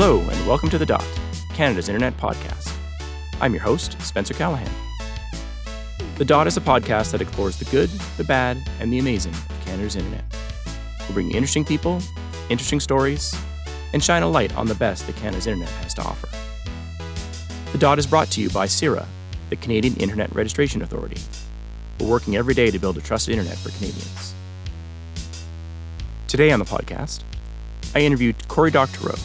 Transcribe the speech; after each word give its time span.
Hello, 0.00 0.20
and 0.20 0.46
welcome 0.46 0.70
to 0.70 0.78
The 0.78 0.86
Dot, 0.86 1.04
Canada's 1.54 1.88
internet 1.88 2.16
podcast. 2.18 2.72
I'm 3.40 3.52
your 3.52 3.64
host, 3.64 4.00
Spencer 4.00 4.32
Callahan. 4.32 4.70
The 6.18 6.24
Dot 6.24 6.46
is 6.46 6.56
a 6.56 6.60
podcast 6.60 7.10
that 7.10 7.20
explores 7.20 7.58
the 7.58 7.64
good, 7.64 7.90
the 8.16 8.22
bad, 8.22 8.58
and 8.78 8.92
the 8.92 9.00
amazing 9.00 9.34
of 9.34 9.60
Canada's 9.64 9.96
internet. 9.96 10.22
We'll 11.00 11.14
bring 11.14 11.32
interesting 11.32 11.64
people, 11.64 12.00
interesting 12.48 12.78
stories, 12.78 13.36
and 13.92 14.00
shine 14.00 14.22
a 14.22 14.28
light 14.28 14.54
on 14.56 14.68
the 14.68 14.76
best 14.76 15.04
that 15.08 15.16
Canada's 15.16 15.48
internet 15.48 15.68
has 15.82 15.94
to 15.94 16.02
offer. 16.02 16.28
The 17.72 17.78
Dot 17.78 17.98
is 17.98 18.06
brought 18.06 18.30
to 18.30 18.40
you 18.40 18.50
by 18.50 18.66
CIRA, 18.66 19.04
the 19.50 19.56
Canadian 19.56 19.96
Internet 19.96 20.32
Registration 20.32 20.80
Authority. 20.80 21.20
We're 21.98 22.08
working 22.08 22.36
every 22.36 22.54
day 22.54 22.70
to 22.70 22.78
build 22.78 22.98
a 22.98 23.00
trusted 23.00 23.36
internet 23.36 23.58
for 23.58 23.70
Canadians. 23.70 24.32
Today 26.28 26.52
on 26.52 26.60
the 26.60 26.66
podcast, 26.66 27.24
I 27.96 28.02
interviewed 28.02 28.46
Cory 28.46 28.70
Doctorow, 28.70 29.18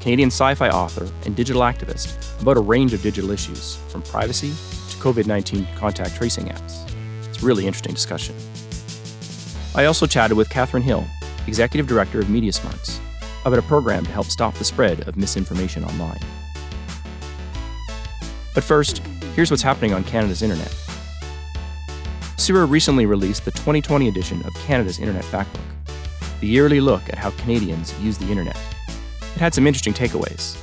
Canadian 0.00 0.30
sci 0.30 0.54
fi 0.54 0.70
author 0.70 1.06
and 1.26 1.36
digital 1.36 1.62
activist, 1.62 2.40
about 2.40 2.56
a 2.56 2.60
range 2.60 2.94
of 2.94 3.02
digital 3.02 3.30
issues, 3.30 3.76
from 3.88 4.00
privacy 4.02 4.48
to 4.48 4.96
COVID 4.96 5.26
19 5.26 5.66
contact 5.76 6.16
tracing 6.16 6.46
apps. 6.46 6.90
It's 7.28 7.42
a 7.42 7.46
really 7.46 7.66
interesting 7.66 7.92
discussion. 7.92 8.34
I 9.74 9.84
also 9.84 10.06
chatted 10.06 10.36
with 10.36 10.48
Kathryn 10.48 10.82
Hill, 10.82 11.04
Executive 11.46 11.86
Director 11.86 12.18
of 12.18 12.30
Media 12.30 12.52
Smarts, 12.52 12.98
about 13.44 13.58
a 13.58 13.62
program 13.62 14.04
to 14.04 14.10
help 14.10 14.26
stop 14.26 14.54
the 14.54 14.64
spread 14.64 15.06
of 15.06 15.16
misinformation 15.16 15.84
online. 15.84 16.20
But 18.54 18.64
first, 18.64 18.98
here's 19.36 19.50
what's 19.50 19.62
happening 19.62 19.92
on 19.92 20.02
Canada's 20.04 20.42
internet. 20.42 20.74
CIRA 22.36 22.64
recently 22.64 23.04
released 23.04 23.44
the 23.44 23.50
2020 23.52 24.08
edition 24.08 24.42
of 24.46 24.54
Canada's 24.54 24.98
Internet 24.98 25.24
Factbook, 25.24 25.60
the 26.40 26.48
yearly 26.48 26.80
look 26.80 27.06
at 27.10 27.18
how 27.18 27.30
Canadians 27.32 27.94
use 28.00 28.16
the 28.16 28.26
internet. 28.26 28.56
Had 29.40 29.54
some 29.54 29.66
interesting 29.66 29.94
takeaways. 29.94 30.58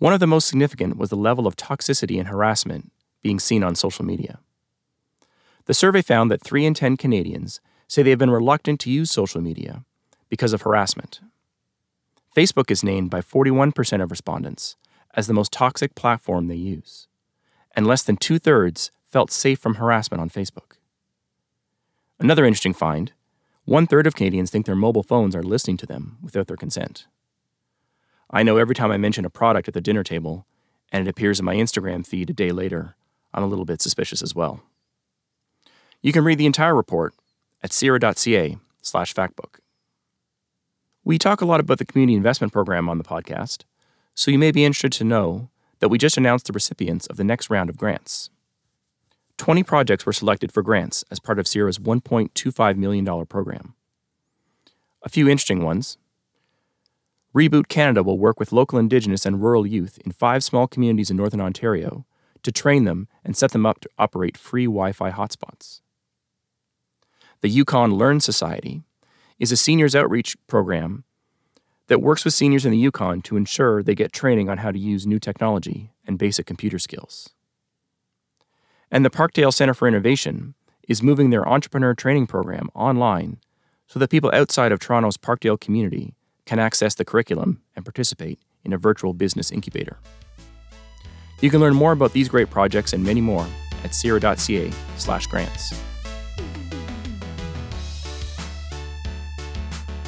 One 0.00 0.12
of 0.12 0.20
the 0.20 0.26
most 0.26 0.48
significant 0.48 0.98
was 0.98 1.08
the 1.08 1.16
level 1.16 1.46
of 1.46 1.56
toxicity 1.56 2.18
and 2.18 2.28
harassment 2.28 2.92
being 3.22 3.40
seen 3.40 3.64
on 3.64 3.74
social 3.74 4.04
media. 4.04 4.38
The 5.64 5.72
survey 5.72 6.02
found 6.02 6.30
that 6.30 6.42
3 6.42 6.66
in 6.66 6.74
10 6.74 6.98
Canadians 6.98 7.58
say 7.88 8.02
they 8.02 8.10
have 8.10 8.18
been 8.18 8.30
reluctant 8.30 8.80
to 8.80 8.90
use 8.90 9.10
social 9.10 9.40
media 9.40 9.82
because 10.28 10.52
of 10.52 10.60
harassment. 10.60 11.20
Facebook 12.36 12.70
is 12.70 12.84
named 12.84 13.08
by 13.08 13.22
41% 13.22 14.02
of 14.02 14.10
respondents 14.10 14.76
as 15.14 15.26
the 15.26 15.32
most 15.32 15.50
toxic 15.50 15.94
platform 15.94 16.48
they 16.48 16.56
use, 16.56 17.08
and 17.74 17.86
less 17.86 18.02
than 18.02 18.18
two 18.18 18.38
thirds 18.38 18.90
felt 19.06 19.30
safe 19.30 19.58
from 19.58 19.76
harassment 19.76 20.20
on 20.20 20.28
Facebook. 20.28 20.76
Another 22.18 22.44
interesting 22.44 22.74
find 22.74 23.12
one 23.64 23.86
third 23.86 24.06
of 24.06 24.14
Canadians 24.14 24.50
think 24.50 24.66
their 24.66 24.76
mobile 24.76 25.02
phones 25.02 25.34
are 25.34 25.42
listening 25.42 25.78
to 25.78 25.86
them 25.86 26.18
without 26.22 26.46
their 26.46 26.58
consent. 26.58 27.06
I 28.32 28.42
know 28.42 28.56
every 28.56 28.74
time 28.74 28.92
I 28.92 28.96
mention 28.96 29.24
a 29.24 29.30
product 29.30 29.68
at 29.68 29.74
the 29.74 29.80
dinner 29.80 30.04
table 30.04 30.46
and 30.92 31.06
it 31.06 31.10
appears 31.10 31.38
in 31.38 31.44
my 31.44 31.56
Instagram 31.56 32.06
feed 32.06 32.30
a 32.30 32.32
day 32.32 32.50
later, 32.50 32.94
I'm 33.34 33.42
a 33.42 33.46
little 33.46 33.64
bit 33.64 33.82
suspicious 33.82 34.22
as 34.22 34.34
well. 34.34 34.62
You 36.00 36.12
can 36.12 36.24
read 36.24 36.38
the 36.38 36.46
entire 36.46 36.74
report 36.74 37.14
at 37.62 37.70
cira.ca 37.70 38.56
slash 38.82 39.14
factbook. 39.14 39.58
We 41.04 41.18
talk 41.18 41.40
a 41.40 41.46
lot 41.46 41.60
about 41.60 41.78
the 41.78 41.84
community 41.84 42.16
investment 42.16 42.52
program 42.52 42.88
on 42.88 42.98
the 42.98 43.04
podcast, 43.04 43.64
so 44.14 44.30
you 44.30 44.38
may 44.38 44.50
be 44.50 44.64
interested 44.64 44.92
to 44.92 45.04
know 45.04 45.50
that 45.80 45.88
we 45.88 45.98
just 45.98 46.16
announced 46.16 46.46
the 46.46 46.52
recipients 46.52 47.06
of 47.06 47.16
the 47.16 47.24
next 47.24 47.50
round 47.50 47.70
of 47.70 47.76
grants. 47.76 48.30
20 49.38 49.62
projects 49.62 50.04
were 50.04 50.12
selected 50.12 50.52
for 50.52 50.62
grants 50.62 51.02
as 51.10 51.18
part 51.18 51.38
of 51.38 51.48
CIRA's 51.48 51.78
$1.25 51.78 52.76
million 52.76 53.26
program. 53.26 53.74
A 55.02 55.08
few 55.08 55.28
interesting 55.28 55.62
ones. 55.64 55.96
Reboot 57.34 57.68
Canada 57.68 58.02
will 58.02 58.18
work 58.18 58.40
with 58.40 58.52
local 58.52 58.78
Indigenous 58.78 59.24
and 59.24 59.40
rural 59.40 59.64
youth 59.64 59.98
in 60.04 60.10
five 60.10 60.42
small 60.42 60.66
communities 60.66 61.10
in 61.10 61.16
Northern 61.16 61.40
Ontario 61.40 62.04
to 62.42 62.50
train 62.50 62.84
them 62.84 63.06
and 63.24 63.36
set 63.36 63.52
them 63.52 63.64
up 63.64 63.80
to 63.80 63.88
operate 63.98 64.36
free 64.36 64.64
Wi 64.64 64.92
Fi 64.92 65.12
hotspots. 65.12 65.80
The 67.40 67.48
Yukon 67.48 67.94
Learn 67.94 68.18
Society 68.18 68.82
is 69.38 69.52
a 69.52 69.56
seniors 69.56 69.94
outreach 69.94 70.36
program 70.48 71.04
that 71.86 72.02
works 72.02 72.24
with 72.24 72.34
seniors 72.34 72.66
in 72.66 72.72
the 72.72 72.78
Yukon 72.78 73.22
to 73.22 73.36
ensure 73.36 73.82
they 73.82 73.94
get 73.94 74.12
training 74.12 74.48
on 74.48 74.58
how 74.58 74.72
to 74.72 74.78
use 74.78 75.06
new 75.06 75.18
technology 75.18 75.92
and 76.06 76.18
basic 76.18 76.46
computer 76.46 76.78
skills. 76.78 77.30
And 78.90 79.04
the 79.04 79.10
Parkdale 79.10 79.54
Center 79.54 79.74
for 79.74 79.86
Innovation 79.86 80.54
is 80.88 81.02
moving 81.02 81.30
their 81.30 81.48
entrepreneur 81.48 81.94
training 81.94 82.26
program 82.26 82.70
online 82.74 83.38
so 83.86 83.98
that 84.00 84.10
people 84.10 84.30
outside 84.34 84.72
of 84.72 84.80
Toronto's 84.80 85.16
Parkdale 85.16 85.60
community 85.60 86.14
can 86.50 86.58
access 86.58 86.96
the 86.96 87.04
curriculum 87.04 87.62
and 87.76 87.84
participate 87.84 88.40
in 88.64 88.72
a 88.72 88.76
virtual 88.76 89.12
business 89.14 89.52
incubator. 89.52 89.98
You 91.40 91.48
can 91.48 91.60
learn 91.60 91.76
more 91.76 91.92
about 91.92 92.12
these 92.12 92.28
great 92.28 92.50
projects 92.50 92.92
and 92.92 93.04
many 93.04 93.20
more 93.20 93.46
at 93.84 93.92
cira.ca/grants. 93.92 95.74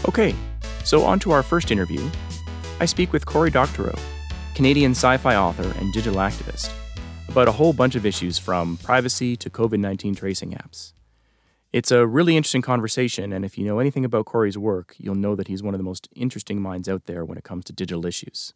Okay, 0.08 0.34
so 0.82 1.04
on 1.04 1.20
to 1.20 1.30
our 1.30 1.44
first 1.44 1.70
interview. 1.70 2.10
I 2.80 2.86
speak 2.86 3.12
with 3.12 3.24
Cory 3.24 3.52
Doctorow, 3.52 3.94
Canadian 4.56 4.90
sci-fi 4.96 5.36
author 5.36 5.72
and 5.78 5.92
digital 5.92 6.18
activist 6.18 6.72
about 7.28 7.46
a 7.46 7.52
whole 7.52 7.72
bunch 7.72 7.94
of 7.94 8.04
issues 8.04 8.36
from 8.36 8.78
privacy 8.78 9.36
to 9.36 9.48
COVID 9.48 9.78
19 9.78 10.16
tracing 10.16 10.54
apps. 10.54 10.92
It's 11.72 11.90
a 11.90 12.06
really 12.06 12.36
interesting 12.36 12.60
conversation, 12.60 13.32
and 13.32 13.46
if 13.46 13.56
you 13.56 13.64
know 13.64 13.78
anything 13.78 14.04
about 14.04 14.26
Cory's 14.26 14.58
work, 14.58 14.94
you'll 14.98 15.14
know 15.14 15.34
that 15.34 15.48
he's 15.48 15.62
one 15.62 15.72
of 15.72 15.78
the 15.78 15.84
most 15.84 16.06
interesting 16.14 16.60
minds 16.60 16.86
out 16.86 17.06
there 17.06 17.24
when 17.24 17.38
it 17.38 17.44
comes 17.44 17.64
to 17.64 17.72
digital 17.72 18.04
issues. 18.04 18.52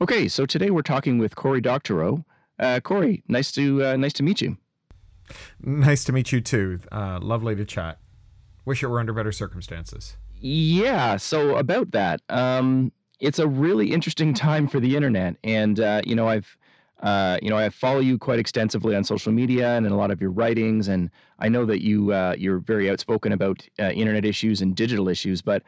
Okay, 0.00 0.26
so 0.26 0.46
today 0.46 0.70
we're 0.70 0.80
talking 0.82 1.18
with 1.18 1.36
Cory 1.36 1.60
Doctorow. 1.60 2.24
Uh, 2.58 2.80
Cory, 2.80 3.22
nice 3.28 3.52
to 3.52 3.84
uh, 3.84 3.96
nice 3.96 4.14
to 4.14 4.22
meet 4.22 4.40
you. 4.40 4.56
Nice 5.60 6.04
to 6.04 6.12
meet 6.12 6.32
you 6.32 6.40
too. 6.40 6.80
Uh, 6.90 7.18
lovely 7.20 7.54
to 7.56 7.64
chat. 7.64 7.98
Wish 8.64 8.82
it 8.82 8.86
were 8.86 9.00
under 9.00 9.12
better 9.12 9.32
circumstances. 9.32 10.16
Yeah. 10.34 11.16
So 11.16 11.56
about 11.56 11.90
that, 11.90 12.22
um, 12.30 12.90
it's 13.20 13.38
a 13.38 13.46
really 13.46 13.92
interesting 13.92 14.32
time 14.32 14.66
for 14.66 14.80
the 14.80 14.96
internet, 14.96 15.36
and 15.44 15.78
uh, 15.78 16.00
you 16.04 16.14
know 16.14 16.28
I've 16.28 16.56
uh, 17.02 17.38
you 17.42 17.50
know, 17.50 17.58
I 17.58 17.68
follow 17.68 18.00
you 18.00 18.18
quite 18.18 18.38
extensively 18.38 18.96
on 18.96 19.04
social 19.04 19.32
media 19.32 19.76
and 19.76 19.84
in 19.84 19.92
a 19.92 19.96
lot 19.96 20.10
of 20.10 20.20
your 20.20 20.30
writings, 20.30 20.88
and 20.88 21.10
I 21.38 21.48
know 21.48 21.66
that 21.66 21.82
you 21.82 22.12
uh, 22.12 22.34
you're 22.38 22.58
very 22.58 22.90
outspoken 22.90 23.32
about 23.32 23.66
uh, 23.78 23.90
internet 23.90 24.24
issues 24.24 24.62
and 24.62 24.74
digital 24.74 25.08
issues. 25.08 25.42
But 25.42 25.62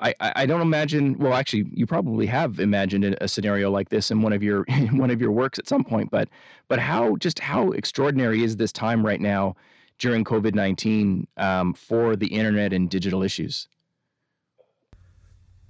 I, 0.00 0.14
I 0.20 0.46
don't 0.46 0.60
imagine. 0.60 1.16
Well, 1.18 1.34
actually, 1.34 1.66
you 1.72 1.86
probably 1.86 2.26
have 2.26 2.60
imagined 2.60 3.16
a 3.20 3.28
scenario 3.28 3.70
like 3.70 3.88
this 3.88 4.10
in 4.10 4.20
one 4.20 4.32
of 4.32 4.42
your 4.42 4.64
in 4.68 4.98
one 4.98 5.10
of 5.10 5.20
your 5.20 5.30
works 5.30 5.58
at 5.58 5.68
some 5.68 5.84
point. 5.84 6.10
But 6.10 6.28
but 6.68 6.78
how 6.78 7.16
just 7.16 7.38
how 7.38 7.70
extraordinary 7.70 8.42
is 8.42 8.56
this 8.56 8.72
time 8.72 9.06
right 9.06 9.20
now 9.20 9.56
during 9.98 10.22
COVID 10.22 10.54
nineteen 10.54 11.26
um, 11.38 11.72
for 11.72 12.14
the 12.14 12.26
internet 12.26 12.74
and 12.74 12.90
digital 12.90 13.22
issues? 13.22 13.68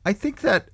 I 0.04 0.12
think 0.12 0.40
that 0.40 0.68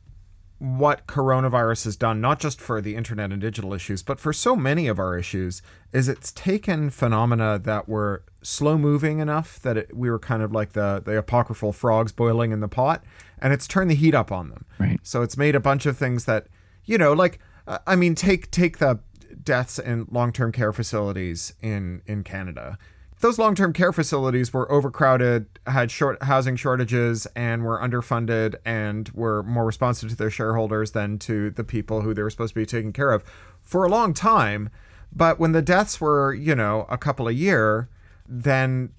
what 0.61 1.07
coronavirus 1.07 1.85
has 1.85 1.97
done, 1.97 2.21
not 2.21 2.39
just 2.39 2.61
for 2.61 2.83
the 2.83 2.95
internet 2.95 3.33
and 3.33 3.41
digital 3.41 3.73
issues, 3.73 4.03
but 4.03 4.21
for 4.21 4.31
so 4.31 4.55
many 4.55 4.89
of 4.89 4.99
our 4.99 5.19
issues, 5.19 5.63
is 5.91 6.07
it's 6.07 6.31
taken 6.33 6.91
phenomena 6.91 7.59
that 7.59 7.89
were 7.89 8.23
slow 8.43 8.77
moving 8.77 9.21
enough 9.21 9.59
that 9.63 9.79
it, 9.79 9.97
we 9.97 10.11
were 10.11 10.19
kind 10.19 10.43
of 10.43 10.53
like 10.53 10.75
the, 10.75 11.01
the 11.03 11.17
apocryphal 11.17 11.73
frogs 11.73 12.13
boiling 12.13 12.53
in 12.53 12.61
the 12.61 12.69
pot, 12.69 13.03
and 13.39 13.55
it's 13.55 13.67
turned 13.67 13.91
the 13.91 13.95
heat 13.95 14.15
up 14.15 14.31
on 14.31 14.51
them. 14.51 14.67
Right. 14.79 15.01
So 15.03 15.23
it's 15.23 15.39
made 15.39 15.55
a 15.55 15.61
bunch 15.61 15.87
of 15.87 15.97
things 15.97 16.27
that, 16.27 16.47
you 16.85 16.99
know, 16.99 17.15
like, 17.15 17.39
uh, 17.67 17.79
I 17.87 17.97
mean, 17.97 18.15
take 18.15 18.51
take 18.51 18.79
the 18.79 19.01
deaths 19.43 19.79
in 19.79 20.09
long 20.11 20.31
term 20.31 20.53
care 20.53 20.75
facilities 20.75 21.55
in 21.63 22.03
in 22.07 22.23
Canada 22.23 22.77
those 23.21 23.39
long-term 23.39 23.75
care 23.75 23.93
facilities 23.93 24.53
were 24.53 24.71
overcrowded, 24.73 25.47
had 25.67 25.91
short 25.91 26.23
housing 26.23 26.57
shortages, 26.57 27.27
and 27.37 27.65
were 27.65 27.79
underfunded, 27.79 28.55
and 28.65 29.11
were 29.11 29.43
more 29.43 29.67
responsive 29.67 30.09
to 30.11 30.17
their 30.17 30.31
shareholders 30.31 30.93
than 30.93 31.19
to 31.21 31.51
the 31.51 31.65
people 31.65 32.01
who 32.01 32.15
they 32.15 32.23
were 32.23 32.31
supposed 32.31 32.55
to 32.55 32.61
be 32.61 32.67
taking 32.67 32.93
care 32.93 33.13
of 33.13 33.23
for 33.63 33.85
a 33.85 33.89
long 33.89 34.15
time. 34.15 34.71
But 35.13 35.39
when 35.39 35.53
the 35.53 35.61
deaths 35.63 36.01
were, 36.01 36.33
you 36.33 36.55
know, 36.55 36.87
a 36.89 36.97
couple 36.97 37.29
a 37.29 37.33
year, 37.33 37.89
then 38.27 38.91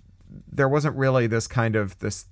there 0.52 0.70
wasn't 0.70 0.96
really 0.96 1.26
this 1.26 1.48
kind 1.48 1.76
of 1.76 1.98
this. 2.00 2.26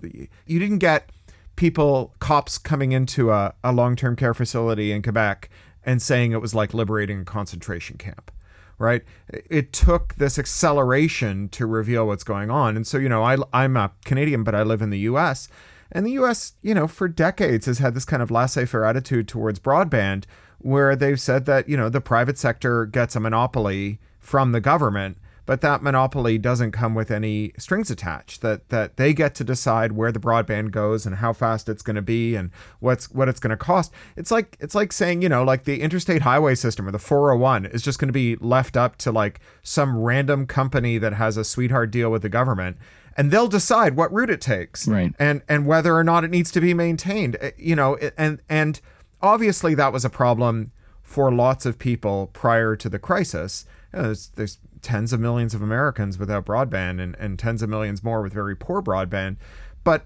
You 0.45 0.59
didn't 0.59 0.79
get 0.79 1.09
people, 1.55 2.13
cops 2.19 2.57
coming 2.57 2.91
into 2.91 3.31
a, 3.31 3.53
a 3.63 3.71
long-term 3.71 4.15
care 4.15 4.33
facility 4.33 4.91
in 4.91 5.01
Quebec 5.01 5.49
and 5.83 6.01
saying 6.01 6.33
it 6.33 6.41
was 6.41 6.53
like 6.53 6.73
liberating 6.73 7.21
a 7.21 7.25
concentration 7.25 7.97
camp 7.97 8.31
right? 8.79 9.03
It 9.29 9.71
took 9.71 10.15
this 10.15 10.39
acceleration 10.39 11.49
to 11.49 11.67
reveal 11.67 12.07
what's 12.07 12.23
going 12.23 12.49
on. 12.49 12.75
And 12.75 12.87
so, 12.87 12.97
you 12.97 13.09
know, 13.09 13.23
I, 13.23 13.37
I'm 13.53 13.77
a 13.77 13.91
Canadian, 14.05 14.43
but 14.43 14.55
I 14.55 14.63
live 14.63 14.81
in 14.81 14.89
the 14.89 14.99
US. 14.99 15.49
And 15.91 16.05
the 16.05 16.11
US, 16.11 16.53
you 16.61 16.73
know, 16.73 16.87
for 16.87 17.07
decades 17.07 17.65
has 17.65 17.79
had 17.79 17.93
this 17.93 18.05
kind 18.05 18.23
of 18.23 18.31
laissez 18.31 18.65
faire 18.65 18.85
attitude 18.85 19.27
towards 19.27 19.59
broadband 19.59 20.23
where 20.59 20.95
they've 20.95 21.19
said 21.19 21.45
that, 21.45 21.69
you 21.69 21.77
know, 21.77 21.89
the 21.89 22.01
private 22.01 22.37
sector 22.37 22.85
gets 22.85 23.15
a 23.15 23.19
monopoly 23.19 23.99
from 24.19 24.51
the 24.51 24.61
government, 24.61 25.17
but 25.49 25.61
that 25.61 25.81
monopoly 25.81 26.37
doesn't 26.37 26.73
come 26.73 26.93
with 26.93 27.09
any 27.09 27.53
strings 27.57 27.89
attached. 27.89 28.43
That 28.43 28.69
that 28.69 28.97
they 28.97 29.15
get 29.15 29.33
to 29.33 29.43
decide 29.43 29.93
where 29.93 30.11
the 30.11 30.19
broadband 30.19 30.69
goes 30.69 31.07
and 31.07 31.15
how 31.15 31.33
fast 31.33 31.67
it's 31.67 31.81
going 31.81 31.95
to 31.95 32.03
be 32.03 32.35
and 32.35 32.51
what's 32.81 33.09
what 33.09 33.27
it's 33.27 33.39
going 33.39 33.49
to 33.49 33.57
cost. 33.57 33.91
It's 34.15 34.29
like 34.29 34.57
it's 34.59 34.75
like 34.75 34.93
saying, 34.93 35.23
you 35.23 35.29
know, 35.29 35.43
like 35.43 35.63
the 35.63 35.81
interstate 35.81 36.21
highway 36.21 36.53
system 36.53 36.87
or 36.87 36.91
the 36.91 36.99
401 36.99 37.65
is 37.65 37.81
just 37.81 37.97
going 37.97 38.09
to 38.09 38.13
be 38.13 38.35
left 38.35 38.77
up 38.77 38.95
to 38.97 39.11
like 39.11 39.39
some 39.63 39.97
random 39.97 40.45
company 40.45 40.99
that 40.99 41.13
has 41.13 41.35
a 41.35 41.43
sweetheart 41.43 41.89
deal 41.89 42.11
with 42.11 42.21
the 42.21 42.29
government 42.29 42.77
and 43.17 43.31
they'll 43.31 43.47
decide 43.47 43.95
what 43.95 44.13
route 44.13 44.29
it 44.29 44.41
takes 44.41 44.87
right. 44.87 45.15
and 45.17 45.41
and 45.49 45.65
whether 45.65 45.95
or 45.95 46.03
not 46.03 46.23
it 46.23 46.29
needs 46.29 46.51
to 46.51 46.61
be 46.61 46.75
maintained 46.75 47.37
uh, 47.41 47.49
you 47.57 47.75
know 47.75 47.97
and 48.19 48.39
and 48.49 48.81
obviously 49.19 49.73
that 49.73 49.91
was 49.91 50.05
a 50.05 50.11
problem 50.11 50.71
for 51.01 51.31
lots 51.31 51.65
of 51.65 51.79
people 51.79 52.27
prior 52.33 52.75
to 52.75 52.87
the 52.87 52.99
crisis 52.99 53.65
you 53.91 53.97
know, 53.97 54.05
there's, 54.05 54.27
there's 54.35 54.59
tens 54.81 55.13
of 55.13 55.19
millions 55.19 55.53
of 55.53 55.61
Americans 55.61 56.17
without 56.17 56.45
broadband 56.45 57.01
and, 57.01 57.15
and 57.17 57.37
tens 57.37 57.61
of 57.61 57.69
millions 57.69 58.03
more 58.03 58.21
with 58.21 58.33
very 58.33 58.55
poor 58.55 58.81
broadband. 58.81 59.37
But 59.83 60.05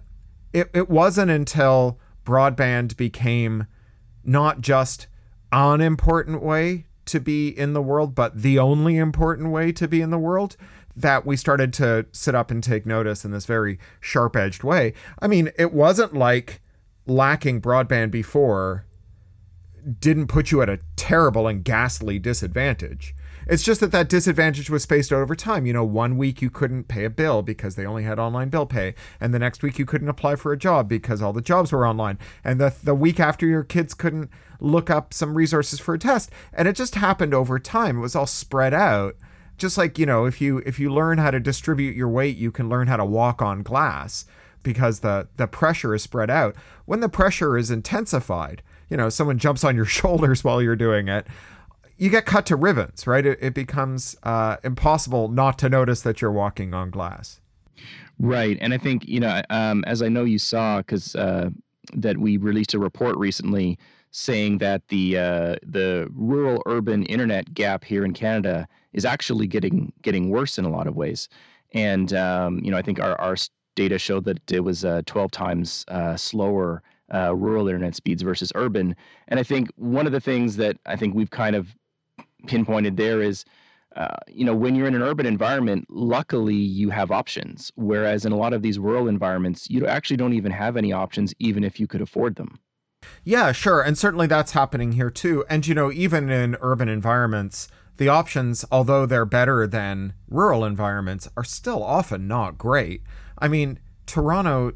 it, 0.52 0.70
it 0.74 0.90
wasn't 0.90 1.32
until 1.32 2.00
broadband 2.26 2.98
became 2.98 3.68
not 4.24 4.62
just 4.62 5.08
an 5.52 5.82
important 5.82 6.42
way 6.42 6.86
to 7.06 7.20
be 7.20 7.50
in 7.50 7.74
the 7.74 7.82
world, 7.82 8.16
but 8.16 8.42
the 8.42 8.58
only 8.58 8.98
important 8.98 9.52
way 9.52 9.72
to 9.74 9.88
be 9.88 10.02
in 10.02 10.10
the 10.10 10.18
world 10.18 10.56
that 10.96 11.26
we 11.26 11.36
started 11.36 11.74
to 11.74 12.06
sit 12.12 12.36
up 12.36 12.52
and 12.52 12.64
take 12.64 12.86
notice 12.86 13.26
in 13.26 13.32
this 13.32 13.46
very 13.46 13.80
sharp 14.00 14.36
edged 14.36 14.64
way. 14.64 14.94
I 15.20 15.28
mean, 15.28 15.52
it 15.58 15.74
wasn't 15.74 16.14
like 16.14 16.62
lacking 17.06 17.62
broadband 17.62 18.12
before 18.12 18.86
didn't 20.00 20.28
put 20.28 20.52
you 20.52 20.62
at 20.62 20.70
a 20.70 20.80
terrible 20.96 21.48
and 21.48 21.64
ghastly 21.64 22.20
disadvantage. 22.20 23.16
It's 23.48 23.64
just 23.64 23.82
that 23.82 23.92
that 23.92 24.10
disadvantage 24.10 24.70
was 24.70 24.84
spaced 24.84 25.12
out 25.12 25.22
over 25.22 25.36
time. 25.36 25.66
You 25.66 25.74
know, 25.74 25.84
one 25.84 26.18
week 26.18 26.42
you 26.42 26.50
couldn't 26.50 26.88
pay 26.88 27.06
a 27.06 27.10
bill 27.10 27.42
because 27.42 27.76
they 27.76 27.86
only 27.86 28.04
had 28.04 28.20
online 28.20 28.50
bill 28.50 28.66
pay, 28.66 28.96
and 29.20 29.34
the 29.34 29.40
next 29.40 29.64
week 29.64 29.78
you 29.78 29.86
couldn't 29.86 30.10
apply 30.10 30.36
for 30.36 30.52
a 30.52 30.58
job 30.58 30.88
because 30.88 31.22
all 31.22 31.34
the 31.34 31.42
jobs 31.42 31.72
were 31.72 31.88
online, 31.88 32.18
and 32.44 32.60
the 32.60 32.74
the 32.84 32.96
week 32.96 33.20
after 33.20 33.46
your 33.46 33.64
kids 33.64 33.94
couldn't 33.94 34.30
look 34.60 34.90
up 34.90 35.14
some 35.14 35.36
resources 35.36 35.80
for 35.80 35.94
a 35.94 36.00
test, 36.00 36.32
and 36.54 36.68
it 36.68 36.76
just 36.76 36.96
happened 36.96 37.34
over 37.34 37.60
time. 37.60 37.98
It 37.98 38.02
was 38.02 38.16
all 38.16 38.28
spread 38.28 38.74
out. 38.74 39.16
Just 39.58 39.78
like 39.78 40.00
you 40.00 40.06
know, 40.06 40.26
if 40.26 40.42
you 40.42 40.60
if 40.66 40.80
you 40.80 40.92
learn 40.94 41.18
how 41.18 41.32
to 41.32 41.40
distribute 41.40 41.96
your 41.96 42.10
weight, 42.10 42.38
you 42.38 42.52
can 42.52 42.70
learn 42.70 42.88
how 42.88 42.98
to 42.98 43.06
walk 43.06 43.42
on 43.42 43.64
glass 43.64 44.26
because 44.64 45.02
the 45.02 45.28
the 45.38 45.48
pressure 45.48 45.94
is 45.94 46.02
spread 46.02 46.30
out. 46.30 46.56
When 46.86 47.02
the 47.02 47.10
pressure 47.10 47.58
is 47.58 47.70
intensified, 47.70 48.64
you 48.90 48.98
know, 48.98 49.10
someone 49.10 49.38
jumps 49.38 49.64
on 49.64 49.76
your 49.76 49.86
shoulders 50.00 50.44
while 50.44 50.62
you're 50.62 50.76
doing 50.76 51.08
it 51.08 51.28
you 52.04 52.10
get 52.10 52.26
cut 52.26 52.46
to 52.48 52.58
ribbons, 52.58 53.08
right? 53.08 53.26
It, 53.26 53.40
it 53.42 53.54
becomes 53.54 54.18
uh, 54.24 54.58
impossible 54.62 55.30
not 55.30 55.58
to 55.60 55.70
notice 55.70 56.02
that 56.02 56.22
you're 56.22 56.34
walking 56.34 56.74
on 56.74 56.90
glass. 56.90 57.40
Right, 58.20 58.58
and 58.60 58.74
I 58.74 58.78
think 58.78 59.08
you 59.08 59.22
know, 59.22 59.42
um, 59.50 59.86
as 59.88 60.02
I 60.02 60.10
know 60.10 60.26
you 60.26 60.38
saw, 60.38 60.80
because 60.80 61.16
uh, 61.16 61.50
that 61.94 62.18
we 62.18 62.36
released 62.36 62.74
a 62.74 62.80
report 62.80 63.18
recently 63.18 63.80
saying 64.12 64.58
that 64.58 64.86
the 64.90 65.18
uh, 65.18 65.56
the 65.66 66.10
rural 66.14 66.62
urban 66.66 67.04
internet 67.06 67.54
gap 67.54 67.86
here 67.86 68.04
in 68.04 68.12
Canada 68.12 68.68
is 68.92 69.06
actually 69.06 69.48
getting 69.48 69.94
getting 70.02 70.30
worse 70.30 70.58
in 70.58 70.66
a 70.66 70.70
lot 70.70 70.88
of 70.88 70.98
ways, 70.98 71.30
and 71.72 72.14
um, 72.14 72.60
you 72.66 72.70
know, 72.70 72.78
I 72.78 72.82
think 72.82 73.00
our 73.00 73.20
our 73.20 73.38
data 73.76 73.98
showed 73.98 74.26
that 74.26 74.52
it 74.52 74.60
was 74.60 74.84
uh, 74.84 75.04
12 75.06 75.32
times 75.32 75.86
uh, 75.88 76.18
slower 76.18 76.84
uh, 77.14 77.34
rural 77.34 77.68
internet 77.68 77.96
speeds 77.96 78.22
versus 78.22 78.52
urban. 78.56 78.96
And 79.30 79.40
I 79.40 79.44
think 79.44 79.72
one 79.78 80.06
of 80.06 80.12
the 80.12 80.20
things 80.20 80.58
that 80.58 80.78
I 80.86 80.96
think 80.96 81.16
we've 81.16 81.32
kind 81.32 81.56
of 81.56 81.76
pinpointed 82.48 82.98
there 82.98 83.22
is 83.22 83.46
uh, 83.96 84.18
you 84.28 84.44
know, 84.44 84.56
when 84.56 84.76
you're 84.76 84.88
in 84.88 84.96
an 84.96 85.04
urban 85.04 85.26
environment, 85.26 85.86
luckily 85.90 86.56
you 86.56 86.90
have 86.90 87.12
options. 87.12 87.72
Whereas 87.76 88.26
in 88.26 88.32
a 88.32 88.38
lot 88.38 88.54
of 88.54 88.62
these 88.62 88.80
rural 88.80 89.08
environments, 89.08 89.70
you 89.70 89.86
actually 89.86 90.18
don't 90.18 90.34
even 90.34 90.52
have 90.52 90.78
any 90.78 90.92
options, 90.92 91.34
even 91.40 91.64
if 91.64 91.80
you 91.80 91.88
could 91.88 92.02
afford 92.02 92.36
them. 92.36 92.60
Yeah, 93.24 93.52
sure. 93.52 93.82
And 93.82 93.98
certainly 93.98 94.28
that's 94.28 94.54
happening 94.54 94.94
here 94.94 95.12
too. 95.12 95.46
And, 95.50 95.68
you 95.68 95.76
know, 95.76 95.92
even 95.92 96.30
in 96.30 96.58
urban 96.62 96.90
environments, 96.90 97.68
the 97.98 98.08
options, 98.08 98.66
although 98.72 99.06
they're 99.06 99.26
better 99.26 99.68
than 99.68 100.14
rural 100.28 100.66
environments, 100.66 101.28
are 101.38 101.44
still 101.44 101.84
often 101.84 102.28
not 102.28 102.58
great. 102.58 103.04
I 103.38 103.48
mean, 103.48 103.80
Toronto, 104.08 104.74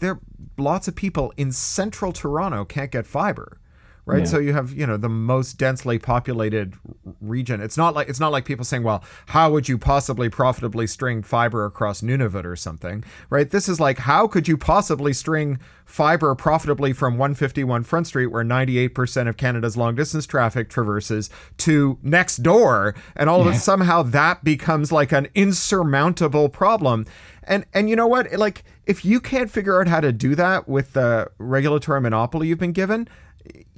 there 0.00 0.18
lots 0.56 0.88
of 0.88 0.96
people 0.96 1.32
in 1.36 1.52
central 1.52 2.12
Toronto 2.12 2.64
can't 2.64 2.90
get 2.90 3.06
fiber 3.06 3.60
right? 4.08 4.20
Yeah. 4.20 4.24
So 4.24 4.38
you 4.38 4.54
have 4.54 4.72
you 4.72 4.86
know 4.86 4.96
the 4.96 5.08
most 5.08 5.58
densely 5.58 5.98
populated 5.98 6.74
region. 7.20 7.60
It's 7.60 7.76
not 7.76 7.94
like 7.94 8.08
it's 8.08 8.18
not 8.18 8.32
like 8.32 8.46
people 8.46 8.64
saying, 8.64 8.82
well, 8.82 9.04
how 9.26 9.52
would 9.52 9.68
you 9.68 9.76
possibly 9.76 10.30
profitably 10.30 10.86
string 10.86 11.22
fiber 11.22 11.66
across 11.66 12.00
Nunavut 12.00 12.44
or 12.44 12.56
something, 12.56 13.04
right? 13.28 13.50
This 13.50 13.68
is 13.68 13.78
like 13.78 13.98
how 13.98 14.26
could 14.26 14.48
you 14.48 14.56
possibly 14.56 15.12
string 15.12 15.58
fiber 15.84 16.34
profitably 16.34 16.94
from 16.94 17.18
151 17.18 17.84
Front 17.84 18.06
Street, 18.06 18.26
where 18.26 18.44
98% 18.44 19.28
of 19.28 19.36
Canada's 19.36 19.76
long 19.76 19.94
distance 19.94 20.26
traffic 20.26 20.68
traverses, 20.68 21.28
to 21.58 21.98
next 22.02 22.38
door, 22.38 22.94
and 23.14 23.28
all 23.28 23.40
yeah. 23.40 23.50
of 23.50 23.54
it 23.54 23.58
somehow 23.58 24.02
that 24.02 24.42
becomes 24.42 24.90
like 24.90 25.12
an 25.12 25.28
insurmountable 25.34 26.48
problem. 26.48 27.04
And 27.44 27.66
and 27.74 27.90
you 27.90 27.96
know 27.96 28.06
what? 28.06 28.32
Like 28.32 28.64
if 28.86 29.04
you 29.04 29.20
can't 29.20 29.50
figure 29.50 29.78
out 29.80 29.86
how 29.86 30.00
to 30.00 30.12
do 30.12 30.34
that 30.34 30.66
with 30.66 30.94
the 30.94 31.30
regulatory 31.36 32.00
monopoly 32.00 32.48
you've 32.48 32.58
been 32.58 32.72
given, 32.72 33.06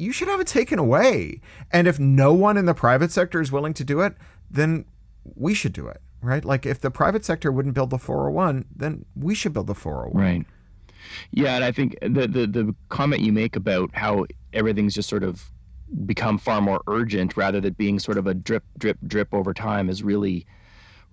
you 0.01 0.13
should 0.13 0.29
have 0.29 0.41
it 0.41 0.47
taken 0.47 0.79
away. 0.79 1.41
And 1.71 1.87
if 1.87 1.99
no 1.99 2.33
one 2.33 2.57
in 2.57 2.65
the 2.65 2.75
private 2.75 3.13
sector 3.13 3.41
is 3.41 3.53
willing 3.53 3.75
to 3.75 3.85
do 3.85 4.01
it, 4.01 4.15
then 4.51 4.87
we 5.37 5.55
should 5.55 5.73
do 5.73 5.87
it, 5.87 6.01
right? 6.23 6.45
Like 6.45 6.67
if 6.67 6.81
the 6.81 6.91
private 6.91 7.25
sector 7.25 7.53
wouldn't 7.53 7.75
build 7.75 7.91
the 7.91 7.99
401, 7.99 8.65
then 8.75 9.05
we 9.15 9.35
should 9.35 9.53
build 9.53 9.67
the 9.67 9.75
401. 9.75 10.23
Right. 10.23 10.47
Yeah, 11.31 11.57
and 11.57 11.65
I 11.65 11.73
think 11.73 11.97
the 12.03 12.29
the 12.29 12.47
the 12.47 12.75
comment 12.91 13.23
you 13.23 13.33
make 13.33 13.57
about 13.57 13.91
how 13.95 14.27
everything's 14.53 14.95
just 14.95 15.09
sort 15.09 15.25
of 15.25 15.51
become 16.05 16.39
far 16.39 16.61
more 16.61 16.83
urgent 16.89 17.37
rather 17.37 17.61
than 17.61 17.73
being 17.73 17.99
sort 17.99 18.19
of 18.19 18.27
a 18.27 18.35
drip 18.35 18.65
drip 18.79 18.99
drip 19.07 19.33
over 19.33 19.55
time 19.55 19.89
is 19.89 20.03
really 20.03 20.47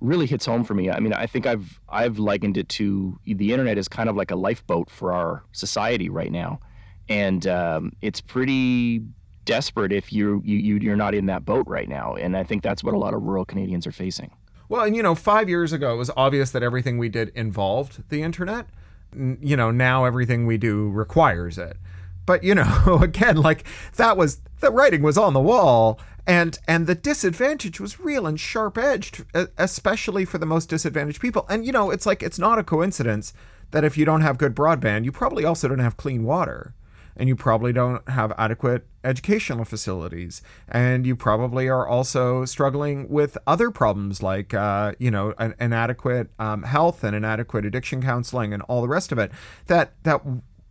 really 0.02 0.26
hits 0.28 0.46
home 0.46 0.64
for 0.64 0.74
me. 0.74 0.92
I 0.92 1.00
mean, 1.00 1.14
I 1.14 1.26
think 1.26 1.46
I've 1.48 1.80
I've 1.88 2.20
likened 2.20 2.58
it 2.58 2.68
to 2.70 3.18
the 3.26 3.54
internet 3.54 3.78
is 3.78 3.88
kind 3.88 4.10
of 4.10 4.16
like 4.18 4.30
a 4.30 4.36
lifeboat 4.36 4.90
for 4.90 5.14
our 5.14 5.44
society 5.54 6.10
right 6.10 6.32
now 6.32 6.60
and 7.10 7.46
um, 7.48 7.94
it's 8.02 8.22
pretty 8.22 9.04
desperate 9.48 9.92
if 9.92 10.12
you 10.14 10.42
you 10.46 10.78
you're 10.78 10.96
not 10.96 11.16
in 11.16 11.26
that 11.26 11.46
boat 11.46 11.66
right 11.68 11.90
now. 11.90 12.14
And 12.16 12.38
I 12.38 12.44
think 12.44 12.62
that's 12.62 12.84
what 12.84 12.94
a 12.94 12.98
lot 12.98 13.16
of 13.16 13.24
rural 13.24 13.46
Canadians 13.46 13.88
are 13.88 13.92
facing. 13.92 14.32
Well, 14.70 14.84
and 14.84 14.96
you 14.96 15.02
know, 15.02 15.16
five 15.16 15.50
years 15.50 15.74
ago 15.74 15.94
it 15.94 15.98
was 15.98 16.12
obvious 16.16 16.52
that 16.52 16.62
everything 16.62 16.98
we 16.98 17.10
did 17.10 17.30
involved 17.30 18.04
the 18.10 18.22
internet. 18.22 18.68
You 19.16 19.56
know, 19.56 19.72
now 19.72 20.06
everything 20.06 20.46
we 20.46 20.58
do 20.58 20.90
requires 20.90 21.58
it. 21.58 21.78
But 22.26 22.44
you 22.44 22.54
know, 22.54 23.00
again, 23.02 23.38
like 23.38 23.64
that 23.96 24.18
was 24.18 24.42
the 24.60 24.70
writing 24.70 25.02
was 25.02 25.18
on 25.18 25.34
the 25.34 25.40
wall, 25.40 26.00
and 26.28 26.60
and 26.68 26.86
the 26.86 26.96
disadvantage 26.96 27.80
was 27.80 28.00
real 28.00 28.28
and 28.28 28.40
sharp 28.40 28.78
edged, 28.78 29.24
especially 29.58 30.26
for 30.26 30.38
the 30.38 30.46
most 30.46 30.70
disadvantaged 30.70 31.22
people. 31.22 31.48
And 31.50 31.66
you 31.66 31.72
know, 31.72 31.90
it's 31.90 32.06
like 32.06 32.22
it's 32.22 32.38
not 32.38 32.60
a 32.60 32.64
coincidence 32.64 33.34
that 33.72 33.86
if 33.86 33.98
you 33.98 34.06
don't 34.06 34.22
have 34.22 34.38
good 34.38 34.56
broadband, 34.56 35.06
you 35.06 35.12
probably 35.12 35.46
also 35.46 35.70
don't 35.70 35.80
have 35.80 35.98
clean 35.98 36.24
water 36.24 36.74
and 37.18 37.28
you 37.28 37.36
probably 37.36 37.74
don't 37.74 38.08
have 38.10 38.32
adequate 38.38 38.86
educational 39.04 39.66
facilities. 39.66 40.42
And 40.70 41.06
you 41.06 41.16
probably 41.16 41.68
are 41.68 41.88
also 41.88 42.46
struggling 42.46 43.10
with 43.10 43.38
other 43.48 43.72
problems 43.72 44.22
like 44.24 44.54
uh, 44.54 44.94
you 45.00 45.12
know 45.12 45.34
an, 45.38 45.56
inadequate 45.60 46.30
um, 46.40 46.64
health 46.64 47.04
and 47.04 47.16
inadequate 47.16 47.66
addiction 47.66 48.02
counseling 48.02 48.54
and 48.54 48.62
all 48.64 48.82
the 48.82 48.88
rest 48.88 49.12
of 49.12 49.18
it. 49.18 49.32
That 49.66 49.92
that 50.04 50.22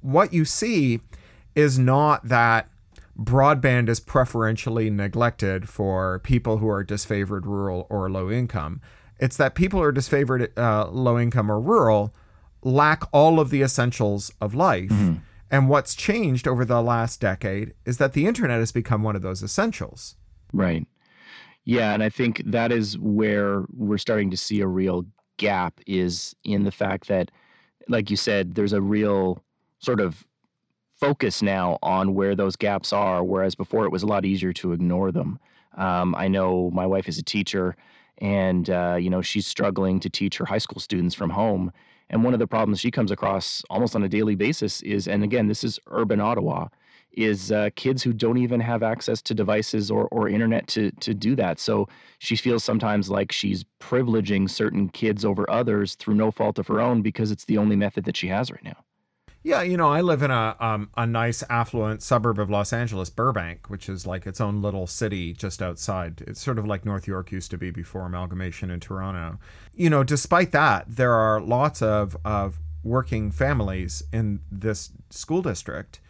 what 0.00 0.32
you 0.32 0.44
see 0.44 1.00
is 1.54 1.78
not 1.78 2.28
that 2.28 2.70
broadband 3.18 3.88
is 3.88 3.98
preferentially 3.98 4.90
neglected 4.90 5.68
for 5.68 6.20
people 6.20 6.58
who 6.58 6.68
are 6.68 6.84
disfavored 6.84 7.44
rural 7.44 7.86
or 7.90 8.08
low 8.10 8.30
income. 8.30 8.80
It's 9.18 9.36
that 9.38 9.54
people 9.54 9.80
who 9.80 9.86
are 9.86 9.92
disfavored 9.92 10.56
uh, 10.56 10.90
low 10.90 11.18
income 11.18 11.50
or 11.50 11.58
rural 11.58 12.14
lack 12.62 13.04
all 13.12 13.40
of 13.40 13.50
the 13.50 13.62
essentials 13.62 14.30
of 14.40 14.54
life. 14.54 14.90
Mm-hmm 14.90 15.16
and 15.50 15.68
what's 15.68 15.94
changed 15.94 16.48
over 16.48 16.64
the 16.64 16.82
last 16.82 17.20
decade 17.20 17.74
is 17.84 17.98
that 17.98 18.12
the 18.12 18.26
internet 18.26 18.58
has 18.58 18.72
become 18.72 19.02
one 19.02 19.16
of 19.16 19.22
those 19.22 19.42
essentials. 19.42 20.16
Right. 20.52 20.86
Yeah, 21.64 21.94
and 21.94 22.02
I 22.02 22.08
think 22.08 22.42
that 22.46 22.70
is 22.70 22.98
where 22.98 23.64
we're 23.72 23.98
starting 23.98 24.30
to 24.30 24.36
see 24.36 24.60
a 24.60 24.66
real 24.66 25.04
gap 25.36 25.80
is 25.86 26.34
in 26.44 26.64
the 26.64 26.70
fact 26.70 27.08
that 27.08 27.30
like 27.88 28.10
you 28.10 28.16
said 28.16 28.54
there's 28.54 28.72
a 28.72 28.80
real 28.80 29.42
sort 29.80 30.00
of 30.00 30.26
focus 30.94 31.42
now 31.42 31.78
on 31.82 32.14
where 32.14 32.34
those 32.34 32.56
gaps 32.56 32.92
are 32.92 33.22
whereas 33.22 33.54
before 33.54 33.84
it 33.84 33.92
was 33.92 34.02
a 34.02 34.06
lot 34.06 34.24
easier 34.24 34.52
to 34.52 34.72
ignore 34.72 35.12
them. 35.12 35.38
Um, 35.76 36.14
I 36.14 36.26
know 36.28 36.70
my 36.72 36.86
wife 36.86 37.06
is 37.06 37.18
a 37.18 37.22
teacher 37.22 37.76
and 38.18 38.70
uh, 38.70 38.96
you 38.98 39.10
know 39.10 39.20
she's 39.20 39.46
struggling 39.46 40.00
to 40.00 40.08
teach 40.08 40.38
her 40.38 40.46
high 40.46 40.58
school 40.58 40.80
students 40.80 41.14
from 41.14 41.30
home 41.30 41.70
and 42.10 42.22
one 42.22 42.34
of 42.34 42.38
the 42.38 42.46
problems 42.46 42.80
she 42.80 42.90
comes 42.90 43.10
across 43.10 43.62
almost 43.70 43.96
on 43.96 44.02
a 44.02 44.08
daily 44.08 44.34
basis 44.34 44.82
is, 44.82 45.08
and 45.08 45.25
again, 45.25 45.48
this 45.48 45.64
is 45.64 45.78
urban 45.88 46.20
Ottawa, 46.20 46.68
is 47.12 47.50
uh, 47.50 47.70
kids 47.76 48.02
who 48.02 48.12
don't 48.12 48.36
even 48.36 48.60
have 48.60 48.82
access 48.82 49.22
to 49.22 49.34
devices 49.34 49.90
or, 49.90 50.06
or 50.08 50.28
internet 50.28 50.66
to 50.68 50.90
to 51.00 51.14
do 51.14 51.34
that. 51.34 51.58
So 51.58 51.88
she 52.18 52.36
feels 52.36 52.62
sometimes 52.62 53.08
like 53.10 53.32
she's 53.32 53.64
privileging 53.80 54.50
certain 54.50 54.88
kids 54.90 55.25
over 55.25 55.48
others 55.50 55.94
through 55.94 56.14
no 56.14 56.30
fault 56.30 56.58
of 56.58 56.66
her 56.68 56.80
own 56.80 57.02
because 57.02 57.30
it's 57.30 57.46
the 57.46 57.58
only 57.58 57.76
method 57.76 58.04
that 58.04 58.16
she 58.16 58.28
has 58.28 58.50
right 58.50 58.64
now. 58.64 58.76
Yeah, 59.46 59.62
you 59.62 59.76
know, 59.76 59.88
I 59.88 60.00
live 60.00 60.22
in 60.22 60.32
a 60.32 60.56
um, 60.58 60.90
a 60.96 61.06
nice 61.06 61.44
affluent 61.48 62.02
suburb 62.02 62.40
of 62.40 62.50
Los 62.50 62.72
Angeles, 62.72 63.10
Burbank, 63.10 63.70
which 63.70 63.88
is 63.88 64.04
like 64.04 64.26
its 64.26 64.40
own 64.40 64.60
little 64.60 64.88
city 64.88 65.32
just 65.32 65.62
outside. 65.62 66.20
It's 66.26 66.40
sort 66.40 66.58
of 66.58 66.66
like 66.66 66.84
North 66.84 67.06
York 67.06 67.30
used 67.30 67.52
to 67.52 67.56
be 67.56 67.70
before 67.70 68.04
amalgamation 68.06 68.72
in 68.72 68.80
Toronto. 68.80 69.38
You 69.72 69.88
know, 69.88 70.02
despite 70.02 70.50
that, 70.50 70.86
there 70.88 71.12
are 71.12 71.40
lots 71.40 71.80
of 71.80 72.16
of 72.24 72.58
working 72.82 73.30
families 73.30 74.02
in 74.12 74.40
this 74.50 74.90
school 75.10 75.42
district 75.42 76.00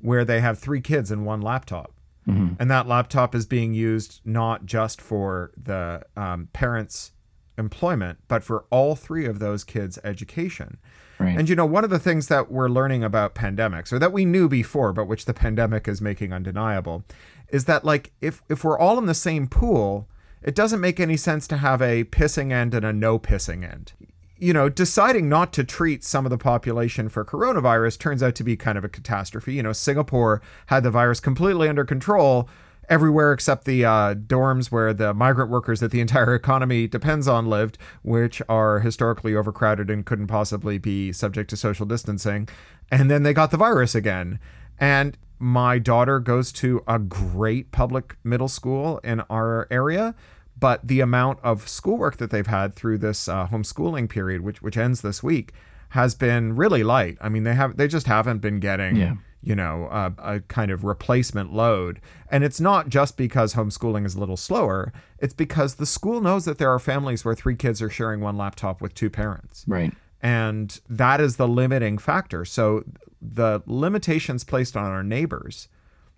where 0.00 0.24
they 0.24 0.40
have 0.40 0.58
three 0.58 0.80
kids 0.80 1.10
and 1.10 1.26
one 1.26 1.42
laptop. 1.42 1.92
Mm-hmm. 2.26 2.54
And 2.58 2.70
that 2.70 2.88
laptop 2.88 3.34
is 3.34 3.44
being 3.44 3.74
used 3.74 4.22
not 4.24 4.64
just 4.64 5.02
for 5.02 5.52
the 5.62 6.02
um, 6.16 6.48
parents' 6.54 7.12
employment, 7.58 8.18
but 8.28 8.42
for 8.42 8.64
all 8.70 8.94
three 8.94 9.26
of 9.26 9.38
those 9.38 9.64
kids' 9.64 9.98
education. 10.04 10.78
Right. 11.18 11.36
And 11.36 11.48
you 11.48 11.56
know, 11.56 11.66
one 11.66 11.84
of 11.84 11.90
the 11.90 11.98
things 11.98 12.28
that 12.28 12.50
we're 12.50 12.68
learning 12.68 13.02
about 13.02 13.34
pandemics, 13.34 13.92
or 13.92 13.98
that 13.98 14.12
we 14.12 14.24
knew 14.24 14.48
before, 14.48 14.92
but 14.92 15.06
which 15.06 15.24
the 15.24 15.34
pandemic 15.34 15.88
is 15.88 16.00
making 16.00 16.32
undeniable, 16.32 17.04
is 17.48 17.64
that 17.64 17.84
like 17.84 18.12
if 18.20 18.42
if 18.48 18.64
we're 18.64 18.78
all 18.78 18.98
in 18.98 19.06
the 19.06 19.14
same 19.14 19.46
pool, 19.46 20.08
it 20.42 20.54
doesn't 20.54 20.80
make 20.80 21.00
any 21.00 21.16
sense 21.16 21.46
to 21.48 21.56
have 21.58 21.80
a 21.80 22.04
pissing 22.04 22.52
end 22.52 22.74
and 22.74 22.84
a 22.84 22.92
no 22.92 23.18
pissing 23.18 23.64
end. 23.64 23.92
You 24.38 24.52
know, 24.52 24.68
deciding 24.68 25.30
not 25.30 25.54
to 25.54 25.64
treat 25.64 26.04
some 26.04 26.26
of 26.26 26.30
the 26.30 26.36
population 26.36 27.08
for 27.08 27.24
coronavirus 27.24 27.98
turns 27.98 28.22
out 28.22 28.34
to 28.34 28.44
be 28.44 28.54
kind 28.54 28.76
of 28.76 28.84
a 28.84 28.88
catastrophe. 28.88 29.54
You 29.54 29.62
know, 29.62 29.72
Singapore 29.72 30.42
had 30.66 30.82
the 30.82 30.90
virus 30.90 31.20
completely 31.20 31.70
under 31.70 31.86
control, 31.86 32.46
everywhere 32.88 33.32
except 33.32 33.64
the 33.64 33.84
uh, 33.84 34.14
dorms 34.14 34.70
where 34.70 34.92
the 34.92 35.14
migrant 35.14 35.50
workers 35.50 35.80
that 35.80 35.90
the 35.90 36.00
entire 36.00 36.34
economy 36.34 36.86
depends 36.86 37.28
on 37.28 37.46
lived, 37.46 37.78
which 38.02 38.40
are 38.48 38.80
historically 38.80 39.34
overcrowded 39.34 39.90
and 39.90 40.06
couldn't 40.06 40.26
possibly 40.26 40.78
be 40.78 41.12
subject 41.12 41.50
to 41.50 41.56
social 41.56 41.86
distancing. 41.86 42.48
And 42.90 43.10
then 43.10 43.22
they 43.22 43.32
got 43.32 43.50
the 43.50 43.56
virus 43.56 43.94
again. 43.94 44.38
And 44.78 45.16
my 45.38 45.78
daughter 45.78 46.20
goes 46.20 46.52
to 46.52 46.82
a 46.86 46.98
great 46.98 47.72
public 47.72 48.16
middle 48.24 48.48
school 48.48 48.98
in 48.98 49.20
our 49.28 49.66
area. 49.70 50.14
But 50.58 50.86
the 50.88 51.00
amount 51.00 51.40
of 51.42 51.68
schoolwork 51.68 52.16
that 52.16 52.30
they've 52.30 52.46
had 52.46 52.74
through 52.74 52.98
this 52.98 53.28
uh, 53.28 53.46
homeschooling 53.48 54.08
period, 54.08 54.40
which 54.40 54.62
which 54.62 54.78
ends 54.78 55.02
this 55.02 55.22
week, 55.22 55.52
has 55.90 56.14
been 56.14 56.56
really 56.56 56.82
light. 56.82 57.18
I 57.20 57.28
mean, 57.28 57.42
they 57.42 57.54
have 57.54 57.76
they 57.76 57.88
just 57.88 58.06
haven't 58.06 58.38
been 58.38 58.58
getting 58.58 58.96
yeah 58.96 59.16
you 59.42 59.54
know, 59.54 59.88
a, 59.90 60.12
a, 60.18 60.40
kind 60.40 60.70
of 60.70 60.84
replacement 60.84 61.52
load. 61.52 62.00
And 62.30 62.42
it's 62.42 62.60
not 62.60 62.88
just 62.88 63.16
because 63.16 63.54
homeschooling 63.54 64.04
is 64.04 64.14
a 64.14 64.20
little 64.20 64.36
slower, 64.36 64.92
it's 65.18 65.34
because 65.34 65.76
the 65.76 65.86
school 65.86 66.20
knows 66.20 66.44
that 66.46 66.58
there 66.58 66.70
are 66.70 66.78
families 66.78 67.24
where 67.24 67.34
three 67.34 67.54
kids 67.54 67.80
are 67.80 67.90
sharing 67.90 68.20
one 68.20 68.36
laptop 68.36 68.80
with 68.80 68.94
two 68.94 69.10
parents. 69.10 69.64
Right. 69.66 69.92
And 70.20 70.80
that 70.88 71.20
is 71.20 71.36
the 71.36 71.46
limiting 71.46 71.98
factor. 71.98 72.44
So 72.44 72.82
the 73.20 73.62
limitations 73.66 74.44
placed 74.44 74.76
on 74.76 74.90
our 74.90 75.04
neighbors 75.04 75.68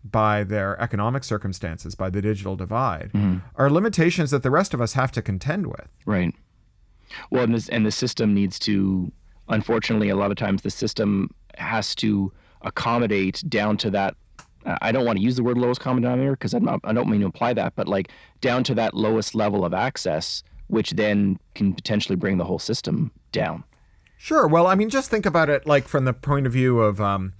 by 0.04 0.44
their 0.44 0.80
economic 0.80 1.24
circumstances, 1.24 1.94
by 1.94 2.08
the 2.08 2.22
digital 2.22 2.56
divide, 2.56 3.10
mm-hmm. 3.12 3.38
are 3.56 3.68
limitations 3.68 4.30
that 4.30 4.42
the 4.42 4.50
rest 4.50 4.72
of 4.72 4.80
us 4.80 4.94
have 4.94 5.12
to 5.12 5.22
contend 5.22 5.66
with. 5.66 5.88
Right. 6.06 6.34
Well, 7.30 7.44
and 7.44 7.54
this 7.54 7.68
and 7.68 7.84
the 7.84 7.90
system 7.90 8.34
needs 8.34 8.58
to 8.60 9.10
unfortunately 9.48 10.08
a 10.08 10.16
lot 10.16 10.30
of 10.30 10.36
times 10.36 10.62
the 10.62 10.70
system 10.70 11.30
has 11.56 11.94
to 11.96 12.32
accommodate 12.62 13.42
down 13.48 13.76
to 13.78 13.90
that 13.90 14.14
I 14.80 14.92
don't 14.92 15.04
want 15.04 15.18
to 15.18 15.24
use 15.24 15.36
the 15.36 15.42
word 15.42 15.56
lowest 15.56 15.80
common 15.80 16.02
denominator 16.02 16.32
because 16.32 16.54
I 16.54 16.58
don't 16.58 17.08
mean 17.08 17.20
to 17.20 17.26
imply 17.26 17.54
that, 17.54 17.74
but 17.76 17.88
like 17.88 18.10
down 18.40 18.64
to 18.64 18.74
that 18.74 18.94
lowest 18.94 19.34
level 19.34 19.64
of 19.64 19.72
access, 19.72 20.42
which 20.66 20.92
then 20.92 21.38
can 21.54 21.72
potentially 21.72 22.16
bring 22.16 22.38
the 22.38 22.44
whole 22.44 22.58
system 22.58 23.10
down. 23.32 23.64
Sure. 24.16 24.46
Well, 24.46 24.66
I 24.66 24.74
mean, 24.74 24.90
just 24.90 25.10
think 25.10 25.26
about 25.26 25.48
it 25.48 25.66
like 25.66 25.86
from 25.86 26.04
the 26.04 26.12
point 26.12 26.46
of 26.46 26.52
view 26.52 26.80
of, 26.80 27.00
um, 27.00 27.34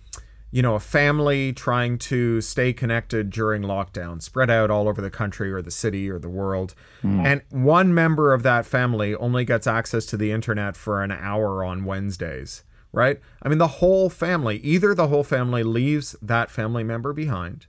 you 0.51 0.63
know, 0.63 0.77
a 0.77 0.81
family 0.81 1.53
trying 1.53 1.99
to 1.99 2.41
stay 2.41 2.73
connected 2.73 3.31
during 3.31 3.63
lockdown, 3.63 4.23
spread 4.23 4.49
out 4.49 4.71
all 4.71 4.89
over 4.89 5.03
the 5.03 5.11
country 5.11 5.53
or 5.53 5.61
the 5.61 5.71
city 5.71 6.09
or 6.09 6.19
the 6.19 6.29
world. 6.29 6.75
Mm. 7.03 7.27
And 7.27 7.43
one 7.51 7.93
member 7.93 8.33
of 8.33 8.45
that 8.45 8.65
family 8.65 9.15
only 9.17 9.45
gets 9.45 9.67
access 9.67 10.07
to 10.07 10.17
the 10.17 10.31
internet 10.31 10.77
for 10.77 11.03
an 11.03 11.11
hour 11.11 11.65
on 11.65 11.85
Wednesdays 11.85 12.63
right? 12.92 13.21
I 13.42 13.49
mean, 13.49 13.59
the 13.59 13.68
whole 13.68 14.11
family, 14.11 14.59
either 14.59 14.95
the 14.95 15.09
whole 15.09 15.25
family 15.25 15.62
leaves 15.62 16.16
that 16.23 16.50
family 16.50 16.85
member 16.85 17.12
behind, 17.12 17.66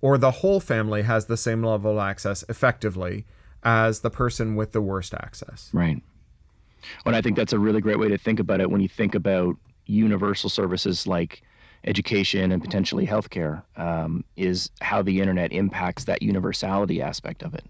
or 0.00 0.18
the 0.18 0.30
whole 0.30 0.60
family 0.60 1.02
has 1.02 1.26
the 1.26 1.36
same 1.36 1.62
level 1.62 1.92
of 1.92 1.98
access 1.98 2.44
effectively 2.48 3.24
as 3.62 4.00
the 4.00 4.10
person 4.10 4.54
with 4.54 4.72
the 4.72 4.80
worst 4.80 5.14
access. 5.14 5.70
Right. 5.72 6.02
Well, 7.04 7.14
and 7.14 7.16
I 7.16 7.22
think 7.22 7.36
that's 7.36 7.52
a 7.52 7.58
really 7.58 7.80
great 7.80 7.98
way 7.98 8.08
to 8.08 8.18
think 8.18 8.38
about 8.38 8.60
it 8.60 8.70
when 8.70 8.80
you 8.80 8.88
think 8.88 9.14
about 9.14 9.56
universal 9.86 10.50
services 10.50 11.06
like 11.06 11.42
education 11.84 12.52
and 12.52 12.62
potentially 12.62 13.06
healthcare, 13.06 13.62
um, 13.76 14.24
is 14.36 14.70
how 14.80 15.02
the 15.02 15.20
internet 15.20 15.52
impacts 15.52 16.04
that 16.04 16.22
universality 16.22 17.00
aspect 17.00 17.42
of 17.42 17.54
it. 17.54 17.64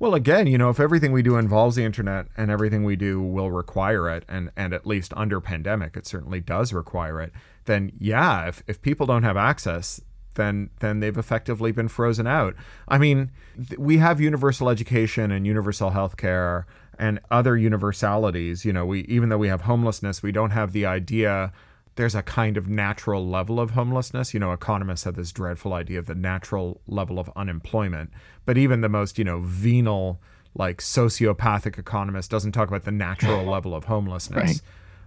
Well, 0.00 0.14
again, 0.14 0.46
you 0.46 0.56
know, 0.56 0.70
if 0.70 0.80
everything 0.80 1.12
we 1.12 1.22
do 1.22 1.36
involves 1.36 1.76
the 1.76 1.84
internet 1.84 2.26
and 2.34 2.50
everything 2.50 2.84
we 2.84 2.96
do 2.96 3.20
will 3.20 3.50
require 3.50 4.08
it, 4.08 4.24
and, 4.30 4.50
and 4.56 4.72
at 4.72 4.86
least 4.86 5.12
under 5.14 5.42
pandemic, 5.42 5.94
it 5.94 6.06
certainly 6.06 6.40
does 6.40 6.72
require 6.72 7.20
it, 7.20 7.32
then 7.66 7.92
yeah, 7.98 8.48
if, 8.48 8.62
if 8.66 8.80
people 8.80 9.04
don't 9.04 9.24
have 9.24 9.36
access, 9.36 10.00
then 10.34 10.70
then 10.78 11.00
they've 11.00 11.18
effectively 11.18 11.70
been 11.70 11.88
frozen 11.88 12.26
out. 12.26 12.54
I 12.88 12.96
mean, 12.96 13.30
th- 13.56 13.78
we 13.78 13.98
have 13.98 14.22
universal 14.22 14.70
education 14.70 15.30
and 15.30 15.46
universal 15.46 15.90
health 15.90 16.16
care 16.16 16.66
and 16.98 17.20
other 17.30 17.58
universalities. 17.58 18.64
You 18.64 18.72
know, 18.72 18.86
we 18.86 19.00
even 19.00 19.28
though 19.28 19.36
we 19.38 19.48
have 19.48 19.62
homelessness, 19.62 20.22
we 20.22 20.32
don't 20.32 20.52
have 20.52 20.72
the 20.72 20.86
idea 20.86 21.52
there's 21.96 22.14
a 22.14 22.22
kind 22.22 22.56
of 22.56 22.68
natural 22.68 23.26
level 23.26 23.60
of 23.60 23.70
homelessness. 23.70 24.32
You 24.32 24.40
know, 24.40 24.52
economists 24.52 25.04
have 25.04 25.16
this 25.16 25.32
dreadful 25.32 25.72
idea 25.72 25.98
of 25.98 26.06
the 26.06 26.14
natural 26.14 26.80
level 26.86 27.18
of 27.18 27.30
unemployment, 27.36 28.10
but 28.44 28.56
even 28.56 28.80
the 28.80 28.88
most, 28.88 29.18
you 29.18 29.24
know, 29.24 29.40
venal, 29.40 30.20
like 30.54 30.78
sociopathic 30.78 31.78
economist 31.78 32.30
doesn't 32.30 32.52
talk 32.52 32.68
about 32.68 32.84
the 32.84 32.92
natural 32.92 33.44
level 33.50 33.74
of 33.74 33.84
homelessness. 33.84 34.50
Right. 34.50 34.60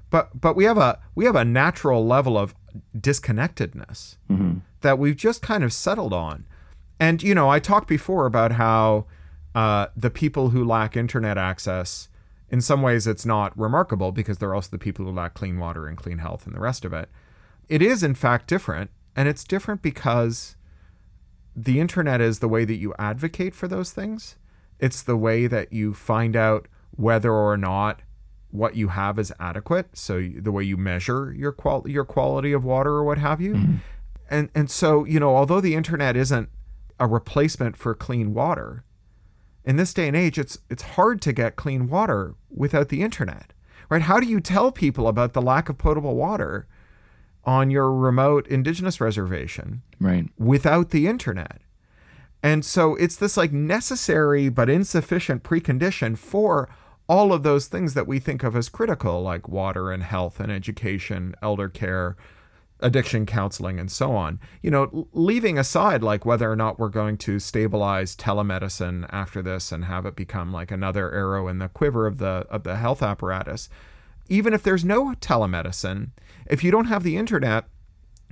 But 0.10 0.40
but 0.40 0.56
we 0.56 0.66
have 0.66 0.78
a 0.78 1.00
we 1.16 1.25
have 1.25 1.36
a 1.36 1.46
natural 1.46 2.06
level 2.06 2.38
of 2.38 2.54
disconnectedness 3.00 4.18
mm-hmm. 4.30 4.60
that 4.82 5.00
we've 5.00 5.16
just 5.16 5.42
kind 5.42 5.63
of 5.63 5.74
settled 5.74 6.13
on. 6.13 6.46
And 7.00 7.24
you 7.24 7.34
know, 7.34 7.50
I 7.50 7.60
talked 7.60 7.88
before 7.88 8.25
about 8.25 8.52
how 8.54 9.06
uh, 9.56 9.88
the 9.96 10.10
people 10.10 10.50
who 10.50 10.63
lack 10.63 10.96
internet 10.96 11.38
access 11.38 12.10
in 12.54 12.62
some 12.62 12.84
ways 12.84 13.08
it's 13.08 13.26
not 13.26 13.58
remarkable 13.58 14.12
because 14.12 14.38
they're 14.38 14.54
also 14.54 14.70
the 14.70 14.78
people 14.78 15.04
who 15.04 15.12
lack 15.12 15.34
clean 15.34 15.58
water 15.58 15.88
and 15.88 15.98
clean 15.98 16.20
health 16.20 16.46
and 16.46 16.56
the 16.56 16.60
rest 16.60 16.86
of 16.86 16.94
it. 16.94 17.10
It 17.68 17.82
is, 17.82 18.04
in 18.04 18.14
fact, 18.14 18.46
different. 18.46 18.92
And 19.16 19.28
it's 19.28 19.44
different 19.44 19.82
because 19.82 20.56
the 21.56 21.80
internet 21.80 22.22
is 22.22 22.38
the 22.38 22.48
way 22.48 22.64
that 22.64 22.76
you 22.76 22.94
advocate 23.00 23.56
for 23.56 23.68
those 23.68 23.90
things. 23.90 24.36
It's 24.80 25.02
the 25.02 25.18
way 25.18 25.48
that 25.48 25.74
you 25.74 25.96
find 25.96 26.36
out 26.36 26.68
whether 26.92 27.34
or 27.34 27.58
not 27.58 28.04
what 28.52 28.76
you 28.76 28.90
have 28.90 29.18
is 29.18 29.34
adequate. 29.40 29.98
So 29.98 30.22
the 30.22 30.52
way 30.52 30.62
you 30.62 30.78
measure 30.78 31.34
your 31.36 31.54
qual 31.54 31.82
your 31.88 32.06
quality 32.06 32.54
of 32.54 32.64
water 32.64 32.92
or 32.92 33.04
what 33.04 33.18
have 33.18 33.42
you. 33.42 33.56
Mm-hmm. 33.56 33.76
And 34.30 34.50
and 34.54 34.70
so, 34.70 35.06
you 35.06 35.20
know, 35.20 35.36
although 35.36 35.60
the 35.60 35.74
internet 35.74 36.16
isn't 36.16 36.50
a 37.00 37.08
replacement 37.08 37.78
for 37.78 37.96
clean 37.96 38.36
water, 38.36 38.84
in 39.65 39.77
this 39.77 39.93
day 39.93 40.08
and 40.08 40.17
age, 40.17 40.38
it's 40.38 40.58
it's 40.70 40.84
hard 40.84 41.22
to 41.22 41.34
get 41.34 41.55
clean 41.55 41.88
water 41.88 42.36
without 42.50 42.89
the 42.89 43.01
internet, 43.01 43.53
right? 43.89 44.03
How 44.03 44.20
do 44.20 44.27
you 44.27 44.39
tell 44.39 44.72
people 44.72 45.08
about 45.08 45.34
the 45.34 45.41
lack 45.41 45.70
of 45.70 45.77
potable 45.77 46.15
water 46.15 46.67
on 47.46 47.70
your 47.70 47.91
remote 47.91 48.48
indigenous 48.48 49.01
reservation, 49.01 49.82
right, 50.00 50.29
without 50.38 50.89
the 50.89 51.08
internet? 51.08 51.62
And 52.41 52.65
so 52.65 52.96
it's 52.96 53.15
this 53.15 53.38
like 53.38 53.53
necessary 53.53 54.50
but 54.50 54.70
insufficient 54.70 55.43
precondition 55.43 56.17
for 56.17 56.70
all 57.08 57.32
of 57.32 57.43
those 57.43 57.67
things 57.67 57.93
that 57.93 58.08
we 58.08 58.20
think 58.20 58.43
of 58.43 58.55
as 58.55 58.70
critical, 58.70 59.22
like 59.22 59.48
water 59.48 59.91
and 59.91 60.03
health 60.03 60.39
and 60.39 60.51
education, 60.51 61.36
elder 61.41 61.70
care, 61.70 62.17
addiction 62.84 63.25
counseling 63.25 63.80
and 63.80 63.92
so 63.92 64.12
on. 64.12 64.40
You 64.62 64.70
know, 64.70 65.08
leaving 65.13 65.58
aside 65.58 66.04
like 66.04 66.25
whether 66.25 66.52
or 66.52 66.56
not 66.56 66.78
we're 66.78 66.90
going 66.90 67.18
to 67.20 67.40
stabilize 67.40 68.16
telemedicine 68.16 69.08
after 69.12 69.42
this 69.42 69.72
and 69.72 69.86
have 69.86 70.06
it 70.06 70.16
become 70.16 70.52
like 70.52 70.70
another 70.70 71.12
arrow 71.12 71.48
in 71.48 71.58
the 71.58 71.70
quiver 71.70 72.06
of 72.06 72.20
the 72.20 72.46
of 72.50 72.63
the 72.63 72.75
health 72.75 73.02
apparatus. 73.02 73.70
Even 74.30 74.54
if 74.54 74.62
there's 74.62 74.86
no 74.86 75.13
telemedicine, 75.16 76.10
if 76.46 76.63
you 76.63 76.72
don't 76.72 76.86
have 76.86 77.04
the 77.04 77.18
internet, 77.18 77.66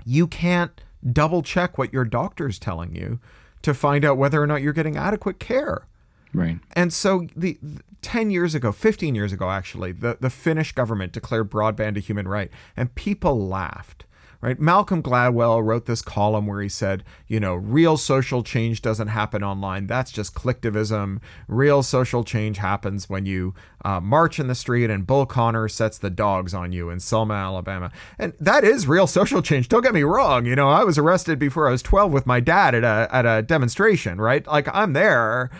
you 0.05 0.27
can't 0.27 0.83
double 1.11 1.41
check 1.41 1.77
what 1.77 1.91
your 1.91 2.05
doctor's 2.05 2.59
telling 2.59 2.95
you 2.95 3.19
to 3.61 3.73
find 3.73 4.05
out 4.05 4.17
whether 4.17 4.41
or 4.41 4.47
not 4.47 4.61
you're 4.61 4.73
getting 4.73 4.97
adequate 4.97 5.39
care. 5.39 5.87
Right. 6.33 6.59
And 6.73 6.93
so 6.93 7.27
the, 7.35 7.57
the 7.61 7.81
10 8.01 8.31
years 8.31 8.55
ago, 8.55 8.71
15 8.71 9.15
years 9.15 9.31
ago 9.31 9.49
actually, 9.49 9.91
the 9.91 10.17
the 10.19 10.29
Finnish 10.29 10.73
government 10.73 11.13
declared 11.13 11.49
broadband 11.49 11.97
a 11.97 11.99
human 11.99 12.27
right 12.27 12.51
and 12.75 12.93
people 12.95 13.47
laughed 13.47 14.05
right? 14.41 14.59
Malcolm 14.59 15.03
Gladwell 15.03 15.63
wrote 15.63 15.85
this 15.85 16.01
column 16.01 16.47
where 16.47 16.61
he 16.61 16.69
said, 16.69 17.03
you 17.27 17.39
know, 17.39 17.53
real 17.53 17.95
social 17.95 18.41
change 18.41 18.81
doesn't 18.81 19.09
happen 19.09 19.43
online. 19.43 19.85
That's 19.85 20.11
just 20.11 20.33
collectivism. 20.33 21.21
Real 21.47 21.83
social 21.83 22.23
change 22.23 22.57
happens 22.57 23.07
when 23.07 23.27
you 23.27 23.53
uh, 23.85 23.99
march 23.99 24.39
in 24.39 24.47
the 24.47 24.55
street 24.55 24.89
and 24.89 25.05
Bull 25.05 25.27
Connor 25.27 25.67
sets 25.67 25.99
the 25.99 26.09
dogs 26.09 26.53
on 26.53 26.71
you 26.71 26.89
in 26.89 26.99
Selma, 26.99 27.35
Alabama. 27.35 27.91
And 28.17 28.33
that 28.39 28.63
is 28.63 28.87
real 28.87 29.07
social 29.07 29.41
change. 29.43 29.69
Don't 29.69 29.83
get 29.83 29.93
me 29.93 30.03
wrong. 30.03 30.45
You 30.45 30.55
know, 30.55 30.69
I 30.69 30.83
was 30.83 30.97
arrested 30.97 31.37
before 31.37 31.67
I 31.67 31.71
was 31.71 31.83
12 31.83 32.11
with 32.11 32.25
my 32.25 32.39
dad 32.39 32.73
at 32.73 32.83
a, 32.83 33.15
at 33.15 33.25
a 33.25 33.43
demonstration, 33.43 34.19
right? 34.19 34.45
Like 34.47 34.67
I'm 34.73 34.93
there, 34.93 35.51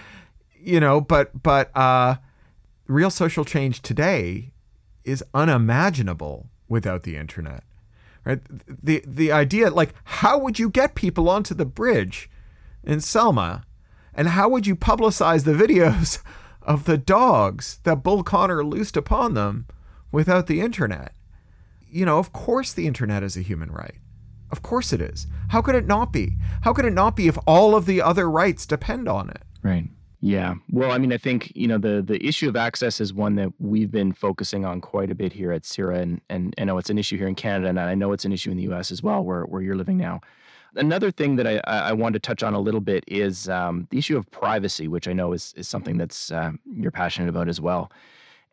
you 0.59 0.79
know, 0.79 0.99
but, 0.99 1.43
but, 1.43 1.75
uh, 1.77 2.15
real 2.87 3.11
social 3.11 3.45
change 3.45 3.81
today 3.81 4.51
is 5.03 5.23
unimaginable 5.33 6.49
without 6.67 7.03
the 7.03 7.15
internet 7.15 7.63
right? 8.25 8.39
The 8.67 9.03
the 9.05 9.31
idea 9.31 9.69
like 9.69 9.93
how 10.03 10.37
would 10.37 10.59
you 10.59 10.69
get 10.69 10.95
people 10.95 11.29
onto 11.29 11.53
the 11.53 11.65
bridge 11.65 12.29
in 12.83 13.01
Selma? 13.01 13.63
And 14.13 14.29
how 14.29 14.49
would 14.49 14.67
you 14.67 14.75
publicize 14.75 15.45
the 15.45 15.53
videos 15.53 16.21
of 16.61 16.83
the 16.83 16.97
dogs 16.97 17.79
that 17.83 18.03
Bull 18.03 18.23
Connor 18.23 18.63
loosed 18.63 18.97
upon 18.97 19.33
them 19.33 19.67
without 20.11 20.47
the 20.47 20.61
internet? 20.61 21.13
You 21.89 22.05
know 22.05 22.19
of 22.19 22.33
course 22.33 22.73
the 22.73 22.87
internet 22.87 23.23
is 23.23 23.37
a 23.37 23.41
human 23.41 23.71
right. 23.71 23.95
Of 24.51 24.61
course 24.61 24.91
it 24.91 25.01
is. 25.01 25.27
How 25.49 25.61
could 25.61 25.75
it 25.75 25.87
not 25.87 26.11
be? 26.11 26.37
How 26.63 26.73
could 26.73 26.85
it 26.85 26.93
not 26.93 27.15
be 27.15 27.27
if 27.27 27.37
all 27.47 27.73
of 27.73 27.85
the 27.85 28.01
other 28.01 28.29
rights 28.29 28.65
depend 28.65 29.07
on 29.07 29.29
it? 29.29 29.43
Right 29.63 29.87
yeah. 30.21 30.53
Well, 30.71 30.91
I 30.91 30.99
mean, 30.99 31.11
I 31.11 31.17
think, 31.17 31.51
you 31.55 31.67
know, 31.67 31.79
the 31.79 32.03
the 32.03 32.23
issue 32.25 32.47
of 32.47 32.55
access 32.55 33.01
is 33.01 33.11
one 33.11 33.35
that 33.35 33.51
we've 33.57 33.89
been 33.89 34.13
focusing 34.13 34.65
on 34.65 34.79
quite 34.79 35.09
a 35.09 35.15
bit 35.15 35.33
here 35.33 35.51
at 35.51 35.65
CIRA 35.65 35.97
and 35.97 36.21
and 36.29 36.53
I 36.59 36.63
know 36.63 36.77
it's 36.77 36.91
an 36.91 36.99
issue 36.99 37.17
here 37.17 37.27
in 37.27 37.33
Canada 37.33 37.69
and 37.69 37.79
I 37.79 37.95
know 37.95 38.11
it's 38.11 38.23
an 38.23 38.31
issue 38.31 38.51
in 38.51 38.57
the 38.57 38.71
US 38.71 38.91
as 38.91 39.01
well 39.01 39.23
where 39.23 39.43
where 39.43 39.63
you're 39.63 39.75
living 39.75 39.97
now. 39.97 40.21
Another 40.75 41.11
thing 41.11 41.35
that 41.37 41.47
I, 41.47 41.59
I 41.65 41.91
want 41.91 42.13
to 42.13 42.19
touch 42.19 42.43
on 42.43 42.53
a 42.53 42.59
little 42.59 42.79
bit 42.79 43.03
is 43.07 43.49
um, 43.49 43.87
the 43.89 43.97
issue 43.97 44.15
of 44.15 44.29
privacy, 44.31 44.87
which 44.87 45.07
I 45.07 45.11
know 45.11 45.33
is, 45.33 45.53
is 45.57 45.67
something 45.67 45.97
that's 45.97 46.31
uh, 46.31 46.51
you're 46.77 46.91
passionate 46.91 47.27
about 47.27 47.49
as 47.49 47.59
well. 47.59 47.91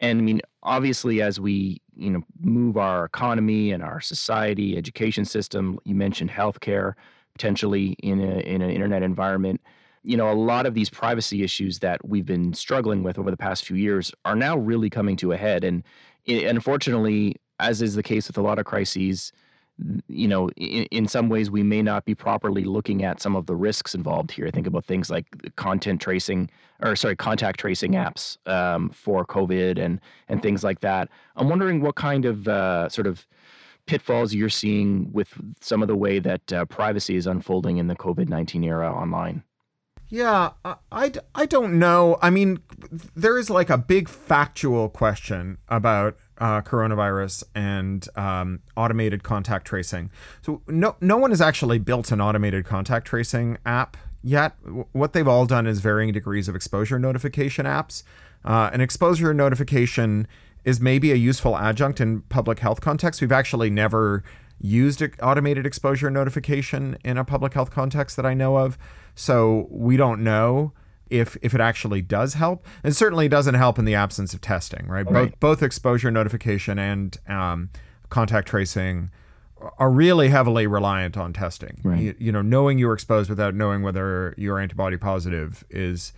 And 0.01 0.19
I 0.19 0.23
mean, 0.23 0.41
obviously, 0.63 1.21
as 1.21 1.39
we 1.39 1.83
you 1.95 2.11
know 2.11 2.23
move 2.41 2.79
our 2.79 3.05
economy 3.05 3.73
and 3.73 3.83
our 3.83 4.01
society, 4.01 4.79
education 4.79 5.27
system, 5.27 5.79
you 5.85 5.95
mentioned 5.95 6.31
healthcare, 6.31 6.95
potentially 7.35 7.89
in 8.03 8.21
a, 8.21 8.39
in 8.39 8.63
an 8.63 8.71
internet 8.71 9.03
environment 9.03 9.61
you 10.03 10.17
know, 10.17 10.31
a 10.31 10.35
lot 10.35 10.67
of 10.67 10.75
these 10.75 10.91
privacy 10.91 11.43
issues 11.43 11.81
that 11.81 12.07
we've 12.07 12.27
been 12.27 12.53
struggling 12.55 13.03
with 13.03 13.19
over 13.19 13.31
the 13.31 13.37
past 13.37 13.65
few 13.65 13.77
years 13.77 14.13
are 14.25 14.37
now 14.37 14.57
really 14.57 14.91
coming 14.91 15.17
to 15.17 15.33
a 15.33 15.37
head. 15.37 15.65
And 15.65 15.83
unfortunately, 16.27 17.37
as 17.59 17.83
is 17.83 17.95
the 17.95 18.03
case 18.03 18.29
with 18.29 18.39
a 18.39 18.43
lot 18.43 18.59
of 18.59 18.65
crises, 18.65 19.33
you 20.09 20.27
know, 20.27 20.49
in, 20.57 20.85
in, 20.85 21.07
some 21.07 21.29
ways, 21.29 21.51
we 21.51 21.63
may 21.63 21.83
not 21.83 22.05
be 22.05 22.15
properly 22.15 22.65
looking 22.65 23.05
at 23.05 23.21
some 23.21 23.37
of 23.37 23.47
the 23.47 23.55
risks 23.55 23.95
involved 23.95 24.31
here. 24.31 24.51
Think 24.51 24.67
about 24.67 24.85
things 24.85 25.09
like 25.09 25.27
content 25.55 26.01
tracing, 26.01 26.51
or 26.81 26.97
sorry, 26.97 27.15
contact 27.15 27.61
tracing 27.61 27.93
apps 27.93 28.39
um, 28.49 28.91
for 28.91 29.25
COVID 29.25 29.79
and 29.79 30.01
and 30.29 30.43
things 30.43 30.65
like 30.65 30.81
that. 30.81 31.09
I'm 31.37 31.49
wondering 31.49 31.81
what 31.81 31.95
kind 31.95 32.25
of 32.25 32.49
uh, 32.49 32.89
sort 32.89 33.07
of 33.07 33.27
pitfalls 33.87 34.35
you're 34.35 34.49
seeing 34.49 35.13
with 35.13 35.33
some 35.61 35.81
of 35.81 35.89
the 35.89 35.97
way 35.97 36.19
that 36.19 36.53
uh, 36.53 36.65
privacy 36.67 37.15
is 37.15 37.27
unfolding 37.27 37.79
in 37.79 37.87
the 37.87 37.97
COVID 37.97 38.29
19 38.29 38.65
era 38.65 38.93
online. 38.93 39.45
Yeah, 40.11 40.53
I, 40.91 41.13
I, 41.35 41.47
don't 41.47 41.79
know. 41.79 42.19
I 42.23 42.31
mean, 42.31 42.61
there 43.15 43.39
is 43.39 43.51
like 43.51 43.69
a 43.69 43.77
big 43.77 44.09
factual 44.09 44.89
question 44.89 45.59
about 45.69 46.17
uh, 46.39 46.63
coronavirus 46.63 47.45
and 47.55 48.09
um, 48.17 48.61
automated 48.77 49.23
contact 49.23 49.67
tracing. 49.67 50.11
So 50.41 50.63
no 50.67 50.97
no 51.01 51.17
one 51.17 51.31
has 51.31 51.41
actually 51.41 51.79
built 51.79 52.11
an 52.11 52.21
automated 52.21 52.65
contact 52.65 53.07
tracing 53.07 53.59
app 53.67 53.97
yet. 54.23 54.55
What 54.93 55.13
they've 55.13 55.29
all 55.29 55.47
done 55.47 55.67
is 55.67 55.81
varying 55.81 56.13
degrees 56.13 56.49
of 56.49 56.57
exposure 56.57 56.99
notification 56.99 57.67
apps. 57.67 58.03
Uh, 58.45 58.71
an 58.73 58.81
exposure 58.81 59.35
notification 59.35 60.27
is 60.65 60.81
maybe 60.81 61.13
a 61.13 61.17
useful 61.17 61.57
adjunct 61.57 62.01
in 62.01 62.23
public 62.23 62.61
health 62.61 62.81
context. 62.81 63.21
We've 63.21 63.33
actually 63.33 63.71
never 63.71 64.23
used 64.61 65.03
automated 65.23 65.67
exposure 65.67 66.11
notification 66.11 66.97
in 67.05 67.17
a 67.17 67.25
public 67.25 67.55
health 67.55 67.71
context 67.71 68.17
that 68.17 68.27
I 68.27 68.35
know 68.35 68.59
of. 68.59 68.79
So 69.19 69.67
we 69.71 69.97
don't 69.97 70.23
know 70.23 70.73
if 71.11 71.37
if 71.43 71.55
it 71.55 71.61
actually 71.61 72.03
does 72.03 72.35
help. 72.35 72.67
And 72.85 72.95
certainly 72.95 73.29
doesn't 73.29 73.55
help 73.55 73.79
in 73.79 73.85
the 73.85 73.95
absence 73.95 74.33
of 74.33 74.41
testing, 74.41 74.87
right? 74.87 75.05
right. 75.11 75.31
Both 75.31 75.41
both 75.41 75.63
exposure 75.63 76.11
notification 76.11 76.79
and 76.79 77.19
um, 77.29 77.71
contact 78.11 78.49
tracing 78.49 79.11
are 79.79 79.91
really 79.91 80.29
heavily 80.29 80.69
reliant 80.69 81.17
on 81.17 81.33
testing. 81.33 81.81
Right. 81.83 82.01
You, 82.01 82.15
you 82.19 82.33
know, 82.33 82.43
knowing 82.43 82.79
you're 82.79 82.95
exposed 82.95 83.29
without 83.29 83.55
knowing 83.55 83.83
whether 83.83 84.35
you're 84.39 84.61
antibody 84.61 84.97
positive 84.97 85.65
is 85.69 86.13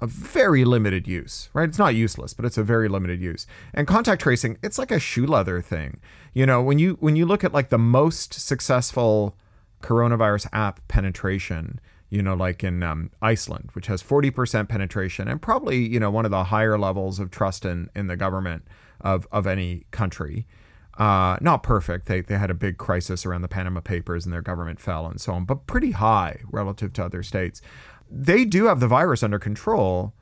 a 0.00 0.06
very 0.06 0.66
limited 0.66 1.08
use, 1.08 1.48
right? 1.54 1.66
It's 1.66 1.78
not 1.78 1.94
useless, 1.94 2.34
but 2.34 2.44
it's 2.44 2.58
a 2.58 2.62
very 2.62 2.86
limited 2.86 3.22
use. 3.22 3.46
And 3.72 3.86
contact 3.86 4.20
tracing, 4.20 4.58
it's 4.62 4.78
like 4.78 4.90
a 4.90 5.00
shoe 5.00 5.26
leather 5.26 5.62
thing. 5.62 6.00
You 6.34 6.44
know, 6.44 6.60
when 6.60 6.78
you 6.78 6.98
when 7.00 7.16
you 7.16 7.24
look 7.24 7.44
at 7.44 7.54
like 7.54 7.70
the 7.70 7.78
most 7.78 8.34
successful 8.34 9.38
coronavirus 9.82 10.48
app 10.52 10.86
penetration, 10.88 11.80
you 12.08 12.22
know, 12.22 12.34
like 12.34 12.62
in 12.62 12.82
um, 12.82 13.10
Iceland, 13.20 13.70
which 13.72 13.88
has 13.88 14.02
40% 14.02 14.68
penetration 14.68 15.28
and 15.28 15.42
probably, 15.42 15.78
you 15.78 15.98
know, 15.98 16.10
one 16.10 16.24
of 16.24 16.30
the 16.30 16.44
higher 16.44 16.78
levels 16.78 17.18
of 17.18 17.30
trust 17.30 17.64
in, 17.64 17.90
in 17.94 18.06
the 18.06 18.16
government 18.16 18.64
of, 19.00 19.26
of 19.32 19.46
any 19.46 19.86
country. 19.90 20.46
Uh, 20.98 21.36
not 21.40 21.62
perfect. 21.62 22.06
They, 22.06 22.22
they 22.22 22.38
had 22.38 22.50
a 22.50 22.54
big 22.54 22.78
crisis 22.78 23.26
around 23.26 23.42
the 23.42 23.48
Panama 23.48 23.80
Papers 23.80 24.24
and 24.24 24.32
their 24.32 24.40
government 24.40 24.80
fell 24.80 25.06
and 25.06 25.20
so 25.20 25.34
on, 25.34 25.44
but 25.44 25.66
pretty 25.66 25.90
high 25.90 26.40
relative 26.50 26.92
to 26.94 27.04
other 27.04 27.22
states. 27.22 27.60
They 28.10 28.44
do 28.44 28.66
have 28.66 28.80
the 28.80 28.88
virus 28.88 29.22
under 29.22 29.38
control 29.38 30.14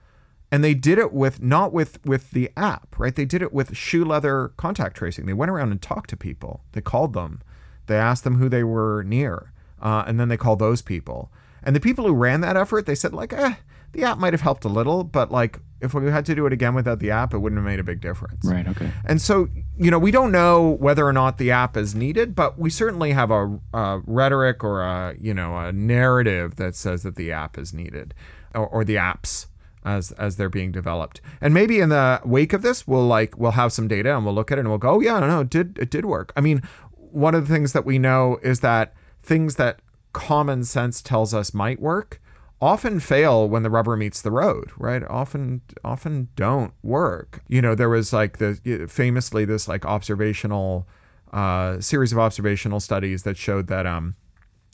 and 0.50 0.62
they 0.62 0.74
did 0.74 0.98
it 0.98 1.12
with 1.12 1.42
not 1.42 1.72
with 1.72 2.04
with 2.06 2.30
the 2.30 2.48
app 2.56 2.96
right 2.96 3.16
they 3.16 3.24
did 3.24 3.42
it 3.42 3.52
with 3.52 3.76
shoe 3.76 4.04
leather 4.04 4.52
contact 4.56 4.96
tracing 4.96 5.26
they 5.26 5.32
went 5.32 5.50
around 5.50 5.72
and 5.72 5.82
talked 5.82 6.08
to 6.10 6.16
people 6.16 6.62
they 6.72 6.80
called 6.80 7.12
them 7.12 7.42
they 7.86 7.96
asked 7.96 8.22
them 8.22 8.38
who 8.38 8.48
they 8.48 8.62
were 8.62 9.02
near 9.02 9.52
uh, 9.82 10.04
and 10.06 10.20
then 10.20 10.28
they 10.28 10.36
called 10.36 10.60
those 10.60 10.80
people 10.80 11.32
and 11.64 11.74
the 11.74 11.80
people 11.80 12.06
who 12.06 12.14
ran 12.14 12.40
that 12.42 12.56
effort, 12.56 12.86
they 12.86 12.94
said 12.94 13.12
like, 13.12 13.32
eh, 13.32 13.54
the 13.92 14.04
app 14.04 14.18
might 14.18 14.32
have 14.32 14.40
helped 14.40 14.64
a 14.64 14.68
little, 14.68 15.04
but 15.04 15.30
like 15.30 15.58
if 15.80 15.94
we 15.94 16.10
had 16.10 16.26
to 16.26 16.34
do 16.34 16.46
it 16.46 16.52
again 16.52 16.74
without 16.74 16.98
the 16.98 17.10
app, 17.10 17.32
it 17.32 17.38
wouldn't 17.38 17.58
have 17.58 17.66
made 17.66 17.78
a 17.78 17.84
big 17.84 18.00
difference. 18.00 18.44
Right. 18.44 18.66
Okay. 18.66 18.90
And 19.04 19.20
so, 19.20 19.48
you 19.78 19.90
know, 19.90 19.98
we 19.98 20.10
don't 20.10 20.32
know 20.32 20.76
whether 20.80 21.06
or 21.06 21.12
not 21.12 21.38
the 21.38 21.50
app 21.50 21.76
is 21.76 21.94
needed, 21.94 22.34
but 22.34 22.58
we 22.58 22.70
certainly 22.70 23.12
have 23.12 23.30
a, 23.30 23.58
a 23.72 24.00
rhetoric 24.06 24.64
or 24.64 24.82
a, 24.82 25.14
you 25.20 25.32
know, 25.32 25.56
a 25.56 25.72
narrative 25.72 26.56
that 26.56 26.74
says 26.74 27.02
that 27.02 27.16
the 27.16 27.32
app 27.32 27.56
is 27.58 27.72
needed 27.72 28.14
or, 28.54 28.66
or 28.66 28.84
the 28.84 28.96
apps 28.96 29.46
as 29.84 30.12
as 30.12 30.36
they're 30.36 30.48
being 30.48 30.72
developed. 30.72 31.20
And 31.40 31.52
maybe 31.52 31.80
in 31.80 31.90
the 31.90 32.20
wake 32.24 32.52
of 32.52 32.62
this, 32.62 32.88
we'll 32.88 33.06
like 33.06 33.38
we'll 33.38 33.52
have 33.52 33.72
some 33.72 33.86
data 33.86 34.16
and 34.16 34.24
we'll 34.24 34.34
look 34.34 34.50
at 34.50 34.58
it 34.58 34.60
and 34.60 34.68
we'll 34.68 34.78
go, 34.78 34.94
oh, 34.94 35.00
yeah, 35.00 35.20
no, 35.20 35.28
no, 35.28 35.40
it 35.40 35.50
did 35.50 35.78
it 35.78 35.90
did 35.90 36.06
work. 36.06 36.32
I 36.36 36.40
mean, 36.40 36.62
one 36.96 37.34
of 37.34 37.46
the 37.46 37.54
things 37.54 37.72
that 37.74 37.84
we 37.84 37.98
know 37.98 38.38
is 38.42 38.60
that 38.60 38.94
things 39.22 39.56
that 39.56 39.80
common 40.14 40.64
sense 40.64 41.02
tells 41.02 41.34
us 41.34 41.52
might 41.52 41.80
work 41.80 42.20
often 42.62 42.98
fail 42.98 43.46
when 43.46 43.62
the 43.62 43.68
rubber 43.68 43.94
meets 43.96 44.22
the 44.22 44.30
road 44.30 44.70
right? 44.78 45.02
Often 45.08 45.60
often 45.84 46.28
don't 46.34 46.72
work. 46.82 47.42
You 47.48 47.60
know 47.60 47.74
there 47.74 47.90
was 47.90 48.12
like 48.12 48.38
the 48.38 48.86
famously 48.88 49.44
this 49.44 49.68
like 49.68 49.84
observational 49.84 50.88
uh, 51.32 51.80
series 51.80 52.12
of 52.12 52.18
observational 52.18 52.80
studies 52.80 53.24
that 53.24 53.36
showed 53.36 53.66
that 53.66 53.86
um 53.86 54.14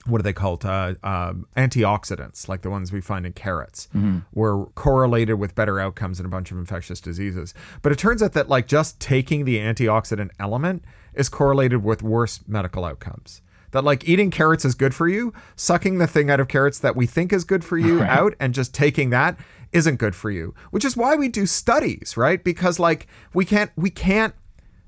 what 0.06 0.18
are 0.18 0.22
they 0.22 0.32
called? 0.32 0.64
Uh, 0.64 0.94
uh, 1.02 1.34
antioxidants 1.56 2.48
like 2.48 2.62
the 2.62 2.70
ones 2.70 2.90
we 2.90 3.00
find 3.00 3.26
in 3.26 3.32
carrots 3.32 3.88
mm-hmm. 3.94 4.20
were 4.32 4.66
correlated 4.74 5.38
with 5.38 5.54
better 5.54 5.78
outcomes 5.78 6.18
in 6.18 6.24
a 6.24 6.28
bunch 6.28 6.50
of 6.50 6.58
infectious 6.58 7.00
diseases. 7.00 7.52
But 7.82 7.92
it 7.92 7.98
turns 7.98 8.22
out 8.22 8.32
that 8.32 8.48
like 8.48 8.66
just 8.66 8.98
taking 8.98 9.44
the 9.44 9.58
antioxidant 9.58 10.30
element 10.38 10.84
is 11.14 11.28
correlated 11.28 11.84
with 11.84 12.02
worse 12.02 12.40
medical 12.46 12.84
outcomes 12.84 13.42
that 13.72 13.84
like 13.84 14.08
eating 14.08 14.30
carrots 14.30 14.64
is 14.64 14.74
good 14.74 14.94
for 14.94 15.08
you, 15.08 15.32
sucking 15.56 15.98
the 15.98 16.06
thing 16.06 16.30
out 16.30 16.40
of 16.40 16.48
carrots 16.48 16.78
that 16.80 16.96
we 16.96 17.06
think 17.06 17.32
is 17.32 17.44
good 17.44 17.64
for 17.64 17.78
you 17.78 18.00
right. 18.00 18.10
out 18.10 18.34
and 18.40 18.54
just 18.54 18.74
taking 18.74 19.10
that 19.10 19.38
isn't 19.72 19.96
good 19.96 20.14
for 20.14 20.30
you. 20.30 20.54
Which 20.70 20.84
is 20.84 20.96
why 20.96 21.16
we 21.16 21.28
do 21.28 21.46
studies, 21.46 22.16
right? 22.16 22.42
Because 22.42 22.78
like 22.78 23.06
we 23.32 23.44
can't 23.44 23.70
we 23.76 23.90
can't 23.90 24.34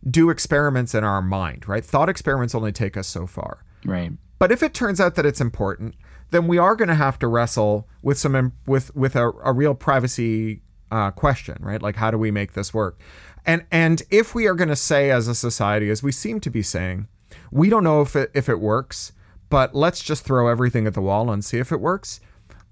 do 0.08 0.30
experiments 0.30 0.94
in 0.94 1.04
our 1.04 1.22
mind, 1.22 1.68
right? 1.68 1.84
Thought 1.84 2.08
experiments 2.08 2.54
only 2.54 2.72
take 2.72 2.96
us 2.96 3.06
so 3.06 3.26
far. 3.26 3.64
Right. 3.84 4.12
But 4.38 4.50
if 4.50 4.62
it 4.62 4.74
turns 4.74 5.00
out 5.00 5.14
that 5.14 5.26
it's 5.26 5.40
important, 5.40 5.94
then 6.30 6.48
we 6.48 6.58
are 6.58 6.74
going 6.74 6.88
to 6.88 6.94
have 6.94 7.18
to 7.20 7.28
wrestle 7.28 7.88
with 8.02 8.18
some 8.18 8.52
with 8.66 8.94
with 8.96 9.14
a, 9.14 9.30
a 9.44 9.52
real 9.52 9.74
privacy 9.74 10.62
uh, 10.90 11.10
question, 11.12 11.56
right? 11.60 11.80
Like 11.80 11.96
how 11.96 12.10
do 12.10 12.18
we 12.18 12.30
make 12.30 12.54
this 12.54 12.74
work? 12.74 13.00
And 13.46 13.64
and 13.70 14.02
if 14.10 14.34
we 14.34 14.46
are 14.46 14.54
going 14.54 14.68
to 14.68 14.76
say 14.76 15.10
as 15.10 15.28
a 15.28 15.34
society, 15.34 15.90
as 15.90 16.02
we 16.02 16.12
seem 16.12 16.40
to 16.40 16.50
be 16.50 16.62
saying, 16.62 17.06
we 17.52 17.68
don't 17.68 17.84
know 17.84 18.00
if 18.00 18.16
it 18.16 18.30
if 18.34 18.48
it 18.48 18.58
works, 18.58 19.12
but 19.48 19.74
let's 19.74 20.02
just 20.02 20.24
throw 20.24 20.48
everything 20.48 20.86
at 20.86 20.94
the 20.94 21.02
wall 21.02 21.30
and 21.30 21.44
see 21.44 21.58
if 21.58 21.70
it 21.70 21.80
works. 21.80 22.18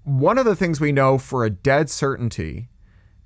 One 0.03 0.37
of 0.37 0.45
the 0.45 0.55
things 0.55 0.81
we 0.81 0.91
know 0.91 1.17
for 1.17 1.45
a 1.45 1.49
dead 1.49 1.89
certainty 1.89 2.69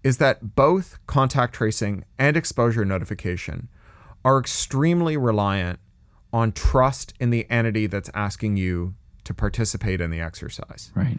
is 0.04 0.18
that 0.18 0.56
both 0.56 1.00
contact 1.08 1.56
tracing 1.56 2.04
and 2.20 2.38
exposure 2.38 2.86
notification 2.86 3.70
are 4.24 4.38
extremely 4.38 5.18
reliant 5.18 5.80
on 6.34 6.52
trust 6.52 7.14
in 7.20 7.30
the 7.30 7.50
entity 7.50 7.88
that's 7.88 8.10
asking 8.14 8.58
you 8.58 8.94
to 9.24 9.34
participate 9.34 10.02
in 10.02 10.12
the 10.12 10.20
exercise. 10.20 10.92
Right. 10.94 11.18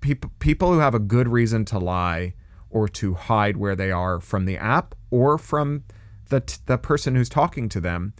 People 0.00 0.30
people 0.38 0.72
who 0.72 0.78
have 0.80 0.94
a 0.94 1.00
good 1.00 1.26
reason 1.26 1.64
to 1.66 1.78
lie 1.78 2.34
or 2.70 2.88
to 2.88 3.14
hide 3.14 3.56
where 3.56 3.74
they 3.74 3.90
are 3.90 4.20
from 4.20 4.44
the 4.44 4.58
app 4.58 4.94
or 5.10 5.38
from 5.38 5.84
the 6.28 6.40
t- 6.40 6.58
the 6.66 6.76
person 6.76 7.14
who's 7.14 7.30
talking 7.30 7.68
to 7.70 7.80
them, 7.80 8.12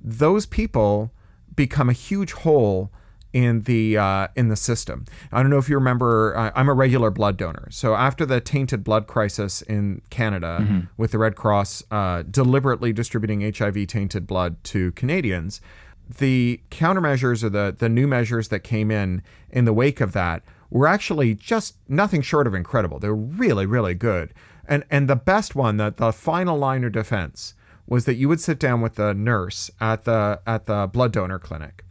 those 0.00 0.46
people 0.46 1.12
become 1.54 1.88
a 1.88 1.92
huge 1.92 2.32
hole 2.32 2.90
in 3.32 3.62
the 3.62 3.96
uh, 3.96 4.28
in 4.34 4.48
the 4.48 4.56
system. 4.56 5.04
I 5.30 5.42
don't 5.42 5.50
know 5.50 5.58
if 5.58 5.68
you 5.68 5.76
remember. 5.76 6.36
Uh, 6.36 6.50
I'm 6.54 6.68
a 6.68 6.74
regular 6.74 7.10
blood 7.10 7.36
donor, 7.36 7.68
so 7.70 7.94
after 7.94 8.26
the 8.26 8.40
tainted 8.40 8.82
blood 8.82 9.06
crisis 9.06 9.62
in 9.62 10.02
Canada, 10.10 10.88
with 10.96 11.12
the 11.12 11.18
Red 11.18 11.36
Cross 11.36 11.84
uh, 11.90 12.22
deliberately 12.22 12.92
distributing 12.92 13.40
HIV 13.40 13.86
tainted 13.86 14.26
blood 14.26 14.62
to 14.64 14.92
Canadians, 14.92 15.60
the 16.18 16.60
countermeasures 16.70 17.44
or 17.44 17.50
the 17.50 17.74
the 17.78 17.88
new 17.88 18.06
measures 18.06 18.48
that 18.48 18.60
came 18.60 18.90
in 18.90 19.22
in 19.50 19.64
the 19.64 19.72
wake 19.72 20.00
of 20.00 20.12
that 20.12 20.42
were 20.70 20.86
actually 20.86 21.34
just 21.34 21.76
nothing 21.88 22.22
short 22.22 22.46
of 22.46 22.54
incredible. 22.54 22.98
They're 22.98 23.14
really 23.14 23.66
really 23.66 23.94
good. 23.94 24.34
And 24.66 24.84
and 24.90 25.08
the 25.08 25.16
best 25.16 25.54
one, 25.54 25.76
that 25.76 25.98
the 25.98 26.12
final 26.12 26.58
line 26.58 26.84
of 26.84 26.92
defense 26.92 27.54
was 27.90 28.06
that 28.06 28.14
you 28.14 28.26
would 28.28 28.40
sit 28.40 28.58
down 28.58 28.80
with 28.80 28.94
the 28.94 29.12
nurse 29.12 29.70
at 29.80 30.04
the 30.04 30.40
at 30.46 30.64
the 30.64 30.88
blood 30.90 31.12
donor 31.12 31.38
clinic 31.38 31.84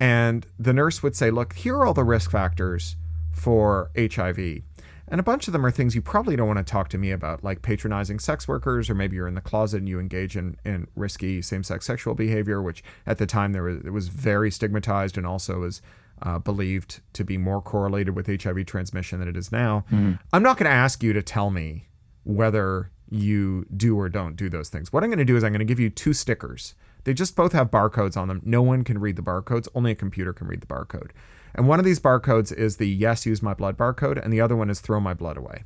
and 0.00 0.46
the 0.58 0.72
nurse 0.72 1.02
would 1.02 1.16
say, 1.16 1.30
"Look, 1.30 1.54
here 1.54 1.76
are 1.76 1.86
all 1.86 1.94
the 1.94 2.04
risk 2.04 2.30
factors 2.30 2.96
for 3.32 3.90
HIV." 3.96 4.62
And 5.10 5.18
a 5.18 5.22
bunch 5.22 5.46
of 5.46 5.52
them 5.54 5.64
are 5.64 5.70
things 5.70 5.94
you 5.94 6.02
probably 6.02 6.36
don't 6.36 6.46
want 6.46 6.58
to 6.58 6.64
talk 6.64 6.90
to 6.90 6.98
me 6.98 7.10
about, 7.12 7.42
like 7.42 7.62
patronizing 7.62 8.18
sex 8.18 8.46
workers, 8.46 8.90
or 8.90 8.94
maybe 8.94 9.16
you're 9.16 9.26
in 9.26 9.34
the 9.34 9.40
closet 9.40 9.78
and 9.78 9.88
you 9.88 9.98
engage 9.98 10.36
in, 10.36 10.58
in 10.66 10.86
risky 10.94 11.40
same-sex 11.40 11.86
sexual 11.86 12.14
behavior, 12.14 12.60
which 12.60 12.84
at 13.06 13.16
the 13.16 13.24
time 13.26 13.52
there 13.52 13.62
was 13.62 13.78
it 13.78 13.90
was 13.90 14.08
very 14.08 14.50
stigmatized 14.50 15.16
and 15.16 15.26
also 15.26 15.60
was 15.60 15.80
uh, 16.22 16.38
believed 16.38 17.00
to 17.14 17.24
be 17.24 17.38
more 17.38 17.62
correlated 17.62 18.14
with 18.14 18.26
HIV 18.26 18.66
transmission 18.66 19.18
than 19.18 19.28
it 19.28 19.36
is 19.36 19.50
now. 19.50 19.84
I'm 20.32 20.42
not 20.42 20.58
going 20.58 20.70
to 20.70 20.76
ask 20.76 21.02
you 21.02 21.12
to 21.14 21.22
tell 21.22 21.50
me 21.50 21.88
whether 22.24 22.90
you 23.10 23.66
do 23.76 23.98
or 23.98 24.08
don't 24.08 24.36
do 24.36 24.48
those 24.48 24.68
things. 24.68 24.92
What 24.92 25.02
I'm 25.02 25.10
going 25.10 25.18
to 25.18 25.24
do 25.24 25.36
is 25.36 25.44
I'm 25.44 25.52
going 25.52 25.60
to 25.60 25.64
give 25.64 25.80
you 25.80 25.90
two 25.90 26.12
stickers. 26.12 26.74
They 27.04 27.14
just 27.14 27.36
both 27.36 27.52
have 27.52 27.70
barcodes 27.70 28.16
on 28.16 28.28
them. 28.28 28.42
No 28.44 28.62
one 28.62 28.84
can 28.84 28.98
read 28.98 29.16
the 29.16 29.22
barcodes, 29.22 29.68
only 29.74 29.92
a 29.92 29.96
computer 29.96 30.32
can 30.32 30.46
read 30.46 30.60
the 30.60 30.66
barcode. 30.66 31.10
And 31.54 31.66
one 31.66 31.78
of 31.78 31.84
these 31.84 32.00
barcodes 32.00 32.52
is 32.52 32.76
the 32.76 32.88
yes, 32.88 33.24
use 33.24 33.42
my 33.42 33.54
blood 33.54 33.76
barcode, 33.76 34.22
and 34.22 34.32
the 34.32 34.40
other 34.40 34.56
one 34.56 34.70
is 34.70 34.80
throw 34.80 35.00
my 35.00 35.14
blood 35.14 35.36
away. 35.36 35.64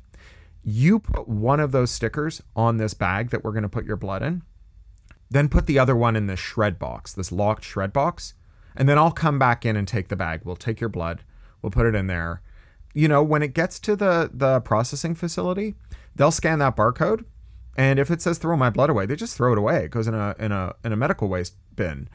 You 0.63 0.99
put 0.99 1.27
one 1.27 1.59
of 1.59 1.71
those 1.71 1.91
stickers 1.91 2.41
on 2.55 2.77
this 2.77 2.93
bag 2.93 3.31
that 3.31 3.43
we're 3.43 3.51
going 3.51 3.63
to 3.63 3.69
put 3.69 3.85
your 3.85 3.97
blood 3.97 4.23
in, 4.23 4.43
then 5.29 5.49
put 5.49 5.65
the 5.65 5.79
other 5.79 5.95
one 5.95 6.15
in 6.15 6.27
this 6.27 6.39
shred 6.39 6.79
box, 6.79 7.13
this 7.13 7.31
locked 7.31 7.65
shred 7.65 7.91
box, 7.91 8.33
and 8.75 8.87
then 8.87 8.97
I'll 8.97 9.11
come 9.11 9.37
back 9.37 9.65
in 9.65 9.75
and 9.75 9.87
take 9.87 10.07
the 10.07 10.15
bag. 10.15 10.41
We'll 10.43 10.55
take 10.55 10.79
your 10.79 10.89
blood, 10.89 11.23
we'll 11.61 11.71
put 11.71 11.85
it 11.85 11.95
in 11.95 12.07
there. 12.07 12.41
You 12.93 13.07
know, 13.07 13.23
when 13.23 13.43
it 13.43 13.53
gets 13.53 13.79
to 13.81 13.95
the 13.95 14.29
the 14.33 14.61
processing 14.61 15.15
facility, 15.15 15.75
they'll 16.15 16.31
scan 16.31 16.59
that 16.59 16.75
barcode, 16.75 17.25
and 17.75 17.99
if 17.99 18.11
it 18.11 18.21
says 18.21 18.37
throw 18.37 18.55
my 18.55 18.69
blood 18.69 18.89
away, 18.89 19.05
they 19.05 19.15
just 19.15 19.35
throw 19.35 19.51
it 19.51 19.57
away. 19.57 19.85
It 19.85 19.91
goes 19.91 20.07
in 20.07 20.13
a 20.13 20.35
in 20.39 20.51
a 20.51 20.73
in 20.83 20.91
a 20.91 20.95
medical 20.95 21.27
waste 21.27 21.55
bin. 21.75 22.09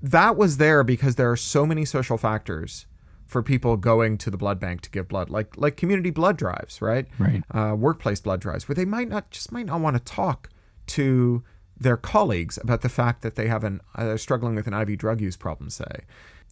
That 0.00 0.36
was 0.36 0.58
there 0.58 0.84
because 0.84 1.16
there 1.16 1.30
are 1.30 1.36
so 1.36 1.66
many 1.66 1.84
social 1.84 2.18
factors 2.18 2.86
for 3.26 3.42
people 3.42 3.76
going 3.76 4.16
to 4.18 4.30
the 4.30 4.36
blood 4.36 4.58
bank 4.58 4.80
to 4.80 4.90
give 4.90 5.08
blood, 5.08 5.30
like 5.30 5.56
like 5.56 5.76
community 5.76 6.10
blood 6.10 6.36
drives, 6.36 6.80
right? 6.80 7.06
Right. 7.18 7.42
Uh, 7.50 7.74
workplace 7.74 8.20
blood 8.20 8.40
drives, 8.40 8.68
where 8.68 8.74
they 8.74 8.84
might 8.84 9.08
not 9.08 9.30
just 9.30 9.52
might 9.52 9.66
not 9.66 9.80
want 9.80 9.96
to 9.96 10.02
talk 10.02 10.50
to 10.88 11.42
their 11.80 11.96
colleagues 11.96 12.58
about 12.58 12.80
the 12.80 12.88
fact 12.88 13.22
that 13.22 13.36
they 13.36 13.46
have 13.46 13.64
an 13.64 13.80
uh, 13.94 14.04
they're 14.04 14.18
struggling 14.18 14.54
with 14.54 14.66
an 14.66 14.74
IV 14.74 14.98
drug 14.98 15.20
use 15.20 15.36
problem, 15.36 15.70
say. 15.70 16.04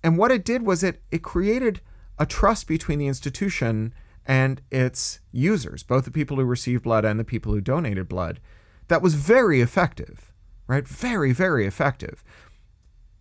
And 0.05 0.19
what 0.19 0.31
it 0.31 0.45
did 0.45 0.62
was 0.62 0.83
it 0.83 1.03
it 1.11 1.23
created 1.23 1.81
a 2.19 2.27
trust 2.27 2.66
between 2.66 2.99
the 2.99 3.07
institution 3.07 3.92
and 4.26 4.60
its 4.70 5.20
users, 5.30 5.82
both 5.82 6.04
the 6.04 6.10
people 6.10 6.36
who 6.36 6.44
received 6.44 6.82
blood 6.82 7.04
and 7.04 7.18
the 7.18 7.24
people 7.24 7.52
who 7.52 7.60
donated 7.60 8.08
blood, 8.08 8.40
that 8.88 9.02
was 9.02 9.14
very 9.14 9.60
effective, 9.60 10.32
right? 10.66 10.86
Very, 10.86 11.32
very 11.32 11.66
effective. 11.66 12.24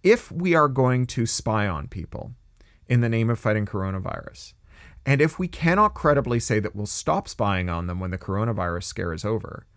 If 0.03 0.31
we 0.31 0.55
are 0.55 0.67
going 0.67 1.05
to 1.07 1.25
spy 1.25 1.67
on 1.67 1.87
people 1.87 2.31
in 2.87 3.01
the 3.01 3.09
name 3.09 3.29
of 3.29 3.39
fighting 3.39 3.65
coronavirus, 3.65 4.53
and 5.05 5.21
if 5.21 5.37
we 5.37 5.47
cannot 5.47 5.93
credibly 5.93 6.39
say 6.39 6.59
that 6.59 6.75
we'll 6.75 6.87
stop 6.87 7.27
spying 7.27 7.69
on 7.69 7.85
them 7.85 7.99
when 7.99 8.11
the 8.11 8.17
coronavirus 8.17 8.83
scare 8.83 9.13
is 9.13 9.23
over, 9.23 9.67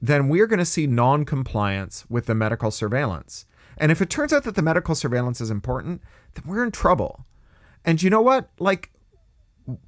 then 0.00 0.28
we're 0.28 0.46
going 0.46 0.58
to 0.58 0.64
see 0.66 0.86
non 0.86 1.24
compliance 1.24 2.04
with 2.10 2.26
the 2.26 2.34
medical 2.34 2.70
surveillance. 2.70 3.46
And 3.78 3.90
if 3.90 4.02
it 4.02 4.10
turns 4.10 4.32
out 4.32 4.44
that 4.44 4.54
the 4.54 4.62
medical 4.62 4.94
surveillance 4.94 5.40
is 5.40 5.50
important, 5.50 6.02
then 6.34 6.44
we're 6.46 6.64
in 6.64 6.70
trouble. 6.70 7.24
And 7.84 8.02
you 8.02 8.10
know 8.10 8.20
what? 8.20 8.50
Like, 8.58 8.90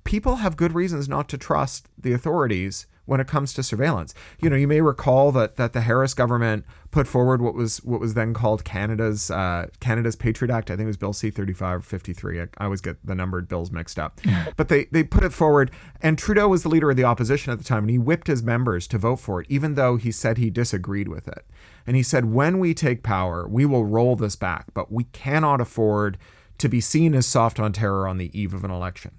people 0.05 0.37
have 0.37 0.57
good 0.57 0.73
reasons 0.73 1.09
not 1.09 1.29
to 1.31 1.39
trust 1.39 1.89
the 1.97 2.13
authorities 2.13 2.87
when 3.05 3.21
it 3.21 3.27
comes 3.27 3.55
to 3.55 3.63
surveillance. 3.63 4.13
You 4.39 4.51
know, 4.51 4.57
you 4.57 4.69
may 4.69 4.83
recall 4.83 5.33
that 5.33 5.57
that 5.57 5.73
the 5.73 5.81
Harper 5.81 6.15
government 6.15 6.67
put 6.91 7.07
forward 7.07 7.41
what 7.41 7.55
was 7.55 7.79
what 7.79 8.01
was 8.01 8.13
then 8.13 8.35
called 8.35 8.65
Canada's 8.65 9.31
uh, 9.31 9.69
Canada's 9.81 10.15
Patriot 10.15 10.53
Act. 10.53 10.71
I 10.71 10.75
think 10.77 10.85
it 10.85 10.89
was 10.89 10.99
Bill 10.99 11.15
C 11.15 11.31
thirty 11.31 11.55
five 11.55 11.87
fifty 11.87 12.13
three. 12.13 12.39
I, 12.41 12.49
I 12.59 12.65
always 12.65 12.83
get 12.83 13.05
the 13.05 13.15
numbered 13.15 13.49
bills 13.49 13.71
mixed 13.71 13.99
up. 13.99 14.21
but 14.59 14.69
they 14.69 14.85
they 14.87 15.03
put 15.05 15.25
it 15.25 15.33
forward, 15.33 15.71
and 16.03 16.19
Trudeau 16.19 16.49
was 16.49 16.63
the 16.63 16.69
leader 16.69 16.91
of 16.91 16.97
the 16.99 17.05
opposition 17.05 17.51
at 17.51 17.59
the 17.59 17.65
time, 17.65 17.85
and 17.85 17.91
he 17.91 17.99
whipped 17.99 18.27
his 18.27 18.43
members 18.43 18.87
to 18.89 18.99
vote 18.99 19.17
for 19.21 19.41
it, 19.41 19.47
even 19.49 19.75
though 19.75 19.97
he 19.97 20.13
said 20.13 20.37
he 20.37 20.51
disagreed 20.51 21.09
with 21.09 21.29
it. 21.29 21.47
And 21.87 21.97
he 21.97 22.03
said, 22.03 22.27
when 22.27 22.59
we 22.59 22.75
take 22.75 23.03
power, 23.03 23.49
we 23.49 23.65
will 23.65 23.87
roll 23.87 24.15
this 24.17 24.37
back, 24.37 24.67
but 24.75 24.93
we 24.93 25.05
cannot 25.05 25.63
afford 25.63 26.19
to 26.59 26.69
be 26.69 26.83
seen 26.83 27.15
as 27.15 27.25
soft 27.25 27.59
on 27.59 27.73
terror 27.73 28.07
on 28.07 28.19
the 28.19 28.39
eve 28.39 28.53
of 28.53 28.63
an 28.65 28.71
election. 28.71 29.13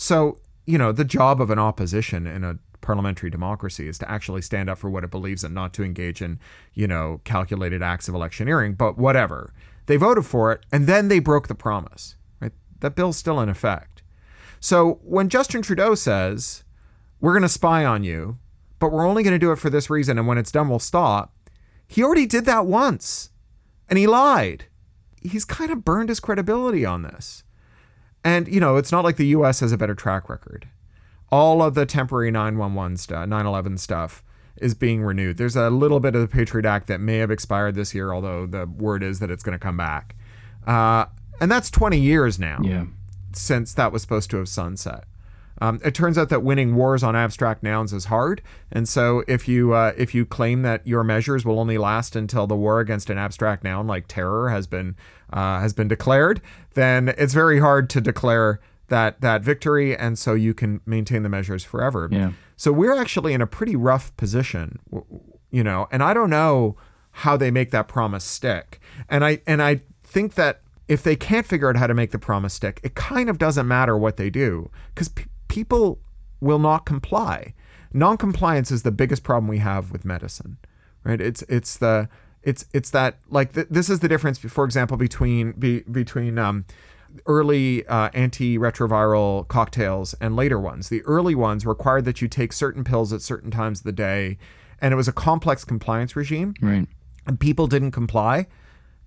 So, 0.00 0.38
you 0.64 0.78
know, 0.78 0.92
the 0.92 1.04
job 1.04 1.42
of 1.42 1.50
an 1.50 1.58
opposition 1.58 2.26
in 2.26 2.42
a 2.42 2.58
parliamentary 2.80 3.28
democracy 3.28 3.86
is 3.86 3.98
to 3.98 4.10
actually 4.10 4.40
stand 4.40 4.70
up 4.70 4.78
for 4.78 4.88
what 4.88 5.04
it 5.04 5.10
believes 5.10 5.44
and 5.44 5.54
not 5.54 5.74
to 5.74 5.84
engage 5.84 6.22
in, 6.22 6.40
you 6.72 6.88
know, 6.88 7.20
calculated 7.24 7.82
acts 7.82 8.08
of 8.08 8.14
electioneering, 8.14 8.72
but 8.72 8.96
whatever. 8.96 9.52
They 9.84 9.98
voted 9.98 10.24
for 10.24 10.52
it 10.52 10.64
and 10.72 10.86
then 10.86 11.08
they 11.08 11.18
broke 11.18 11.48
the 11.48 11.54
promise, 11.54 12.16
right? 12.40 12.52
That 12.80 12.96
bill's 12.96 13.18
still 13.18 13.40
in 13.40 13.50
effect. 13.50 14.02
So 14.58 15.00
when 15.02 15.28
Justin 15.28 15.60
Trudeau 15.60 15.94
says, 15.94 16.64
we're 17.20 17.34
going 17.34 17.42
to 17.42 17.48
spy 17.50 17.84
on 17.84 18.02
you, 18.02 18.38
but 18.78 18.92
we're 18.92 19.06
only 19.06 19.22
going 19.22 19.34
to 19.34 19.38
do 19.38 19.52
it 19.52 19.58
for 19.58 19.68
this 19.68 19.90
reason, 19.90 20.16
and 20.16 20.26
when 20.26 20.38
it's 20.38 20.50
done, 20.50 20.70
we'll 20.70 20.78
stop, 20.78 21.34
he 21.86 22.02
already 22.02 22.24
did 22.24 22.46
that 22.46 22.64
once 22.64 23.32
and 23.86 23.98
he 23.98 24.06
lied. 24.06 24.64
He's 25.20 25.44
kind 25.44 25.70
of 25.70 25.84
burned 25.84 26.08
his 26.08 26.20
credibility 26.20 26.86
on 26.86 27.02
this. 27.02 27.44
And, 28.24 28.48
you 28.48 28.60
know, 28.60 28.76
it's 28.76 28.92
not 28.92 29.04
like 29.04 29.16
the 29.16 29.26
US 29.28 29.60
has 29.60 29.72
a 29.72 29.78
better 29.78 29.94
track 29.94 30.28
record. 30.28 30.68
All 31.32 31.62
of 31.62 31.74
the 31.74 31.86
temporary 31.86 32.30
911 32.30 32.96
stuff, 32.98 33.28
911 33.28 33.78
stuff 33.78 34.22
is 34.56 34.74
being 34.74 35.02
renewed. 35.02 35.36
There's 35.38 35.56
a 35.56 35.70
little 35.70 36.00
bit 36.00 36.14
of 36.14 36.20
the 36.20 36.28
Patriot 36.28 36.66
Act 36.66 36.86
that 36.88 37.00
may 37.00 37.18
have 37.18 37.30
expired 37.30 37.74
this 37.76 37.94
year, 37.94 38.12
although 38.12 38.46
the 38.46 38.66
word 38.66 39.02
is 39.02 39.20
that 39.20 39.30
it's 39.30 39.42
going 39.42 39.54
to 39.58 39.62
come 39.62 39.76
back. 39.76 40.16
Uh, 40.66 41.06
and 41.40 41.50
that's 41.50 41.70
20 41.70 41.98
years 41.98 42.38
now 42.38 42.58
Yeah. 42.62 42.84
since 43.32 43.72
that 43.74 43.92
was 43.92 44.02
supposed 44.02 44.28
to 44.30 44.36
have 44.38 44.48
sunset. 44.48 45.04
Um, 45.62 45.78
it 45.84 45.94
turns 45.94 46.16
out 46.16 46.30
that 46.30 46.42
winning 46.42 46.74
wars 46.74 47.02
on 47.02 47.14
abstract 47.14 47.62
nouns 47.62 47.92
is 47.92 48.06
hard, 48.06 48.40
and 48.72 48.88
so 48.88 49.22
if 49.28 49.46
you 49.46 49.74
uh, 49.74 49.92
if 49.94 50.14
you 50.14 50.24
claim 50.24 50.62
that 50.62 50.86
your 50.86 51.04
measures 51.04 51.44
will 51.44 51.60
only 51.60 51.76
last 51.76 52.16
until 52.16 52.46
the 52.46 52.56
war 52.56 52.80
against 52.80 53.10
an 53.10 53.18
abstract 53.18 53.62
noun 53.62 53.86
like 53.86 54.06
terror 54.08 54.48
has 54.48 54.66
been 54.66 54.96
uh, 55.32 55.60
has 55.60 55.72
been 55.72 55.88
declared, 55.88 56.40
then 56.74 57.08
it's 57.16 57.34
very 57.34 57.60
hard 57.60 57.88
to 57.90 58.00
declare 58.00 58.60
that 58.88 59.20
that 59.20 59.42
victory, 59.42 59.96
and 59.96 60.18
so 60.18 60.34
you 60.34 60.52
can 60.52 60.80
maintain 60.84 61.22
the 61.22 61.28
measures 61.28 61.64
forever. 61.64 62.08
Yeah. 62.10 62.32
So 62.56 62.72
we're 62.72 62.96
actually 62.96 63.32
in 63.32 63.40
a 63.40 63.46
pretty 63.46 63.76
rough 63.76 64.14
position, 64.16 64.78
you 65.50 65.64
know, 65.64 65.88
and 65.90 66.02
I 66.02 66.12
don't 66.12 66.30
know 66.30 66.76
how 67.12 67.36
they 67.36 67.50
make 67.50 67.70
that 67.70 67.88
promise 67.88 68.24
stick. 68.24 68.80
And 69.08 69.24
I 69.24 69.40
and 69.46 69.62
I 69.62 69.82
think 70.02 70.34
that 70.34 70.60
if 70.88 71.02
they 71.02 71.16
can't 71.16 71.46
figure 71.46 71.70
out 71.70 71.76
how 71.76 71.86
to 71.86 71.94
make 71.94 72.10
the 72.10 72.18
promise 72.18 72.54
stick, 72.54 72.80
it 72.82 72.94
kind 72.94 73.30
of 73.30 73.38
doesn't 73.38 73.66
matter 73.68 73.96
what 73.96 74.16
they 74.16 74.28
do 74.28 74.70
because 74.94 75.10
people 75.48 76.00
will 76.40 76.58
not 76.58 76.84
comply. 76.84 77.54
Non-compliance 77.92 78.70
is 78.70 78.82
the 78.82 78.92
biggest 78.92 79.22
problem 79.22 79.48
we 79.48 79.58
have 79.58 79.90
with 79.92 80.04
medicine, 80.04 80.58
right? 81.04 81.20
It's 81.20 81.42
it's 81.42 81.76
the 81.76 82.08
it's 82.42 82.64
it's 82.72 82.90
that 82.90 83.18
like 83.28 83.52
th- 83.52 83.66
this 83.70 83.88
is 83.90 84.00
the 84.00 84.08
difference, 84.08 84.38
for 84.38 84.64
example, 84.64 84.96
between 84.96 85.52
be, 85.52 85.80
between 85.80 86.38
um, 86.38 86.64
early 87.26 87.86
uh, 87.86 88.08
antiretroviral 88.10 89.46
cocktails 89.48 90.14
and 90.20 90.36
later 90.36 90.58
ones. 90.58 90.88
The 90.88 91.02
early 91.02 91.34
ones 91.34 91.66
required 91.66 92.04
that 92.06 92.22
you 92.22 92.28
take 92.28 92.52
certain 92.52 92.84
pills 92.84 93.12
at 93.12 93.20
certain 93.22 93.50
times 93.50 93.80
of 93.80 93.84
the 93.84 93.92
day, 93.92 94.38
and 94.80 94.92
it 94.92 94.96
was 94.96 95.08
a 95.08 95.12
complex 95.12 95.64
compliance 95.64 96.16
regime 96.16 96.54
Right. 96.62 96.86
and 97.26 97.38
people 97.38 97.66
didn't 97.66 97.90
comply 97.92 98.46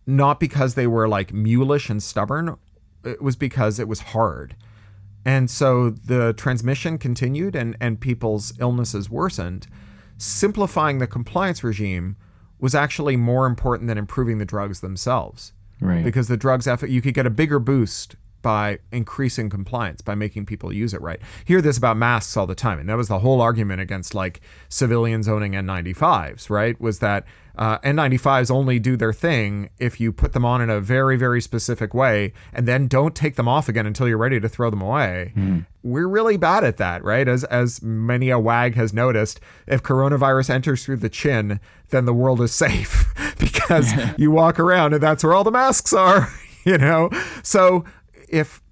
not 0.05 0.39
because 0.39 0.75
they 0.75 0.85
were 0.85 1.07
like 1.07 1.31
mulish 1.31 1.89
and 1.89 2.03
stubborn 2.03 2.57
it 3.05 3.21
was 3.21 3.35
because 3.37 3.79
it 3.79 3.87
was 3.87 3.99
hard 4.01 4.55
and 5.25 5.49
so 5.49 5.89
the 5.89 6.33
transmission 6.33 6.97
continued 6.97 7.55
and 7.55 7.77
and 7.79 8.01
people's 8.01 8.53
illnesses 8.59 9.09
worsened 9.09 9.65
simplifying 10.17 10.97
the 10.99 11.07
compliance 11.07 11.63
regime 11.63 12.15
was 12.63 12.73
actually 12.73 13.17
more 13.17 13.45
important 13.45 13.87
than 13.89 13.97
improving 13.97 14.37
the 14.39 14.45
drugs 14.45 14.79
themselves 14.79 15.51
Right. 15.83 16.03
Because 16.03 16.27
the 16.27 16.37
drugs, 16.37 16.67
you 16.87 17.01
could 17.01 17.13
get 17.13 17.25
a 17.25 17.29
bigger 17.29 17.59
boost 17.59 18.15
by 18.43 18.77
increasing 18.91 19.49
compliance, 19.49 20.01
by 20.01 20.13
making 20.13 20.45
people 20.45 20.71
use 20.71 20.93
it 20.93 21.01
right. 21.01 21.19
Hear 21.45 21.61
this 21.61 21.77
about 21.79 21.97
masks 21.97 22.37
all 22.37 22.45
the 22.45 22.53
time. 22.53 22.77
And 22.77 22.87
that 22.89 22.97
was 22.97 23.07
the 23.07 23.19
whole 23.19 23.41
argument 23.41 23.81
against 23.81 24.13
like 24.13 24.41
civilians 24.69 25.27
owning 25.27 25.53
N95s, 25.53 26.51
right? 26.51 26.79
Was 26.79 26.99
that 26.99 27.25
uh, 27.55 27.77
N95s 27.79 28.49
only 28.49 28.79
do 28.79 28.97
their 28.97 29.13
thing 29.13 29.69
if 29.77 29.99
you 29.99 30.11
put 30.11 30.33
them 30.33 30.43
on 30.43 30.61
in 30.61 30.69
a 30.69 30.79
very, 30.79 31.17
very 31.17 31.39
specific 31.39 31.93
way 31.93 32.33
and 32.51 32.67
then 32.67 32.87
don't 32.87 33.15
take 33.15 33.35
them 33.35 33.47
off 33.47 33.69
again 33.69 33.85
until 33.85 34.07
you're 34.07 34.17
ready 34.17 34.39
to 34.39 34.49
throw 34.49 34.69
them 34.69 34.81
away. 34.81 35.33
Mm. 35.35 35.65
We're 35.83 36.07
really 36.07 36.37
bad 36.37 36.63
at 36.63 36.77
that, 36.77 37.03
right? 37.03 37.27
As, 37.27 37.43
as 37.45 37.81
many 37.81 38.29
a 38.29 38.39
wag 38.39 38.75
has 38.75 38.93
noticed, 38.93 39.39
if 39.67 39.83
coronavirus 39.83 40.49
enters 40.49 40.83
through 40.83 40.97
the 40.97 41.09
chin, 41.09 41.59
then 41.89 42.05
the 42.05 42.13
world 42.13 42.41
is 42.41 42.51
safe 42.53 43.13
because 43.37 43.91
you 44.17 44.31
walk 44.31 44.59
around 44.59 44.93
and 44.93 45.03
that's 45.03 45.23
where 45.23 45.33
all 45.33 45.43
the 45.43 45.51
masks 45.51 45.93
are, 45.93 46.33
you 46.65 46.77
know? 46.77 47.09
So 47.43 47.85
if 48.33 48.63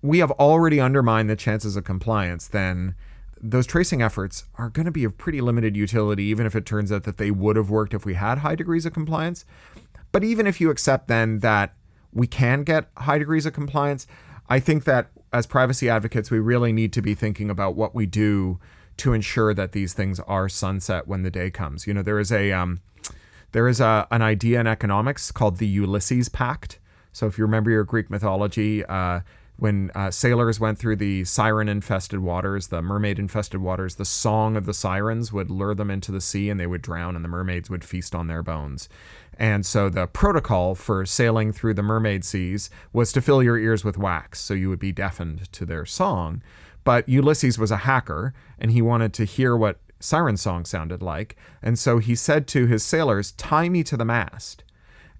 we 0.00 0.20
have 0.20 0.30
already 0.32 0.80
undermined 0.80 1.28
the 1.28 1.34
chances 1.34 1.74
of 1.76 1.82
compliance, 1.82 2.46
then 2.46 2.94
those 3.40 3.66
tracing 3.66 4.00
efforts 4.00 4.44
are 4.56 4.68
going 4.68 4.86
to 4.86 4.92
be 4.92 5.02
of 5.02 5.18
pretty 5.18 5.40
limited 5.40 5.76
utility, 5.76 6.24
even 6.24 6.46
if 6.46 6.54
it 6.54 6.64
turns 6.64 6.92
out 6.92 7.02
that 7.02 7.18
they 7.18 7.32
would 7.32 7.56
have 7.56 7.68
worked 7.68 7.94
if 7.94 8.04
we 8.04 8.14
had 8.14 8.38
high 8.38 8.54
degrees 8.54 8.86
of 8.86 8.92
compliance. 8.92 9.44
But 10.12 10.22
even 10.22 10.46
if 10.46 10.60
you 10.60 10.70
accept 10.70 11.08
then 11.08 11.40
that 11.40 11.74
we 12.12 12.28
can 12.28 12.62
get 12.62 12.90
high 12.96 13.18
degrees 13.18 13.44
of 13.44 13.52
compliance, 13.52 14.06
I 14.48 14.60
think 14.60 14.84
that 14.84 15.10
as 15.32 15.46
privacy 15.46 15.90
advocates, 15.90 16.30
we 16.30 16.38
really 16.38 16.72
need 16.72 16.92
to 16.94 17.02
be 17.02 17.14
thinking 17.14 17.50
about 17.50 17.74
what 17.74 17.94
we 17.94 18.06
do 18.06 18.58
to 18.98 19.12
ensure 19.12 19.52
that 19.52 19.72
these 19.72 19.94
things 19.94 20.20
are 20.20 20.48
sunset 20.48 21.08
when 21.08 21.22
the 21.22 21.30
day 21.30 21.50
comes. 21.50 21.86
You 21.86 21.94
know, 21.94 22.02
there 22.02 22.18
is 22.20 22.32
a 22.32 22.52
um, 22.52 22.80
there 23.52 23.68
is 23.68 23.80
a, 23.80 24.06
an 24.10 24.22
idea 24.22 24.60
in 24.60 24.66
economics 24.66 25.32
called 25.32 25.58
the 25.58 25.66
Ulysses 25.66 26.28
Pact. 26.28 26.78
So 27.18 27.26
if 27.26 27.36
you 27.36 27.42
remember 27.42 27.68
your 27.68 27.82
Greek 27.82 28.10
mythology, 28.10 28.84
uh, 28.84 29.22
when 29.56 29.90
uh, 29.96 30.12
sailors 30.12 30.60
went 30.60 30.78
through 30.78 30.94
the 30.94 31.24
siren 31.24 31.68
infested 31.68 32.20
waters, 32.20 32.68
the 32.68 32.80
mermaid 32.80 33.18
infested 33.18 33.60
waters, 33.60 33.96
the 33.96 34.04
song 34.04 34.56
of 34.56 34.66
the 34.66 34.72
sirens 34.72 35.32
would 35.32 35.50
lure 35.50 35.74
them 35.74 35.90
into 35.90 36.12
the 36.12 36.20
sea 36.20 36.48
and 36.48 36.60
they 36.60 36.66
would 36.68 36.80
drown, 36.80 37.16
and 37.16 37.24
the 37.24 37.28
mermaids 37.28 37.68
would 37.68 37.82
feast 37.82 38.14
on 38.14 38.28
their 38.28 38.44
bones. 38.44 38.88
And 39.36 39.66
so 39.66 39.88
the 39.88 40.06
protocol 40.06 40.76
for 40.76 41.04
sailing 41.04 41.52
through 41.52 41.74
the 41.74 41.82
mermaid 41.82 42.24
seas 42.24 42.70
was 42.92 43.10
to 43.10 43.20
fill 43.20 43.42
your 43.42 43.58
ears 43.58 43.84
with 43.84 43.98
wax 43.98 44.38
so 44.38 44.54
you 44.54 44.68
would 44.68 44.78
be 44.78 44.92
deafened 44.92 45.50
to 45.50 45.66
their 45.66 45.84
song. 45.84 46.40
But 46.84 47.08
Ulysses 47.08 47.58
was 47.58 47.72
a 47.72 47.78
hacker 47.78 48.32
and 48.60 48.70
he 48.70 48.80
wanted 48.80 49.12
to 49.14 49.24
hear 49.24 49.56
what 49.56 49.80
siren 49.98 50.36
song 50.36 50.64
sounded 50.64 51.02
like. 51.02 51.34
And 51.62 51.76
so 51.76 51.98
he 51.98 52.14
said 52.14 52.46
to 52.48 52.66
his 52.66 52.84
sailors, 52.84 53.32
Tie 53.32 53.68
me 53.68 53.82
to 53.82 53.96
the 53.96 54.04
mast. 54.04 54.62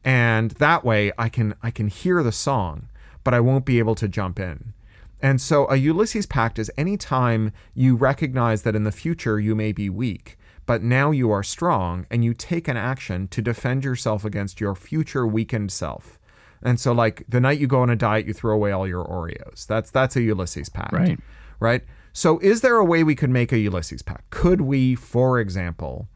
And 0.05 0.53
that 0.53 0.85
way 0.85 1.13
I 1.19 1.29
can 1.29 1.55
I 1.63 1.71
can 1.71 1.89
hear 1.89 2.23
the 2.23 2.33
song 2.33 2.89
but 3.29 3.35
I 3.35 3.41
won't 3.41 3.67
be 3.67 3.79
able 3.79 3.95
to 3.97 4.09
jump 4.09 4.41
in. 4.41 4.73
And 5.21 5.39
so 5.39 5.69
a 5.69 5.77
Ulysses 5.77 6.25
Pact 6.25 6.59
is 6.59 6.71
any 6.79 6.97
time 6.97 7.53
you 7.75 7.95
recognize 7.95 8.63
that 8.63 8.75
in 8.75 8.85
the 8.85 8.91
future 8.91 9.39
you 9.39 9.55
may 9.55 9.71
be 9.71 9.91
weak, 9.91 10.39
but 10.65 10.83
now 10.83 11.11
you 11.11 11.31
are 11.31 11.43
strong 11.43 12.07
and 12.11 12.25
you 12.25 12.33
take 12.33 12.69
an 12.69 12.79
action 12.79 13.29
to 13.29 13.43
defend 13.43 13.85
yourself 13.85 14.25
against 14.25 14.63
your 14.63 14.75
future 14.75 15.27
weakened 15.27 15.71
self. 15.71 16.19
And 16.63 16.81
so 16.81 16.93
like 16.93 17.23
the 17.29 17.39
night 17.39 17.59
you 17.59 17.67
go 17.67 17.83
on 17.83 17.91
a 17.91 17.97
diet, 17.97 18.27
you 18.27 18.33
throw 18.33 18.55
away 18.55 18.73
all 18.73 18.89
your 18.89 19.05
Oreos. 19.05 19.67
That's 19.67 19.91
that's 19.91 20.17
a 20.17 20.23
Ulysses 20.23 20.71
Pact. 20.71 20.95
Right. 20.95 21.21
Right? 21.61 21.85
So 22.15 22.39
is 22.39 22.63
there 22.63 22.77
a 22.77 22.85
way 22.85 23.05
we 23.05 23.15
could 23.15 23.29
make 23.29 23.53
a 23.53 23.59
Ulysses 23.59 24.01
Pact? 24.01 24.31
Could 24.31 24.63
we, 24.63 24.95
for 24.95 25.39
example, 25.39 26.09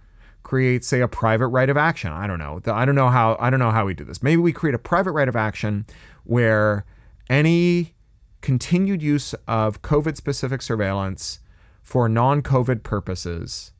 create 0.52 0.84
say 0.84 1.00
a 1.00 1.08
private 1.08 1.46
right 1.46 1.70
of 1.70 1.78
action? 1.78 2.12
I 2.12 2.26
don't 2.26 2.38
know. 2.38 2.60
I 2.66 2.84
don't 2.84 2.94
know 2.94 3.08
how 3.08 3.38
I 3.40 3.48
don't 3.48 3.58
know 3.58 3.70
how 3.70 3.86
we 3.86 3.94
do 3.94 4.04
this. 4.04 4.22
Maybe 4.22 4.36
we 4.36 4.52
create 4.52 4.74
a 4.74 4.78
private 4.78 5.12
right 5.12 5.26
of 5.26 5.34
action 5.34 5.86
where 6.24 6.84
any 7.30 7.94
continued 8.42 9.00
use 9.00 9.34
of 9.48 9.80
COVID 9.80 10.14
specific 10.14 10.60
surveillance 10.60 11.40
for 11.82 12.06
non 12.06 12.42
COVID 12.42 12.82
purposes 12.82 13.72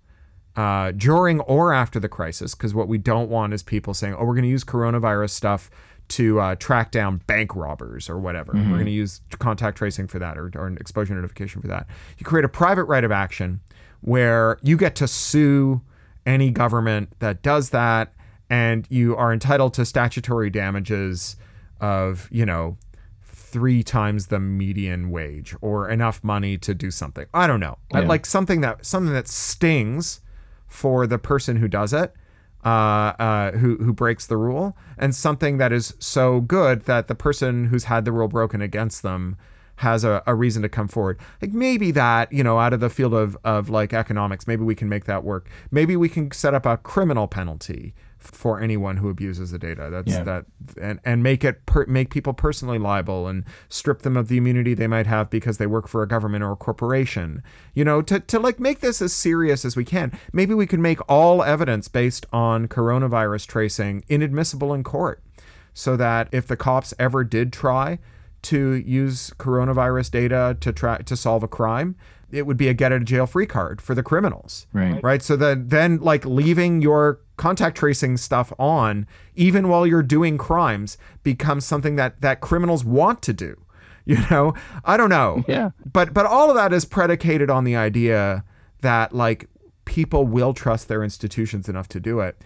uh, 0.56 0.92
during 0.92 1.40
or 1.40 1.74
after 1.74 2.00
the 2.00 2.08
crisis, 2.08 2.54
because 2.54 2.72
what 2.72 2.88
we 2.88 2.96
don't 2.96 3.28
want 3.28 3.52
is 3.52 3.62
people 3.62 3.92
saying, 3.92 4.14
oh, 4.14 4.24
we're 4.24 4.32
going 4.32 4.44
to 4.44 4.48
use 4.48 4.64
coronavirus 4.64 5.30
stuff 5.30 5.70
to 6.08 6.40
uh, 6.40 6.54
track 6.54 6.90
down 6.90 7.18
bank 7.26 7.54
robbers 7.54 8.08
or 8.08 8.18
whatever. 8.18 8.54
Mm-hmm. 8.54 8.70
We're 8.70 8.78
going 8.78 8.86
to 8.86 8.92
use 8.92 9.20
contact 9.38 9.76
tracing 9.76 10.06
for 10.06 10.18
that 10.20 10.38
or, 10.38 10.50
or 10.54 10.68
an 10.68 10.78
exposure 10.78 11.14
notification 11.14 11.60
for 11.60 11.68
that. 11.68 11.86
You 12.16 12.24
create 12.24 12.46
a 12.46 12.48
private 12.48 12.84
right 12.84 13.04
of 13.04 13.12
action 13.12 13.60
where 14.00 14.58
you 14.62 14.78
get 14.78 14.94
to 14.96 15.06
sue 15.06 15.82
any 16.26 16.50
government 16.50 17.12
that 17.18 17.42
does 17.42 17.70
that 17.70 18.12
and 18.52 18.86
you 18.90 19.16
are 19.16 19.32
entitled 19.32 19.72
to 19.72 19.84
statutory 19.86 20.50
damages 20.50 21.36
of, 21.80 22.28
you 22.30 22.44
know, 22.44 22.76
three 23.22 23.82
times 23.82 24.26
the 24.26 24.38
median 24.38 25.10
wage 25.10 25.54
or 25.60 25.88
enough 25.88 26.22
money 26.22 26.58
to 26.58 26.74
do 26.74 26.90
something. 26.90 27.24
I 27.32 27.46
don't 27.46 27.60
know. 27.60 27.78
Yeah. 27.92 28.00
Like 28.00 28.26
something 28.26 28.60
that 28.60 28.84
something 28.84 29.14
that 29.14 29.26
stings 29.26 30.20
for 30.66 31.06
the 31.06 31.18
person 31.18 31.56
who 31.56 31.68
does 31.68 31.94
it, 31.94 32.14
uh, 32.64 32.68
uh, 32.68 33.52
who 33.52 33.76
who 33.76 33.92
breaks 33.92 34.26
the 34.26 34.36
rule, 34.36 34.76
and 34.98 35.14
something 35.14 35.56
that 35.56 35.72
is 35.72 35.94
so 35.98 36.40
good 36.40 36.82
that 36.82 37.08
the 37.08 37.14
person 37.14 37.66
who's 37.66 37.84
had 37.84 38.04
the 38.04 38.12
rule 38.12 38.28
broken 38.28 38.60
against 38.60 39.02
them 39.02 39.36
has 39.82 40.04
a, 40.04 40.22
a 40.28 40.34
reason 40.34 40.62
to 40.62 40.68
come 40.68 40.86
forward. 40.86 41.18
Like 41.42 41.52
maybe 41.52 41.90
that, 41.90 42.32
you 42.32 42.44
know, 42.44 42.58
out 42.58 42.72
of 42.72 42.78
the 42.78 42.88
field 42.88 43.14
of, 43.14 43.36
of 43.44 43.68
like 43.68 43.92
economics, 43.92 44.46
maybe 44.46 44.62
we 44.62 44.76
can 44.76 44.88
make 44.88 45.06
that 45.06 45.24
work. 45.24 45.50
Maybe 45.72 45.96
we 45.96 46.08
can 46.08 46.30
set 46.30 46.54
up 46.54 46.64
a 46.64 46.76
criminal 46.76 47.26
penalty 47.26 47.92
for 48.18 48.60
anyone 48.60 48.98
who 48.98 49.10
abuses 49.10 49.50
the 49.50 49.58
data. 49.58 49.88
That's 49.90 50.12
yeah. 50.12 50.22
that, 50.22 50.44
and 50.80 51.00
and 51.04 51.24
make 51.24 51.42
it 51.42 51.66
per, 51.66 51.84
make 51.86 52.10
people 52.10 52.32
personally 52.32 52.78
liable 52.78 53.26
and 53.26 53.44
strip 53.68 54.02
them 54.02 54.16
of 54.16 54.28
the 54.28 54.36
immunity 54.36 54.74
they 54.74 54.86
might 54.86 55.08
have 55.08 55.28
because 55.28 55.58
they 55.58 55.66
work 55.66 55.88
for 55.88 56.04
a 56.04 56.08
government 56.08 56.44
or 56.44 56.52
a 56.52 56.56
corporation. 56.56 57.42
You 57.74 57.84
know, 57.84 58.00
to 58.02 58.20
to 58.20 58.38
like 58.38 58.60
make 58.60 58.78
this 58.78 59.02
as 59.02 59.12
serious 59.12 59.64
as 59.64 59.74
we 59.74 59.84
can. 59.84 60.16
Maybe 60.32 60.54
we 60.54 60.68
can 60.68 60.80
make 60.80 61.00
all 61.10 61.42
evidence 61.42 61.88
based 61.88 62.24
on 62.32 62.68
coronavirus 62.68 63.48
tracing 63.48 64.04
inadmissible 64.08 64.72
in 64.72 64.84
court, 64.84 65.20
so 65.74 65.96
that 65.96 66.28
if 66.30 66.46
the 66.46 66.56
cops 66.56 66.94
ever 67.00 67.24
did 67.24 67.52
try 67.52 67.98
to 68.42 68.74
use 68.74 69.30
coronavirus 69.38 70.10
data 70.10 70.56
to 70.60 70.72
try 70.72 70.98
to 70.98 71.16
solve 71.16 71.42
a 71.42 71.48
crime, 71.48 71.96
it 72.30 72.46
would 72.46 72.56
be 72.56 72.68
a 72.68 72.74
get 72.74 72.92
out 72.92 72.96
of 72.96 73.04
jail 73.04 73.26
free 73.26 73.46
card 73.46 73.80
for 73.80 73.94
the 73.94 74.02
criminals. 74.02 74.66
Right. 74.72 75.02
Right. 75.02 75.22
So 75.22 75.36
then 75.36 75.68
then 75.68 75.98
like 75.98 76.24
leaving 76.24 76.80
your 76.80 77.20
contact 77.36 77.76
tracing 77.76 78.16
stuff 78.16 78.52
on 78.58 79.06
even 79.34 79.68
while 79.68 79.86
you're 79.86 80.02
doing 80.02 80.38
crimes 80.38 80.96
becomes 81.22 81.64
something 81.64 81.96
that 81.96 82.20
that 82.22 82.40
criminals 82.40 82.84
want 82.84 83.22
to 83.22 83.32
do. 83.32 83.58
You 84.04 84.18
know? 84.32 84.54
I 84.84 84.96
don't 84.96 85.10
know. 85.10 85.44
Yeah. 85.46 85.70
But 85.92 86.12
but 86.12 86.26
all 86.26 86.50
of 86.50 86.56
that 86.56 86.72
is 86.72 86.84
predicated 86.84 87.50
on 87.50 87.62
the 87.62 87.76
idea 87.76 88.42
that 88.80 89.14
like 89.14 89.48
people 89.84 90.26
will 90.26 90.52
trust 90.54 90.88
their 90.88 91.04
institutions 91.04 91.68
enough 91.68 91.86
to 91.90 92.00
do 92.00 92.18
it. 92.18 92.36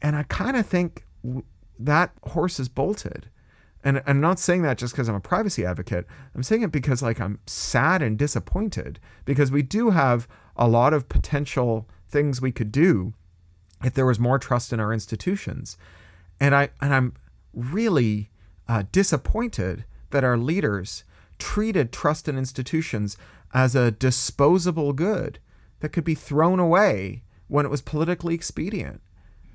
And 0.00 0.16
I 0.16 0.22
kind 0.22 0.56
of 0.56 0.66
think 0.66 1.04
that 1.78 2.12
horse 2.22 2.58
is 2.58 2.70
bolted 2.70 3.28
and 3.84 4.02
I'm 4.06 4.20
not 4.20 4.40
saying 4.40 4.62
that 4.62 4.78
just 4.78 4.94
because 4.94 5.08
I'm 5.08 5.14
a 5.14 5.20
privacy 5.20 5.64
advocate. 5.64 6.06
I'm 6.34 6.42
saying 6.42 6.62
it 6.62 6.72
because 6.72 7.02
like 7.02 7.20
I'm 7.20 7.38
sad 7.46 8.00
and 8.00 8.18
disappointed 8.18 8.98
because 9.26 9.52
we 9.52 9.62
do 9.62 9.90
have 9.90 10.26
a 10.56 10.66
lot 10.66 10.94
of 10.94 11.08
potential 11.08 11.86
things 12.08 12.40
we 12.40 12.50
could 12.50 12.72
do 12.72 13.12
if 13.84 13.92
there 13.92 14.06
was 14.06 14.18
more 14.18 14.38
trust 14.38 14.72
in 14.72 14.80
our 14.80 14.92
institutions. 14.92 15.76
And 16.40 16.54
I 16.54 16.70
and 16.80 16.94
I'm 16.94 17.12
really 17.52 18.30
uh, 18.66 18.84
disappointed 18.90 19.84
that 20.10 20.24
our 20.24 20.38
leaders 20.38 21.04
treated 21.38 21.92
trust 21.92 22.26
in 22.26 22.38
institutions 22.38 23.18
as 23.52 23.76
a 23.76 23.90
disposable 23.90 24.92
good 24.92 25.38
that 25.80 25.90
could 25.90 26.04
be 26.04 26.14
thrown 26.14 26.58
away 26.58 27.22
when 27.48 27.66
it 27.66 27.70
was 27.70 27.82
politically 27.82 28.34
expedient. 28.34 29.02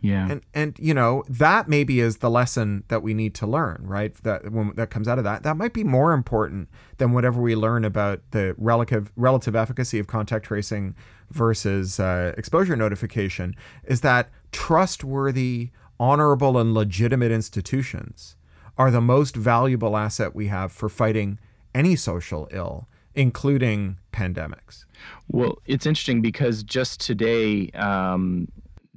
Yeah. 0.01 0.29
And 0.29 0.41
and 0.53 0.77
you 0.79 0.93
know, 0.93 1.23
that 1.27 1.67
maybe 1.67 1.99
is 1.99 2.17
the 2.17 2.29
lesson 2.29 2.83
that 2.87 3.03
we 3.03 3.13
need 3.13 3.35
to 3.35 3.47
learn, 3.47 3.81
right? 3.83 4.13
That 4.23 4.51
when 4.51 4.73
that 4.75 4.89
comes 4.89 5.07
out 5.07 5.17
of 5.17 5.23
that, 5.25 5.43
that 5.43 5.57
might 5.57 5.73
be 5.73 5.83
more 5.83 6.13
important 6.13 6.69
than 6.97 7.11
whatever 7.11 7.41
we 7.41 7.55
learn 7.55 7.83
about 7.83 8.21
the 8.31 8.55
relative 8.57 9.11
relative 9.15 9.55
efficacy 9.55 9.99
of 9.99 10.07
contact 10.07 10.45
tracing 10.45 10.95
versus 11.31 11.99
uh, 11.99 12.33
exposure 12.37 12.75
notification 12.75 13.55
is 13.83 14.01
that 14.01 14.29
trustworthy, 14.51 15.69
honorable 15.99 16.57
and 16.57 16.73
legitimate 16.73 17.31
institutions 17.31 18.35
are 18.77 18.89
the 18.89 19.01
most 19.01 19.35
valuable 19.35 19.97
asset 19.97 20.33
we 20.33 20.47
have 20.47 20.71
for 20.71 20.87
fighting 20.87 21.37
any 21.75 21.95
social 21.95 22.47
ill, 22.51 22.87
including 23.13 23.97
pandemics. 24.13 24.85
Well, 25.29 25.59
it's 25.65 25.85
interesting 25.85 26.21
because 26.21 26.63
just 26.63 27.01
today, 27.01 27.69
um, 27.71 28.47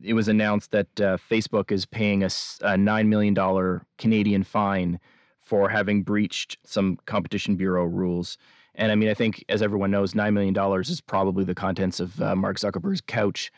it 0.03 0.15
was 0.15 0.29
announced 0.29 0.71
that 0.73 1.01
uh, 1.01 1.17
Facebook 1.31 1.71
is 1.71 1.87
paying 1.87 2.23
a, 2.23 2.27
a 2.27 2.77
$9 2.77 3.07
million 3.07 3.81
Canadian 3.99 4.43
fine 4.43 4.99
for 5.41 5.69
having 5.69 6.03
breached 6.03 6.59
some 6.65 6.99
Competition 7.07 7.57
Bureau 7.57 7.85
rules. 7.85 8.38
And 8.75 8.91
I 8.91 8.95
mean, 8.95 9.09
I 9.09 9.15
think, 9.15 9.45
as 9.49 9.61
everyone 9.61 9.91
knows, 9.91 10.15
$9 10.15 10.33
million 10.33 10.81
is 10.81 11.01
probably 11.01 11.45
the 11.45 11.55
contents 11.55 12.01
of 12.01 12.21
uh, 12.23 12.35
Mark 12.35 12.59
Zuckerberg's 12.59 13.03
couch. 13.03 13.53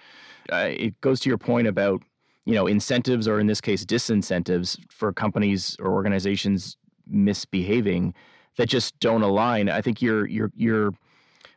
Uh, 0.52 0.70
it 0.70 1.00
goes 1.00 1.20
to 1.20 1.28
your 1.28 1.38
point 1.38 1.66
about 1.66 2.02
you 2.44 2.54
know 2.54 2.66
incentives 2.66 3.26
or 3.26 3.40
in 3.40 3.46
this 3.46 3.60
case 3.60 3.84
disincentives 3.84 4.78
for 4.90 5.12
companies 5.12 5.76
or 5.80 5.92
organizations 5.92 6.76
misbehaving 7.06 8.14
that 8.56 8.68
just 8.68 8.98
don't 9.00 9.22
align. 9.22 9.68
I 9.68 9.80
think 9.80 10.02
your 10.02 10.26
your 10.26 10.50
your 10.54 10.92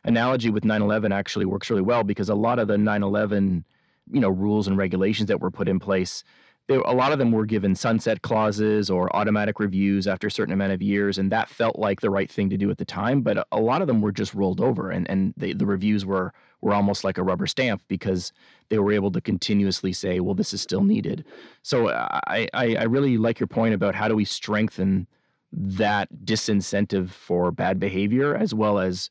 analogy 0.04 0.50
with 0.50 0.64
9/11 0.64 1.12
actually 1.12 1.44
works 1.44 1.68
really 1.68 1.82
well 1.82 2.04
because 2.04 2.28
a 2.28 2.34
lot 2.34 2.58
of 2.58 2.68
the 2.68 2.76
9/11 2.76 3.64
you 4.12 4.20
know 4.20 4.28
rules 4.28 4.66
and 4.66 4.76
regulations 4.76 5.28
that 5.28 5.40
were 5.40 5.50
put 5.50 5.68
in 5.68 5.78
place 5.78 6.24
they, 6.68 6.76
a 6.76 6.92
lot 6.92 7.12
of 7.12 7.18
them 7.18 7.32
were 7.32 7.46
given 7.46 7.74
sunset 7.74 8.22
clauses 8.22 8.90
or 8.90 9.14
automatic 9.16 9.58
reviews 9.58 10.06
after 10.06 10.26
a 10.26 10.30
certain 10.30 10.52
amount 10.52 10.72
of 10.72 10.82
years, 10.82 11.18
and 11.18 11.32
that 11.32 11.48
felt 11.48 11.78
like 11.78 12.00
the 12.00 12.10
right 12.10 12.30
thing 12.30 12.50
to 12.50 12.56
do 12.56 12.70
at 12.70 12.78
the 12.78 12.84
time. 12.84 13.22
But 13.22 13.46
a, 13.50 13.58
lot 13.58 13.80
of 13.80 13.88
them 13.88 14.00
were 14.00 14.12
just 14.12 14.34
rolled 14.34 14.60
over, 14.60 14.90
and 14.90 15.08
and 15.10 15.34
they, 15.36 15.54
the 15.54 15.66
reviews 15.66 16.06
were 16.06 16.32
were 16.60 16.74
almost 16.74 17.04
like 17.04 17.18
a 17.18 17.22
rubber 17.22 17.46
stamp 17.46 17.82
because 17.88 18.32
they 18.68 18.78
were 18.78 18.92
able 18.92 19.10
to 19.12 19.20
continuously 19.20 19.92
say, 19.92 20.20
well, 20.20 20.34
this 20.34 20.52
is 20.52 20.60
still 20.60 20.84
needed. 20.84 21.24
So 21.62 21.88
I 21.88 22.48
I, 22.52 22.76
I 22.76 22.82
really 22.84 23.16
like 23.16 23.40
your 23.40 23.46
point 23.48 23.74
about 23.74 23.94
how 23.94 24.06
do 24.06 24.14
we 24.14 24.26
strengthen 24.26 25.06
that 25.50 26.08
disincentive 26.24 27.08
for 27.08 27.50
bad 27.50 27.80
behavior 27.80 28.36
as 28.36 28.52
well 28.52 28.78
as 28.78 29.08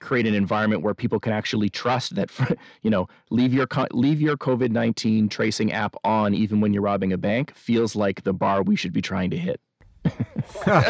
create 0.00 0.26
an 0.26 0.34
environment 0.34 0.82
where 0.82 0.94
people 0.94 1.18
can 1.18 1.32
actually 1.32 1.68
trust 1.68 2.14
that 2.14 2.30
you 2.82 2.90
know 2.90 3.08
leave 3.30 3.54
your 3.54 3.66
leave 3.92 4.20
your 4.20 4.36
covid-19 4.36 5.30
tracing 5.30 5.72
app 5.72 5.96
on 6.04 6.34
even 6.34 6.60
when 6.60 6.72
you're 6.72 6.82
robbing 6.82 7.12
a 7.12 7.18
bank 7.18 7.54
feels 7.54 7.96
like 7.96 8.22
the 8.24 8.32
bar 8.32 8.62
we 8.62 8.76
should 8.76 8.92
be 8.92 9.02
trying 9.02 9.30
to 9.30 9.36
hit. 9.36 9.60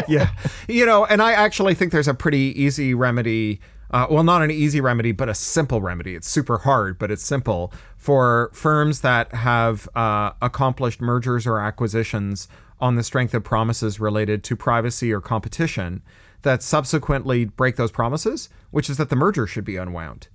Yeah. 0.08 0.30
You 0.68 0.84
know 0.86 1.04
and 1.04 1.22
i 1.22 1.32
actually 1.32 1.74
think 1.74 1.92
there's 1.92 2.08
a 2.08 2.14
pretty 2.14 2.52
easy 2.60 2.94
remedy 2.94 3.60
uh, 3.90 4.08
well 4.10 4.24
not 4.24 4.42
an 4.42 4.50
easy 4.50 4.80
remedy 4.80 5.12
but 5.12 5.28
a 5.28 5.34
simple 5.34 5.80
remedy. 5.80 6.16
It's 6.16 6.28
super 6.28 6.58
hard 6.58 6.98
but 6.98 7.10
it's 7.12 7.22
simple. 7.22 7.72
For 7.96 8.50
firms 8.52 9.02
that 9.02 9.32
have 9.32 9.88
uh, 9.94 10.32
accomplished 10.42 11.00
mergers 11.00 11.46
or 11.46 11.60
acquisitions 11.60 12.48
on 12.80 12.96
the 12.96 13.04
strength 13.04 13.32
of 13.34 13.44
promises 13.44 14.00
related 14.00 14.42
to 14.44 14.56
privacy 14.56 15.12
or 15.12 15.20
competition 15.20 16.02
that 16.44 16.62
subsequently 16.62 17.44
break 17.44 17.76
those 17.76 17.90
promises, 17.90 18.48
which 18.70 18.88
is 18.88 18.96
that 18.96 19.10
the 19.10 19.16
merger 19.16 19.46
should 19.46 19.64
be 19.64 19.76
unwound. 19.76 20.28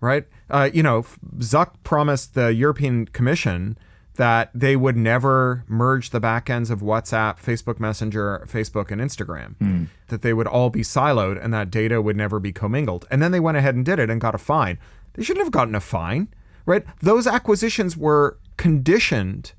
Right? 0.00 0.26
Uh, 0.50 0.68
you 0.74 0.82
know, 0.82 1.06
Zuck 1.38 1.74
promised 1.82 2.34
the 2.34 2.52
European 2.52 3.06
Commission 3.06 3.78
that 4.16 4.50
they 4.54 4.76
would 4.76 4.96
never 4.96 5.64
merge 5.66 6.10
the 6.10 6.20
backends 6.20 6.70
of 6.70 6.80
WhatsApp, 6.80 7.40
Facebook 7.40 7.80
Messenger, 7.80 8.46
Facebook, 8.48 8.90
and 8.90 9.00
Instagram, 9.00 9.56
mm. 9.56 9.88
that 10.08 10.22
they 10.22 10.32
would 10.32 10.46
all 10.46 10.70
be 10.70 10.82
siloed 10.82 11.42
and 11.42 11.52
that 11.52 11.70
data 11.70 12.00
would 12.00 12.16
never 12.16 12.38
be 12.38 12.52
commingled. 12.52 13.06
And 13.10 13.22
then 13.22 13.32
they 13.32 13.40
went 13.40 13.56
ahead 13.56 13.74
and 13.74 13.84
did 13.84 13.98
it 13.98 14.10
and 14.10 14.20
got 14.20 14.34
a 14.34 14.38
fine. 14.38 14.78
They 15.14 15.22
shouldn't 15.22 15.44
have 15.44 15.52
gotten 15.52 15.74
a 15.74 15.80
fine, 15.80 16.28
right? 16.64 16.84
Those 17.00 17.26
acquisitions 17.26 17.96
were 17.96 18.38
conditioned 18.56 19.52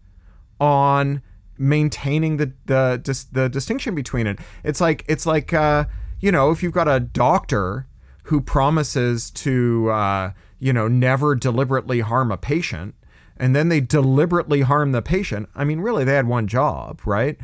on 0.60 1.21
maintaining 1.58 2.38
the 2.38 2.54
the 2.65 3.28
the 3.32 3.50
distinction 3.50 3.96
between 3.96 4.28
it. 4.28 4.39
It's 4.63 4.82
like 4.82 5.06
it's 5.08 5.26
like 5.26 5.54
uh, 5.54 5.86
you 6.20 6.32
know 6.32 6.52
if 6.52 6.62
you've 6.62 6.74
got 6.74 6.88
a 6.88 7.00
doctor 7.00 7.88
who 8.24 8.41
promises 8.41 9.30
to 9.32 9.89
uh, 9.89 10.32
you 10.60 10.74
know 10.74 10.88
never 10.88 11.36
deliberately 11.36 12.02
harm 12.02 12.32
a 12.32 12.38
patient, 12.38 12.96
and 13.38 13.56
then 13.56 13.70
they 13.70 13.82
deliberately 13.82 14.62
harm 14.62 14.91
the 14.91 15.02
patient. 15.02 15.50
I 15.56 15.63
mean, 15.63 15.80
really, 15.80 16.04
they 16.04 16.13
had 16.13 16.28
one 16.28 16.48
job, 16.48 17.02
right? 17.06 17.38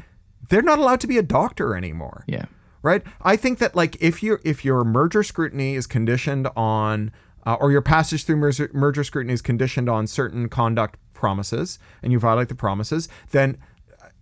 They're 0.50 0.62
not 0.62 0.80
allowed 0.80 1.00
to 1.02 1.08
be 1.08 1.18
a 1.18 1.24
doctor 1.24 1.76
anymore. 1.76 2.24
Yeah. 2.28 2.46
Right. 2.84 3.04
I 3.22 3.36
think 3.36 3.60
that 3.60 3.76
like 3.76 3.96
if 4.02 4.24
you 4.24 4.40
if 4.44 4.66
your 4.66 4.84
merger 4.84 5.22
scrutiny 5.22 5.76
is 5.76 5.86
conditioned 5.86 6.48
on 6.56 7.12
uh, 7.46 7.58
or 7.60 7.72
your 7.72 7.84
passage 7.84 8.26
through 8.26 8.38
merger, 8.38 8.72
merger 8.74 9.04
scrutiny 9.04 9.34
is 9.34 9.42
conditioned 9.42 9.88
on 9.88 10.08
certain 10.08 10.50
conduct 10.50 10.98
promises 11.14 11.78
and 12.02 12.12
you 12.12 12.20
violate 12.20 12.50
the 12.50 12.56
promises, 12.56 13.08
then 13.30 13.58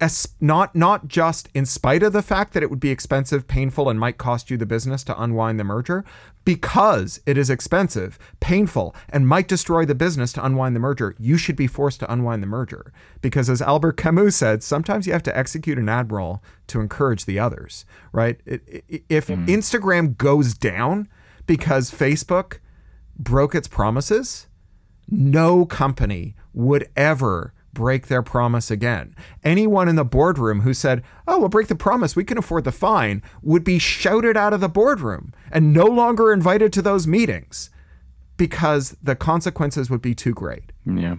as 0.01 0.29
not 0.39 0.75
not 0.75 1.07
just 1.07 1.49
in 1.53 1.65
spite 1.65 2.03
of 2.03 2.13
the 2.13 2.21
fact 2.21 2.53
that 2.53 2.63
it 2.63 2.69
would 2.69 2.79
be 2.79 2.89
expensive, 2.89 3.47
painful, 3.47 3.89
and 3.89 3.99
might 3.99 4.17
cost 4.17 4.49
you 4.49 4.57
the 4.57 4.65
business 4.65 5.03
to 5.03 5.21
unwind 5.21 5.59
the 5.59 5.63
merger, 5.63 6.05
because 6.45 7.19
it 7.25 7.37
is 7.37 7.49
expensive, 7.49 8.17
painful, 8.39 8.95
and 9.09 9.27
might 9.27 9.47
destroy 9.47 9.85
the 9.85 9.95
business 9.95 10.33
to 10.33 10.43
unwind 10.43 10.75
the 10.75 10.79
merger, 10.79 11.15
you 11.19 11.37
should 11.37 11.55
be 11.55 11.67
forced 11.67 11.99
to 11.99 12.11
unwind 12.11 12.41
the 12.41 12.47
merger. 12.47 12.91
Because 13.21 13.49
as 13.49 13.61
Albert 13.61 13.97
Camus 13.97 14.35
said, 14.35 14.63
sometimes 14.63 15.05
you 15.05 15.13
have 15.13 15.23
to 15.23 15.37
execute 15.37 15.77
an 15.77 15.89
admiral 15.89 16.41
to 16.67 16.79
encourage 16.79 17.25
the 17.25 17.39
others, 17.39 17.85
right? 18.11 18.39
If 18.45 19.27
mm. 19.27 19.45
Instagram 19.47 20.17
goes 20.17 20.53
down 20.53 21.07
because 21.45 21.91
Facebook 21.91 22.59
broke 23.17 23.53
its 23.53 23.67
promises, 23.67 24.47
no 25.09 25.65
company 25.65 26.35
would 26.53 26.89
ever 26.95 27.53
break 27.79 28.07
their 28.07 28.21
promise 28.21 28.69
again. 28.69 29.15
Anyone 29.41 29.87
in 29.87 29.95
the 29.95 30.03
boardroom 30.03 30.59
who 30.59 30.73
said, 30.73 31.01
Oh, 31.25 31.39
we'll 31.39 31.47
break 31.47 31.67
the 31.67 31.75
promise, 31.75 32.13
we 32.13 32.25
can 32.25 32.37
afford 32.37 32.65
the 32.65 32.73
fine, 32.73 33.23
would 33.41 33.63
be 33.63 33.79
shouted 33.79 34.35
out 34.35 34.51
of 34.51 34.59
the 34.59 34.67
boardroom 34.67 35.33
and 35.49 35.71
no 35.71 35.85
longer 35.85 36.33
invited 36.33 36.73
to 36.73 36.81
those 36.81 37.07
meetings 37.07 37.69
because 38.35 38.97
the 39.01 39.15
consequences 39.15 39.89
would 39.89 40.01
be 40.01 40.13
too 40.13 40.33
great. 40.33 40.73
Yeah. 40.85 41.15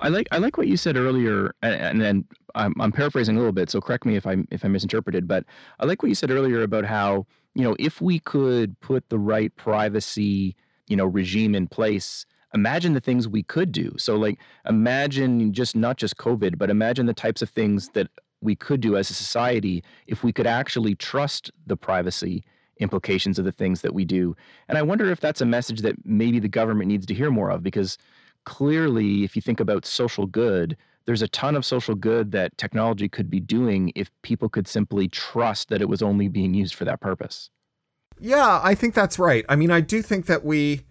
I 0.00 0.08
like 0.08 0.26
I 0.32 0.38
like 0.38 0.58
what 0.58 0.66
you 0.66 0.76
said 0.76 0.96
earlier, 0.96 1.54
and 1.62 2.00
then 2.00 2.24
I'm, 2.56 2.74
I'm 2.80 2.90
paraphrasing 2.90 3.36
a 3.36 3.38
little 3.38 3.52
bit, 3.52 3.70
so 3.70 3.80
correct 3.80 4.06
me 4.06 4.16
if 4.16 4.26
I 4.26 4.38
if 4.50 4.64
I 4.64 4.68
misinterpreted. 4.68 5.28
But 5.28 5.44
I 5.78 5.86
like 5.86 6.02
what 6.02 6.08
you 6.08 6.16
said 6.16 6.32
earlier 6.32 6.62
about 6.62 6.84
how 6.84 7.26
you 7.54 7.62
know 7.62 7.76
if 7.78 8.00
we 8.00 8.18
could 8.18 8.80
put 8.80 9.08
the 9.08 9.18
right 9.18 9.54
privacy 9.56 10.56
you 10.88 10.96
know 10.96 11.06
regime 11.06 11.54
in 11.54 11.66
place, 11.68 12.26
imagine 12.54 12.92
the 12.92 13.00
things 13.00 13.28
we 13.28 13.42
could 13.42 13.72
do. 13.72 13.94
So 13.98 14.16
like 14.16 14.38
imagine 14.68 15.52
just 15.52 15.76
not 15.76 15.96
just 15.96 16.16
COVID, 16.16 16.58
but 16.58 16.70
imagine 16.70 17.06
the 17.06 17.14
types 17.14 17.42
of 17.42 17.50
things 17.50 17.90
that 17.90 18.08
we 18.40 18.54
could 18.54 18.80
do 18.80 18.96
as 18.96 19.10
a 19.10 19.14
society 19.14 19.82
if 20.06 20.22
we 20.22 20.32
could 20.32 20.46
actually 20.46 20.94
trust 20.94 21.50
the 21.66 21.76
privacy 21.76 22.44
implications 22.78 23.38
of 23.38 23.44
the 23.44 23.52
things 23.52 23.80
that 23.80 23.94
we 23.94 24.04
do. 24.04 24.36
And 24.68 24.76
I 24.76 24.82
wonder 24.82 25.10
if 25.10 25.20
that's 25.20 25.40
a 25.40 25.46
message 25.46 25.80
that 25.80 25.96
maybe 26.04 26.38
the 26.38 26.48
government 26.48 26.88
needs 26.88 27.06
to 27.06 27.14
hear 27.14 27.30
more 27.30 27.50
of 27.50 27.62
because 27.62 27.96
clearly 28.44 29.24
if 29.24 29.34
you 29.34 29.42
think 29.42 29.60
about 29.60 29.86
social 29.86 30.26
good, 30.26 30.76
there's 31.06 31.22
a 31.22 31.28
ton 31.28 31.56
of 31.56 31.64
social 31.64 31.94
good 31.94 32.32
that 32.32 32.56
technology 32.58 33.08
could 33.08 33.30
be 33.30 33.40
doing 33.40 33.92
if 33.94 34.10
people 34.22 34.48
could 34.48 34.68
simply 34.68 35.08
trust 35.08 35.68
that 35.68 35.80
it 35.80 35.88
was 35.88 36.02
only 36.02 36.28
being 36.28 36.52
used 36.52 36.74
for 36.74 36.84
that 36.84 37.00
purpose. 37.00 37.48
Yeah, 38.18 38.60
I 38.62 38.74
think 38.74 38.94
that's 38.94 39.18
right. 39.18 39.44
I 39.48 39.56
mean, 39.56 39.70
I 39.70 39.80
do 39.80 40.02
think 40.02 40.26
that 40.26 40.44
we 40.44 40.82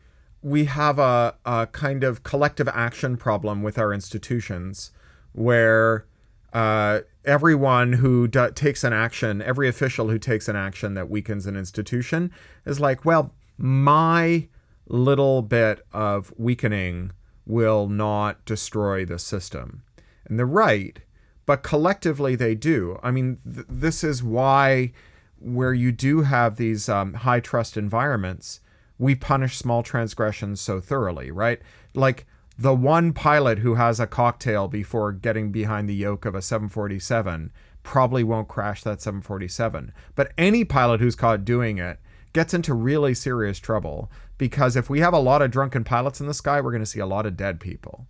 we 0.45 0.65
have 0.65 0.99
a, 0.99 1.34
a 1.43 1.65
kind 1.71 2.03
of 2.03 2.21
collective 2.21 2.67
action 2.67 3.17
problem 3.17 3.63
with 3.63 3.79
our 3.79 3.91
institutions 3.91 4.91
where 5.34 6.05
uh, 6.53 6.99
everyone 7.25 7.93
who 7.93 8.27
do- 8.27 8.51
takes 8.51 8.84
an 8.84 8.93
action, 8.93 9.41
every 9.41 9.67
official 9.67 10.10
who 10.10 10.19
takes 10.19 10.47
an 10.47 10.55
action 10.55 10.93
that 10.93 11.10
weakens 11.10 11.47
an 11.47 11.58
institution 11.58 12.31
is 12.63 12.79
like, 12.79 13.03
well, 13.03 13.34
my 13.58 14.47
little 14.88 15.41
bit 15.41 15.84
of 15.91 16.31
weakening 16.38 17.12
will 17.47 17.89
not 17.89 18.45
destroy 18.45 19.03
the 19.03 19.17
system. 19.17 19.81
And 20.25 20.38
they're 20.38 20.45
right, 20.45 20.99
but 21.47 21.63
collectively 21.63 22.36
they 22.36 22.53
do. 22.53 22.99
I 23.01 23.10
mean, 23.10 23.39
th- 23.51 23.65
this 23.67 24.03
is 24.03 24.21
why, 24.21 24.93
where 25.39 25.73
you 25.73 25.91
do 25.91 26.21
have 26.21 26.58
these 26.58 26.88
um, 26.88 27.15
high 27.15 27.39
trust 27.39 27.77
environments, 27.77 28.60
we 28.97 29.15
punish 29.15 29.58
small 29.58 29.84
transgressions 29.84 30.62
so 30.62 30.79
thoroughly, 30.79 31.31
right? 31.31 31.62
Like 31.93 32.25
the 32.58 32.73
one 32.73 33.12
pilot 33.13 33.60
who 33.60 33.75
has 33.75 33.99
a 33.99 34.08
cocktail 34.08 34.67
before 34.67 35.12
getting 35.12 35.51
behind 35.51 35.89
the 35.89 35.95
yoke 35.95 36.25
of 36.25 36.36
a 36.36 36.41
747 36.41 37.51
probably 37.84 38.23
won't 38.23 38.47
crash 38.47 38.84
that 38.84 39.01
747. 39.01 39.91
But 40.15 40.31
any 40.38 40.63
pilot 40.63 41.01
who's 41.01 41.15
caught 41.15 41.45
doing 41.45 41.77
it 41.77 41.99
gets 42.34 42.53
into 42.53 42.73
really 42.73 43.13
serious 43.13 43.60
trouble 43.60 44.10
because 44.38 44.75
if 44.75 44.89
we 44.89 44.99
have 44.99 45.13
a 45.13 45.19
lot 45.19 45.41
of 45.41 45.51
drunken 45.51 45.84
pilots 45.84 46.19
in 46.19 46.27
the 46.27 46.34
sky, 46.34 46.60
we're 46.60 46.71
going 46.71 46.81
to 46.81 46.86
see 46.86 46.99
a 46.99 47.05
lot 47.05 47.25
of 47.25 47.38
dead 47.38 47.60
people. 47.60 48.08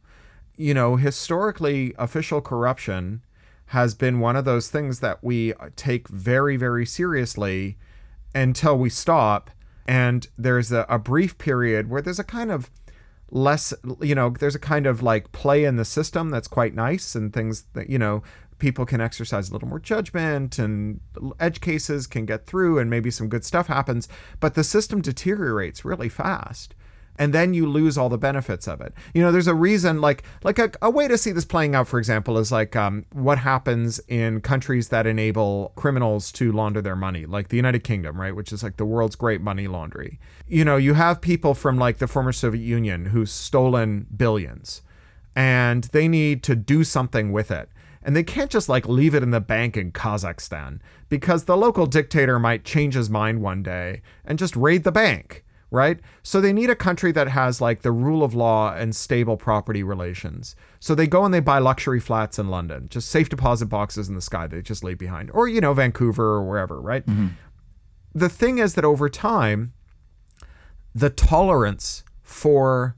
You 0.55 0.73
know, 0.73 0.95
historically, 0.95 1.93
official 1.97 2.41
corruption 2.41 3.21
has 3.67 3.93
been 3.93 4.19
one 4.19 4.35
of 4.35 4.45
those 4.45 4.69
things 4.69 4.99
that 4.99 5.23
we 5.23 5.53
take 5.75 6.07
very, 6.07 6.55
very 6.55 6.86
seriously 6.86 7.77
until 8.33 8.77
we 8.77 8.89
stop 8.89 9.49
and 9.86 10.27
there's 10.38 10.71
a, 10.71 10.86
a 10.89 10.99
brief 10.99 11.38
period 11.38 11.89
where 11.89 12.01
there's 12.01 12.19
a 12.19 12.23
kind 12.23 12.51
of 12.51 12.69
less 13.31 13.73
you 14.01 14.15
know 14.15 14.29
there's 14.29 14.55
a 14.55 14.59
kind 14.59 14.86
of 14.86 15.01
like 15.01 15.31
play 15.31 15.65
in 15.65 15.77
the 15.77 15.86
system 15.86 16.29
that's 16.29 16.47
quite 16.47 16.75
nice 16.75 17.15
and 17.15 17.33
things 17.33 17.65
that 17.73 17.89
you 17.89 17.97
know 17.97 18.21
people 18.59 18.86
can 18.86 19.01
exercise 19.01 19.49
a 19.49 19.53
little 19.53 19.67
more 19.67 19.79
judgment 19.79 20.57
and 20.59 20.99
edge 21.39 21.59
cases 21.59 22.07
can 22.07 22.25
get 22.25 22.45
through 22.45 22.77
and 22.79 22.89
maybe 22.89 23.11
some 23.11 23.27
good 23.27 23.43
stuff 23.43 23.67
happens 23.67 24.07
but 24.39 24.53
the 24.53 24.63
system 24.63 25.01
deteriorates 25.01 25.83
really 25.83 26.07
fast 26.07 26.75
and 27.18 27.34
then 27.34 27.53
you 27.53 27.66
lose 27.68 27.97
all 27.97 28.09
the 28.09 28.18
benefits 28.18 28.68
of 28.68 28.82
it. 28.82 28.93
You 29.13 29.22
know, 29.22 29.32
there's 29.32 29.47
a 29.47 29.55
reason, 29.55 30.01
like 30.01 30.24
like 30.43 30.59
a, 30.59 30.72
a 30.82 30.89
way 30.89 31.07
to 31.07 31.18
see 31.18 31.32
this 31.32 31.45
playing 31.45 31.76
out, 31.76 31.88
for 31.88 31.99
example, 31.99 32.38
is 32.38 32.51
like 32.51 32.76
um, 32.76 33.05
what 33.13 33.38
happens 33.38 33.99
in 34.07 34.41
countries 34.41 34.89
that 34.89 35.07
enable 35.07 35.72
criminals 35.76 36.32
to 36.34 36.51
launder 36.51 36.82
their 36.82 36.95
money, 36.95 37.26
like 37.26 37.47
the 37.49 37.57
United 37.57 37.84
Kingdom, 37.84 38.20
right, 38.20 38.36
which 38.36 38.51
is 38.51 38.63
like 38.63 38.78
the 38.78 38.86
world's 38.86 39.16
great 39.16 39.41
money 39.41 39.68
laundry. 39.68 40.20
You 40.47 40.66
know, 40.66 40.78
you 40.78 40.93
have 40.93 41.22
people 41.22 41.53
from 41.53 41.78
like 41.78 41.97
the 41.99 42.07
former 42.07 42.32
Soviet 42.34 42.63
Union 42.63 43.05
who's 43.07 43.32
stolen 43.32 44.07
billions. 44.16 44.82
and 45.36 45.86
they 45.86 46.07
need 46.07 46.43
to 46.43 46.55
do 46.55 46.84
something 46.84 47.32
with 47.32 47.51
it. 47.51 47.70
And 48.01 48.16
they 48.16 48.24
can't 48.24 48.51
just 48.51 48.70
like 48.70 48.88
leave 48.88 49.16
it 49.16 49.24
in 49.24 49.32
the 49.32 49.41
bank 49.41 49.76
in 49.76 49.91
Kazakhstan 49.91 50.80
because 51.09 51.45
the 51.45 51.57
local 51.57 51.88
dictator 51.88 52.38
might 52.39 52.63
change 52.63 52.93
his 52.93 53.09
mind 53.09 53.41
one 53.41 53.63
day 53.63 54.01
and 54.26 54.38
just 54.39 54.55
raid 54.55 54.84
the 54.84 54.91
bank, 54.91 55.43
right? 55.76 55.99
So 56.23 56.39
they 56.39 56.53
need 56.53 56.69
a 56.69 56.76
country 56.76 57.11
that 57.11 57.28
has 57.28 57.59
like 57.59 57.82
the 57.82 57.91
rule 57.91 58.23
of 58.23 58.34
law 58.34 58.73
and 58.73 58.95
stable 58.95 59.36
property 59.36 59.84
relations. 59.84 60.55
So 60.80 60.95
they 60.95 61.05
go 61.05 61.26
and 61.26 61.34
they 61.34 61.41
buy 61.41 61.59
luxury 61.59 61.99
flats 61.99 62.39
in 62.39 62.47
London, 62.47 62.88
just 62.89 63.09
safe 63.09 63.28
deposit 63.28 63.65
boxes 63.65 64.07
in 64.07 64.15
the 64.15 64.21
sky 64.21 64.47
they 64.47 64.61
just 64.61 64.84
leave 64.84 64.97
behind, 64.97 65.30
or, 65.32 65.47
you 65.47 65.59
know, 65.59 65.73
Vancouver 65.73 66.23
or 66.23 66.43
wherever, 66.43 66.80
right? 66.80 67.05
Mm-hmm. 67.05 67.28
The 68.13 68.30
thing 68.30 68.57
is 68.57 68.76
that 68.76 68.86
over 68.86 69.09
time, 69.09 69.73
the 70.95 71.09
tolerance 71.09 72.05
for 72.23 72.95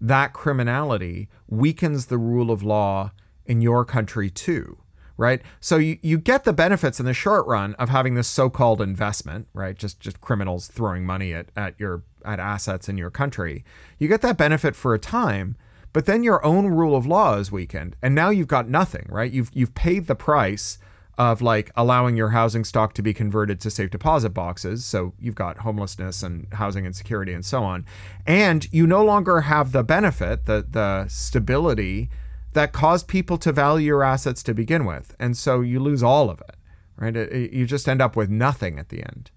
that 0.00 0.32
criminality 0.32 1.28
weakens 1.48 2.06
the 2.06 2.18
rule 2.18 2.50
of 2.50 2.62
law 2.62 3.10
in 3.44 3.60
your 3.60 3.84
country 3.84 4.30
too 4.30 4.78
right 5.16 5.42
so 5.60 5.76
you, 5.76 5.98
you 6.02 6.18
get 6.18 6.44
the 6.44 6.52
benefits 6.52 6.98
in 6.98 7.06
the 7.06 7.14
short 7.14 7.46
run 7.46 7.74
of 7.74 7.88
having 7.88 8.14
this 8.14 8.28
so-called 8.28 8.80
investment 8.80 9.46
right 9.52 9.76
just 9.76 10.00
just 10.00 10.20
criminals 10.20 10.66
throwing 10.66 11.04
money 11.04 11.32
at, 11.32 11.46
at 11.56 11.78
your 11.78 12.02
at 12.24 12.40
assets 12.40 12.88
in 12.88 12.96
your 12.96 13.10
country 13.10 13.64
you 13.98 14.08
get 14.08 14.22
that 14.22 14.36
benefit 14.36 14.74
for 14.74 14.94
a 14.94 14.98
time 14.98 15.56
but 15.92 16.06
then 16.06 16.22
your 16.22 16.44
own 16.44 16.66
rule 16.66 16.96
of 16.96 17.06
law 17.06 17.36
is 17.36 17.52
weakened 17.52 17.96
and 18.02 18.14
now 18.14 18.30
you've 18.30 18.48
got 18.48 18.68
nothing 18.68 19.06
right 19.08 19.32
you've 19.32 19.50
you've 19.52 19.74
paid 19.74 20.06
the 20.06 20.14
price 20.14 20.78
of 21.18 21.42
like 21.42 21.70
allowing 21.76 22.16
your 22.16 22.30
housing 22.30 22.64
stock 22.64 22.94
to 22.94 23.02
be 23.02 23.12
converted 23.12 23.60
to 23.60 23.70
safe 23.70 23.90
deposit 23.90 24.30
boxes. 24.30 24.84
So 24.84 25.12
you've 25.20 25.34
got 25.34 25.58
homelessness 25.58 26.22
and 26.22 26.46
housing 26.52 26.86
insecurity 26.86 27.32
and 27.32 27.44
so 27.44 27.62
on. 27.62 27.84
And 28.26 28.66
you 28.72 28.86
no 28.86 29.04
longer 29.04 29.42
have 29.42 29.72
the 29.72 29.84
benefit, 29.84 30.46
the 30.46 30.66
the 30.68 31.06
stability 31.08 32.08
that 32.54 32.72
caused 32.72 33.08
people 33.08 33.38
to 33.38 33.52
value 33.52 33.86
your 33.86 34.02
assets 34.02 34.42
to 34.44 34.54
begin 34.54 34.84
with. 34.84 35.14
And 35.18 35.36
so 35.36 35.60
you 35.60 35.80
lose 35.80 36.02
all 36.02 36.30
of 36.30 36.40
it, 36.40 36.56
right? 36.96 37.14
You 37.52 37.66
just 37.66 37.88
end 37.88 38.02
up 38.02 38.16
with 38.16 38.30
nothing 38.30 38.78
at 38.78 38.88
the 38.88 39.02
end. 39.02 39.30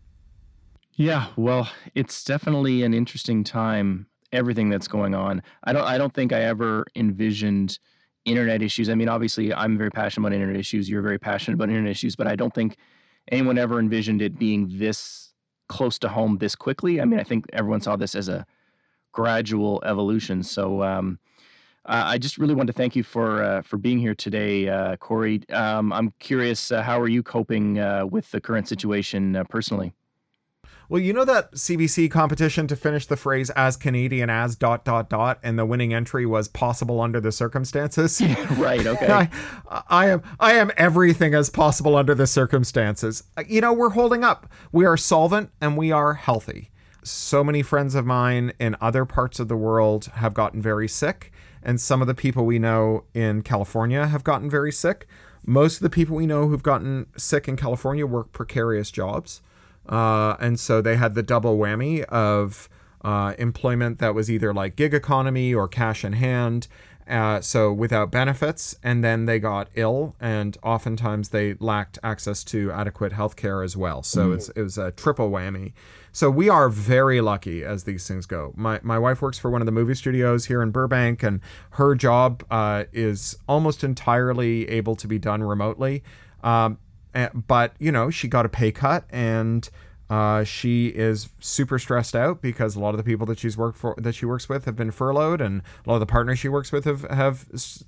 Yeah, 0.95 1.27
well, 1.35 1.69
it's 1.93 2.23
definitely 2.23 2.83
an 2.83 2.93
interesting 2.93 3.43
time 3.43 4.07
everything 4.31 4.69
that's 4.69 4.87
going 4.87 5.13
on. 5.13 5.41
I 5.63 5.73
don't 5.73 5.83
I 5.83 5.97
don't 5.97 6.13
think 6.13 6.31
I 6.33 6.41
ever 6.41 6.85
envisioned 6.95 7.79
internet 8.25 8.61
issues. 8.61 8.89
I 8.89 8.95
mean, 8.95 9.09
obviously, 9.09 9.53
I'm 9.53 9.77
very 9.77 9.91
passionate 9.91 10.27
about 10.27 10.33
internet 10.35 10.57
issues. 10.59 10.89
You're 10.89 11.01
very 11.01 11.19
passionate 11.19 11.55
about 11.55 11.69
internet 11.69 11.91
issues, 11.91 12.15
but 12.15 12.27
I 12.27 12.35
don't 12.35 12.53
think 12.53 12.77
anyone 13.31 13.57
ever 13.57 13.79
envisioned 13.79 14.21
it 14.21 14.39
being 14.39 14.69
this 14.71 15.33
close 15.67 15.99
to 15.99 16.09
home 16.09 16.37
this 16.37 16.55
quickly. 16.55 17.01
I 17.01 17.05
mean, 17.05 17.19
I 17.19 17.23
think 17.23 17.45
everyone 17.53 17.81
saw 17.81 17.95
this 17.95 18.15
as 18.15 18.29
a 18.29 18.45
gradual 19.13 19.81
evolution. 19.85 20.43
So, 20.43 20.83
um, 20.83 21.19
I 21.87 22.17
just 22.17 22.37
really 22.39 22.55
want 22.55 22.67
to 22.67 22.73
thank 22.73 22.95
you 22.95 23.03
for 23.03 23.43
uh, 23.43 23.61
for 23.61 23.77
being 23.77 23.99
here 23.99 24.15
today, 24.15 24.69
uh, 24.69 24.97
Cory. 24.97 25.41
Um, 25.51 25.93
I'm 25.93 26.13
curious, 26.19 26.71
uh, 26.71 26.81
how 26.81 26.99
are 27.01 27.09
you 27.09 27.23
coping 27.23 27.79
uh, 27.79 28.05
with 28.07 28.31
the 28.31 28.41
current 28.41 28.67
situation 28.67 29.35
uh, 29.35 29.43
personally? 29.45 29.93
Well, 30.87 31.01
you 31.01 31.13
know 31.13 31.25
that 31.25 31.53
CBC 31.53 32.11
competition 32.11 32.67
to 32.67 32.75
finish 32.75 33.07
the 33.07 33.17
phrase 33.17 33.49
as 33.51 33.75
Canadian 33.75 34.29
as 34.29 34.55
dot 34.55 34.85
dot 34.85 35.09
dot, 35.09 35.39
and 35.41 35.57
the 35.57 35.65
winning 35.65 35.93
entry 35.93 36.27
was 36.27 36.47
possible 36.47 37.01
under 37.01 37.19
the 37.19 37.31
circumstances. 37.31 38.21
right. 38.51 38.85
Okay. 38.85 39.07
I, 39.11 39.29
I 39.87 40.09
am 40.09 40.21
I 40.39 40.53
am 40.53 40.71
everything 40.77 41.33
as 41.33 41.49
possible 41.49 41.95
under 41.95 42.13
the 42.13 42.27
circumstances. 42.27 43.23
Uh, 43.35 43.43
you 43.47 43.61
know, 43.61 43.73
we're 43.73 43.89
holding 43.89 44.23
up. 44.23 44.51
We 44.71 44.85
are 44.85 44.97
solvent 44.97 45.49
and 45.59 45.75
we 45.75 45.91
are 45.91 46.13
healthy. 46.13 46.69
So 47.03 47.43
many 47.43 47.63
friends 47.63 47.95
of 47.95 48.05
mine 48.05 48.53
in 48.59 48.75
other 48.79 49.05
parts 49.05 49.39
of 49.39 49.47
the 49.47 49.57
world 49.57 50.05
have 50.15 50.33
gotten 50.35 50.61
very 50.61 50.87
sick, 50.87 51.31
and 51.63 51.81
some 51.81 52.01
of 52.01 52.07
the 52.07 52.15
people 52.15 52.45
we 52.45 52.59
know 52.59 53.05
in 53.15 53.41
California 53.41 54.05
have 54.05 54.23
gotten 54.23 54.51
very 54.51 54.71
sick. 54.71 55.07
Most 55.47 55.77
of 55.77 55.81
the 55.81 55.89
people 55.89 56.15
we 56.15 56.27
know 56.27 56.47
who've 56.47 56.63
gotten 56.63 57.07
sick 57.17 57.47
in 57.47 57.55
California 57.55 58.05
work 58.05 58.31
precarious 58.31 58.91
jobs. 58.91 59.41
Uh, 59.87 60.35
and 60.39 60.59
so 60.59 60.81
they 60.81 60.95
had 60.95 61.15
the 61.15 61.23
double 61.23 61.57
whammy 61.57 62.03
of 62.03 62.69
uh, 63.01 63.33
employment 63.37 63.99
that 63.99 64.15
was 64.15 64.31
either 64.31 64.53
like 64.53 64.75
gig 64.75 64.93
economy 64.93 65.53
or 65.53 65.67
cash 65.67 66.03
in 66.03 66.13
hand. 66.13 66.67
Uh, 67.07 67.39
so 67.39 67.71
without 67.71 68.09
benefits, 68.09 68.75
and 68.81 69.03
then 69.03 69.25
they 69.25 69.37
got 69.37 69.69
ill, 69.75 70.15
and 70.19 70.57
oftentimes 70.63 71.29
they 71.29 71.53
lacked 71.59 71.99
access 72.01 72.43
to 72.43 72.71
adequate 72.71 73.13
health 73.13 73.35
care 73.35 73.61
as 73.61 73.77
well. 73.77 74.01
So 74.01 74.29
mm. 74.29 74.51
it 74.55 74.61
was 74.61 74.77
a 74.79 74.89
triple 74.89 75.29
whammy. 75.29 75.73
So 76.11 76.31
we 76.31 76.49
are 76.49 76.67
very 76.67 77.21
lucky 77.21 77.63
as 77.63 77.83
these 77.83 78.07
things 78.07 78.25
go. 78.25 78.53
My 78.55 78.79
my 78.81 78.97
wife 78.97 79.21
works 79.21 79.37
for 79.37 79.51
one 79.51 79.61
of 79.61 79.67
the 79.67 79.71
movie 79.71 79.93
studios 79.93 80.45
here 80.45 80.63
in 80.63 80.71
Burbank, 80.71 81.21
and 81.21 81.41
her 81.71 81.93
job 81.93 82.43
uh, 82.49 82.85
is 82.91 83.37
almost 83.47 83.83
entirely 83.83 84.67
able 84.67 84.95
to 84.95 85.07
be 85.07 85.19
done 85.19 85.43
remotely. 85.43 86.03
Um, 86.43 86.79
but 87.47 87.73
you 87.79 87.91
know 87.91 88.09
she 88.09 88.27
got 88.27 88.45
a 88.45 88.49
pay 88.49 88.71
cut 88.71 89.05
and 89.09 89.69
uh, 90.07 90.43
she 90.43 90.87
is 90.87 91.29
super 91.39 91.79
stressed 91.79 92.15
out 92.15 92.39
because 92.39 92.75
a 92.75 92.79
lot 92.79 92.91
of 92.91 92.97
the 92.97 93.03
people 93.03 93.25
that 93.25 93.39
she's 93.39 93.57
worked 93.57 93.77
for 93.77 93.95
that 93.97 94.13
she 94.13 94.25
works 94.25 94.47
with 94.47 94.65
have 94.65 94.75
been 94.75 94.91
furloughed 94.91 95.41
and 95.41 95.61
a 95.85 95.89
lot 95.89 95.95
of 95.95 95.99
the 95.99 96.05
partners 96.05 96.37
she 96.37 96.47
works 96.47 96.71
with 96.71 96.85
have, 96.85 97.01
have 97.09 97.45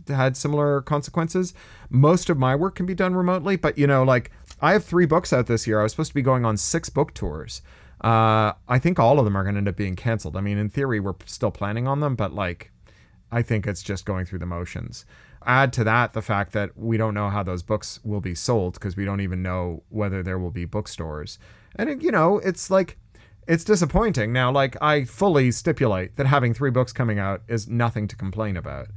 had 0.08 0.36
similar 0.36 0.82
consequences. 0.82 1.54
Most 1.92 2.30
of 2.32 2.38
my 2.40 2.56
work 2.56 2.74
can 2.74 2.88
be 2.88 2.96
done 2.96 3.16
remotely 3.16 3.56
but 3.56 3.78
you 3.78 3.86
know 3.86 4.04
like 4.04 4.32
i 4.62 4.72
have 4.74 4.84
three 4.84 5.06
books 5.06 5.32
out 5.32 5.46
this 5.46 5.68
year. 5.68 5.80
I 5.80 5.84
was 5.84 5.92
supposed 5.92 6.10
to 6.10 6.16
be 6.16 6.24
going 6.24 6.44
on 6.44 6.58
six 6.58 6.90
book 6.90 7.14
tours. 7.14 7.62
Uh, 8.02 8.54
i 8.68 8.80
think 8.80 8.98
all 8.98 9.20
of 9.20 9.26
them 9.26 9.38
are 9.38 9.44
going 9.44 9.56
to 9.56 9.60
end 9.60 9.68
up 9.68 9.76
being 9.76 9.96
canceled. 9.96 10.36
I 10.36 10.42
mean 10.42 10.58
in 10.58 10.70
theory 10.70 11.00
we're 11.00 11.16
still 11.26 11.52
planning 11.52 11.88
on 11.88 12.00
them 12.00 12.16
but 12.16 12.34
like 12.34 12.72
i 13.32 13.44
think 13.44 13.68
it's 13.68 13.84
just 13.84 14.06
going 14.06 14.26
through 14.26 14.40
the 14.40 14.46
motions 14.48 15.06
add 15.48 15.72
to 15.74 15.84
that 15.86 16.14
the 16.14 16.22
fact 16.22 16.52
that 16.52 16.78
we 16.78 16.98
don't 16.98 17.14
know 17.14 17.30
how 17.30 17.42
those 17.42 17.64
books 17.64 18.00
will 18.04 18.22
be 18.22 18.36
sold 18.36 18.74
because 18.74 18.96
we 18.96 19.06
don't 19.06 19.22
even 19.22 19.42
know 19.42 19.84
whether 19.90 20.22
there 20.22 20.38
will 20.38 20.52
be 20.52 20.66
bookstores. 20.66 21.40
And 21.78 21.90
it, 21.90 22.02
you 22.02 22.12
know, 22.12 22.38
it's 22.40 22.70
like 22.70 22.98
it's 23.48 23.64
disappointing. 23.64 24.34
Now, 24.34 24.52
like 24.52 24.76
I 24.82 25.06
fully 25.06 25.52
stipulate 25.52 26.18
that 26.18 26.28
having 26.28 26.54
three 26.54 26.70
books 26.70 26.92
coming 26.92 27.18
out 27.18 27.42
is 27.48 27.68
nothing 27.68 28.08
to 28.10 28.16
complain 28.16 28.58
about. 28.58 28.90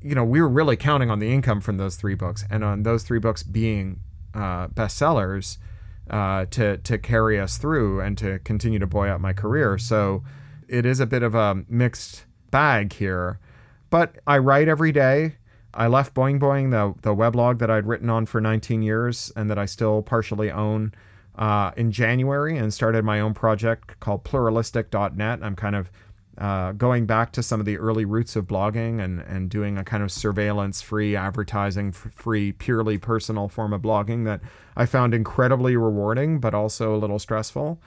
You 0.00 0.14
know, 0.14 0.24
we 0.24 0.40
were 0.40 0.48
really 0.48 0.76
counting 0.76 1.10
on 1.10 1.18
the 1.18 1.32
income 1.32 1.60
from 1.60 1.76
those 1.76 1.96
three 1.96 2.14
books 2.14 2.44
and 2.50 2.64
on 2.64 2.84
those 2.84 3.02
three 3.02 3.18
books 3.18 3.42
being 3.42 4.00
uh, 4.32 4.68
bestsellers 4.68 5.58
uh, 6.08 6.46
to 6.50 6.78
to 6.78 6.96
carry 6.96 7.38
us 7.38 7.58
through 7.58 8.00
and 8.00 8.16
to 8.18 8.38
continue 8.40 8.78
to 8.78 8.86
buoy 8.86 9.10
up 9.10 9.20
my 9.20 9.34
career. 9.34 9.76
So 9.76 10.24
it 10.68 10.86
is 10.86 11.00
a 11.00 11.06
bit 11.06 11.22
of 11.22 11.34
a 11.34 11.64
mixed 11.68 12.24
bag 12.50 12.94
here. 12.94 13.38
But 13.90 14.16
I 14.26 14.38
write 14.38 14.68
every 14.68 14.92
day. 14.92 15.37
I 15.78 15.86
left 15.86 16.12
Boing 16.12 16.40
Boing, 16.40 16.72
the, 16.72 16.92
the 17.02 17.14
weblog 17.14 17.60
that 17.60 17.70
I'd 17.70 17.86
written 17.86 18.10
on 18.10 18.26
for 18.26 18.40
19 18.40 18.82
years 18.82 19.32
and 19.36 19.48
that 19.48 19.58
I 19.58 19.64
still 19.64 20.02
partially 20.02 20.50
own, 20.50 20.92
uh, 21.36 21.70
in 21.76 21.92
January 21.92 22.58
and 22.58 22.74
started 22.74 23.04
my 23.04 23.20
own 23.20 23.32
project 23.32 23.98
called 24.00 24.24
pluralistic.net. 24.24 25.38
I'm 25.40 25.54
kind 25.54 25.76
of 25.76 25.88
uh, 26.36 26.72
going 26.72 27.06
back 27.06 27.30
to 27.32 27.44
some 27.44 27.60
of 27.60 27.66
the 27.66 27.78
early 27.78 28.04
roots 28.04 28.34
of 28.34 28.46
blogging 28.48 29.00
and, 29.00 29.20
and 29.20 29.48
doing 29.50 29.78
a 29.78 29.84
kind 29.84 30.02
of 30.02 30.10
surveillance 30.10 30.82
free, 30.82 31.14
advertising 31.14 31.92
free, 31.92 32.50
purely 32.50 32.98
personal 32.98 33.48
form 33.48 33.72
of 33.72 33.80
blogging 33.80 34.24
that 34.24 34.40
I 34.76 34.84
found 34.84 35.14
incredibly 35.14 35.76
rewarding, 35.76 36.40
but 36.40 36.54
also 36.54 36.92
a 36.92 36.98
little 36.98 37.20
stressful 37.20 37.80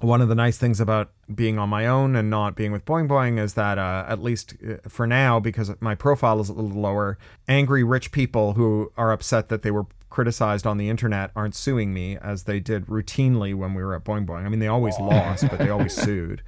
one 0.00 0.20
of 0.20 0.28
the 0.28 0.34
nice 0.34 0.56
things 0.58 0.80
about 0.80 1.10
being 1.34 1.58
on 1.58 1.68
my 1.68 1.86
own 1.86 2.14
and 2.14 2.30
not 2.30 2.54
being 2.54 2.70
with 2.70 2.84
Boing 2.84 3.08
Boing 3.08 3.38
is 3.38 3.54
that, 3.54 3.78
uh, 3.78 4.04
at 4.08 4.22
least 4.22 4.54
uh, 4.66 4.76
for 4.88 5.06
now, 5.06 5.40
because 5.40 5.72
my 5.80 5.94
profile 5.94 6.40
is 6.40 6.48
a 6.48 6.52
little 6.52 6.80
lower, 6.80 7.18
angry 7.48 7.82
rich 7.82 8.12
people 8.12 8.52
who 8.52 8.92
are 8.96 9.10
upset 9.10 9.48
that 9.48 9.62
they 9.62 9.70
were 9.70 9.86
criticized 10.08 10.66
on 10.66 10.78
the 10.78 10.88
internet 10.88 11.30
aren't 11.34 11.54
suing 11.54 11.92
me 11.92 12.16
as 12.18 12.44
they 12.44 12.60
did 12.60 12.86
routinely 12.86 13.54
when 13.54 13.74
we 13.74 13.82
were 13.82 13.94
at 13.94 14.04
Boing 14.04 14.24
Boing. 14.24 14.44
I 14.44 14.48
mean, 14.48 14.60
they 14.60 14.68
always 14.68 14.98
lost, 14.98 15.48
but 15.50 15.58
they 15.58 15.68
always 15.68 15.92
sued, 16.02 16.42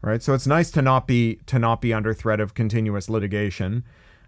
right? 0.00 0.22
So 0.22 0.32
it's 0.32 0.46
nice 0.46 0.70
to 0.72 0.82
not 0.82 1.06
be 1.06 1.40
to 1.46 1.58
not 1.58 1.80
be 1.80 1.92
under 1.92 2.14
threat 2.14 2.40
of 2.40 2.54
continuous 2.54 3.08
litigation 3.08 3.84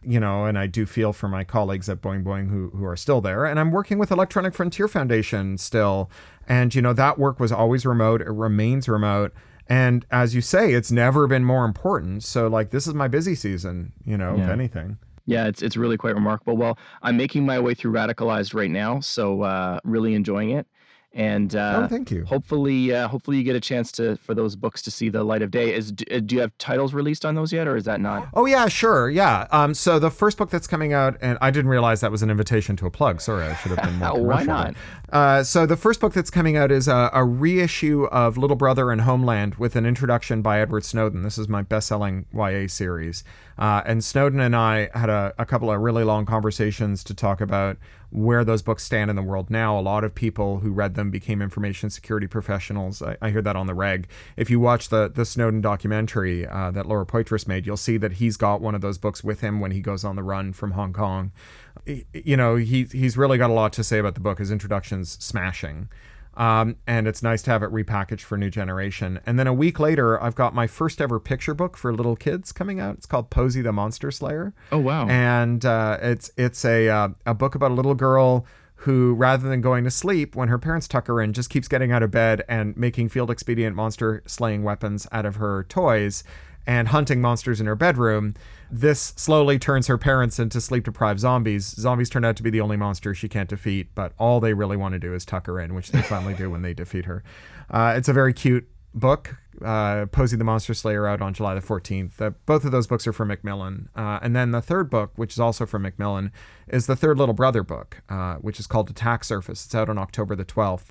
you 0.06 0.20
know, 0.20 0.44
and 0.44 0.56
I 0.56 0.66
do 0.66 0.86
feel 0.86 1.12
for 1.12 1.28
my 1.28 1.42
colleagues 1.42 1.88
at 1.88 2.00
Boing 2.00 2.22
Boing 2.22 2.48
who, 2.48 2.70
who 2.70 2.84
are 2.84 2.96
still 2.96 3.20
there. 3.20 3.44
And 3.44 3.58
I'm 3.58 3.72
working 3.72 3.98
with 3.98 4.12
Electronic 4.12 4.54
Frontier 4.54 4.86
Foundation 4.86 5.58
still. 5.58 6.10
And, 6.48 6.74
you 6.74 6.82
know, 6.82 6.92
that 6.92 7.18
work 7.18 7.40
was 7.40 7.52
always 7.52 7.84
remote, 7.84 8.20
it 8.20 8.30
remains 8.30 8.88
remote. 8.88 9.32
And 9.68 10.06
as 10.12 10.34
you 10.34 10.40
say, 10.40 10.74
it's 10.74 10.92
never 10.92 11.26
been 11.26 11.44
more 11.44 11.64
important. 11.64 12.22
So, 12.22 12.46
like, 12.46 12.70
this 12.70 12.86
is 12.86 12.94
my 12.94 13.08
busy 13.08 13.34
season, 13.34 13.92
you 14.04 14.16
know, 14.16 14.36
yeah. 14.36 14.44
if 14.44 14.50
anything. 14.50 14.98
Yeah, 15.26 15.48
it's, 15.48 15.60
it's 15.60 15.76
really 15.76 15.96
quite 15.96 16.14
remarkable. 16.14 16.56
Well, 16.56 16.78
I'm 17.02 17.16
making 17.16 17.44
my 17.44 17.58
way 17.58 17.74
through 17.74 17.92
Radicalized 17.92 18.54
right 18.54 18.70
now. 18.70 19.00
So, 19.00 19.42
uh, 19.42 19.80
really 19.82 20.14
enjoying 20.14 20.50
it. 20.50 20.68
and 21.16 21.56
uh, 21.56 21.82
oh, 21.84 21.88
thank 21.88 22.10
you. 22.10 22.24
Hopefully, 22.26 22.94
uh, 22.94 23.08
hopefully 23.08 23.38
you 23.38 23.42
get 23.42 23.56
a 23.56 23.60
chance 23.60 23.90
to 23.92 24.16
for 24.16 24.34
those 24.34 24.54
books 24.54 24.82
to 24.82 24.90
see 24.90 25.08
the 25.08 25.24
light 25.24 25.40
of 25.40 25.50
day. 25.50 25.74
Is 25.74 25.90
do, 25.90 26.04
uh, 26.14 26.20
do 26.20 26.34
you 26.34 26.40
have 26.42 26.56
titles 26.58 26.92
released 26.92 27.24
on 27.24 27.34
those 27.34 27.52
yet, 27.52 27.66
or 27.66 27.74
is 27.74 27.84
that 27.86 28.00
not? 28.02 28.28
Oh 28.34 28.44
yeah, 28.44 28.68
sure, 28.68 29.08
yeah. 29.08 29.46
Um, 29.50 29.72
so 29.72 29.98
the 29.98 30.10
first 30.10 30.36
book 30.36 30.50
that's 30.50 30.66
coming 30.66 30.92
out, 30.92 31.16
and 31.22 31.38
I 31.40 31.50
didn't 31.50 31.70
realize 31.70 32.02
that 32.02 32.10
was 32.12 32.22
an 32.22 32.30
invitation 32.30 32.76
to 32.76 32.86
a 32.86 32.90
plug. 32.90 33.22
Sorry, 33.22 33.46
I 33.46 33.54
should 33.56 33.72
have 33.72 33.82
been 33.82 33.98
more 33.98 34.22
Why 34.22 34.42
not? 34.42 34.74
Uh, 35.12 35.44
so 35.44 35.66
the 35.66 35.76
first 35.76 36.00
book 36.00 36.12
that's 36.12 36.30
coming 36.30 36.56
out 36.56 36.72
is 36.72 36.88
a, 36.88 37.10
a, 37.12 37.24
reissue 37.24 38.06
of 38.06 38.36
Little 38.36 38.56
Brother 38.56 38.90
and 38.90 39.02
Homeland 39.02 39.54
with 39.54 39.76
an 39.76 39.86
introduction 39.86 40.42
by 40.42 40.60
Edward 40.60 40.84
Snowden. 40.84 41.22
This 41.22 41.38
is 41.38 41.48
my 41.48 41.62
best-selling 41.62 42.26
YA 42.34 42.66
series, 42.66 43.22
uh, 43.56 43.82
and 43.86 44.02
Snowden 44.02 44.40
and 44.40 44.56
I 44.56 44.90
had 44.94 45.08
a, 45.08 45.32
a 45.38 45.46
couple 45.46 45.70
of 45.70 45.80
really 45.80 46.02
long 46.02 46.26
conversations 46.26 47.04
to 47.04 47.14
talk 47.14 47.40
about 47.40 47.76
where 48.10 48.44
those 48.44 48.62
books 48.62 48.82
stand 48.82 49.08
in 49.08 49.14
the 49.14 49.22
world 49.22 49.48
now. 49.48 49.78
A 49.78 49.80
lot 49.80 50.02
of 50.02 50.12
people 50.14 50.58
who 50.58 50.72
read 50.72 50.94
them 50.94 51.10
became 51.10 51.40
information 51.40 51.88
security 51.88 52.26
professionals. 52.26 53.00
I, 53.00 53.16
I 53.22 53.30
hear 53.30 53.42
that 53.42 53.54
on 53.54 53.66
the 53.66 53.74
reg. 53.74 54.08
If 54.36 54.50
you 54.50 54.58
watch 54.58 54.88
the 54.88 55.08
the 55.08 55.24
Snowden 55.24 55.60
documentary 55.60 56.46
uh, 56.46 56.72
that 56.72 56.86
Laura 56.86 57.06
Poitras 57.06 57.46
made, 57.46 57.64
you'll 57.64 57.76
see 57.76 57.96
that 57.98 58.14
he's 58.14 58.36
got 58.36 58.60
one 58.60 58.74
of 58.74 58.80
those 58.80 58.98
books 58.98 59.22
with 59.22 59.40
him 59.40 59.60
when 59.60 59.70
he 59.70 59.80
goes 59.80 60.04
on 60.04 60.16
the 60.16 60.24
run 60.24 60.52
from 60.52 60.72
Hong 60.72 60.92
Kong. 60.92 61.30
You 61.84 62.36
know, 62.36 62.56
he 62.56 62.84
he's 62.84 63.16
really 63.16 63.38
got 63.38 63.50
a 63.50 63.52
lot 63.52 63.72
to 63.74 63.84
say 63.84 63.98
about 63.98 64.14
the 64.14 64.20
book. 64.20 64.38
His 64.38 64.50
introduction's 64.50 65.22
smashing. 65.22 65.88
Um, 66.36 66.76
and 66.86 67.08
it's 67.08 67.22
nice 67.22 67.40
to 67.42 67.50
have 67.50 67.62
it 67.62 67.72
repackaged 67.72 68.20
for 68.20 68.36
new 68.36 68.50
generation. 68.50 69.20
And 69.24 69.38
then 69.38 69.46
a 69.46 69.54
week 69.54 69.80
later, 69.80 70.22
I've 70.22 70.34
got 70.34 70.54
my 70.54 70.66
first 70.66 71.00
ever 71.00 71.18
picture 71.18 71.54
book 71.54 71.78
for 71.78 71.94
little 71.94 72.14
kids 72.14 72.52
coming 72.52 72.78
out. 72.78 72.96
It's 72.96 73.06
called 73.06 73.30
Poesy 73.30 73.62
the 73.62 73.72
Monster 73.72 74.10
Slayer. 74.10 74.52
Oh 74.70 74.78
wow! 74.78 75.08
And 75.08 75.64
uh, 75.64 75.98
it's 76.02 76.30
it's 76.36 76.64
a 76.64 76.88
uh, 76.88 77.08
a 77.24 77.34
book 77.34 77.54
about 77.54 77.70
a 77.70 77.74
little 77.74 77.94
girl 77.94 78.46
who, 78.80 79.14
rather 79.14 79.48
than 79.48 79.62
going 79.62 79.84
to 79.84 79.90
sleep 79.90 80.36
when 80.36 80.48
her 80.48 80.58
parents 80.58 80.86
tuck 80.86 81.06
her 81.06 81.20
in, 81.20 81.32
just 81.32 81.48
keeps 81.48 81.66
getting 81.66 81.90
out 81.90 82.02
of 82.02 82.10
bed 82.10 82.44
and 82.48 82.76
making 82.76 83.08
field 83.08 83.30
expedient 83.30 83.74
monster 83.74 84.22
slaying 84.26 84.62
weapons 84.62 85.06
out 85.12 85.24
of 85.24 85.36
her 85.36 85.64
toys 85.64 86.22
and 86.66 86.88
hunting 86.88 87.20
monsters 87.22 87.60
in 87.60 87.66
her 87.66 87.74
bedroom. 87.74 88.34
This 88.70 89.14
slowly 89.16 89.58
turns 89.58 89.86
her 89.86 89.98
parents 89.98 90.38
into 90.38 90.60
sleep 90.60 90.84
deprived 90.84 91.20
zombies. 91.20 91.66
Zombies 91.66 92.10
turn 92.10 92.24
out 92.24 92.36
to 92.36 92.42
be 92.42 92.50
the 92.50 92.60
only 92.60 92.76
monster 92.76 93.14
she 93.14 93.28
can't 93.28 93.48
defeat, 93.48 93.88
but 93.94 94.12
all 94.18 94.40
they 94.40 94.54
really 94.54 94.76
want 94.76 94.92
to 94.92 94.98
do 94.98 95.14
is 95.14 95.24
tuck 95.24 95.46
her 95.46 95.60
in, 95.60 95.74
which 95.74 95.90
they 95.92 96.02
finally 96.02 96.34
do 96.34 96.50
when 96.50 96.62
they 96.62 96.74
defeat 96.74 97.04
her. 97.04 97.22
Uh, 97.70 97.94
it's 97.96 98.08
a 98.08 98.12
very 98.12 98.32
cute 98.32 98.68
book. 98.96 99.36
Uh, 99.62 100.06
Poesy 100.06 100.36
the 100.36 100.44
Monster 100.44 100.74
Slayer 100.74 101.06
out 101.06 101.22
on 101.22 101.32
July 101.32 101.54
the 101.54 101.60
14th. 101.60 102.20
Uh, 102.20 102.30
both 102.44 102.64
of 102.64 102.72
those 102.72 102.86
books 102.86 103.06
are 103.06 103.12
from 103.12 103.28
Macmillan. 103.28 103.88
Uh, 103.94 104.18
and 104.20 104.34
then 104.34 104.50
the 104.50 104.60
third 104.60 104.90
book, 104.90 105.12
which 105.16 105.32
is 105.32 105.40
also 105.40 105.64
from 105.64 105.82
Macmillan, 105.82 106.32
is 106.68 106.86
the 106.86 106.96
third 106.96 107.18
Little 107.18 107.34
Brother 107.34 107.62
book, 107.62 108.02
uh, 108.08 108.34
which 108.36 108.58
is 108.58 108.66
called 108.66 108.90
Attack 108.90 109.24
Surface. 109.24 109.64
It's 109.64 109.74
out 109.74 109.88
on 109.88 109.98
October 109.98 110.34
the 110.34 110.44
12th. 110.44 110.88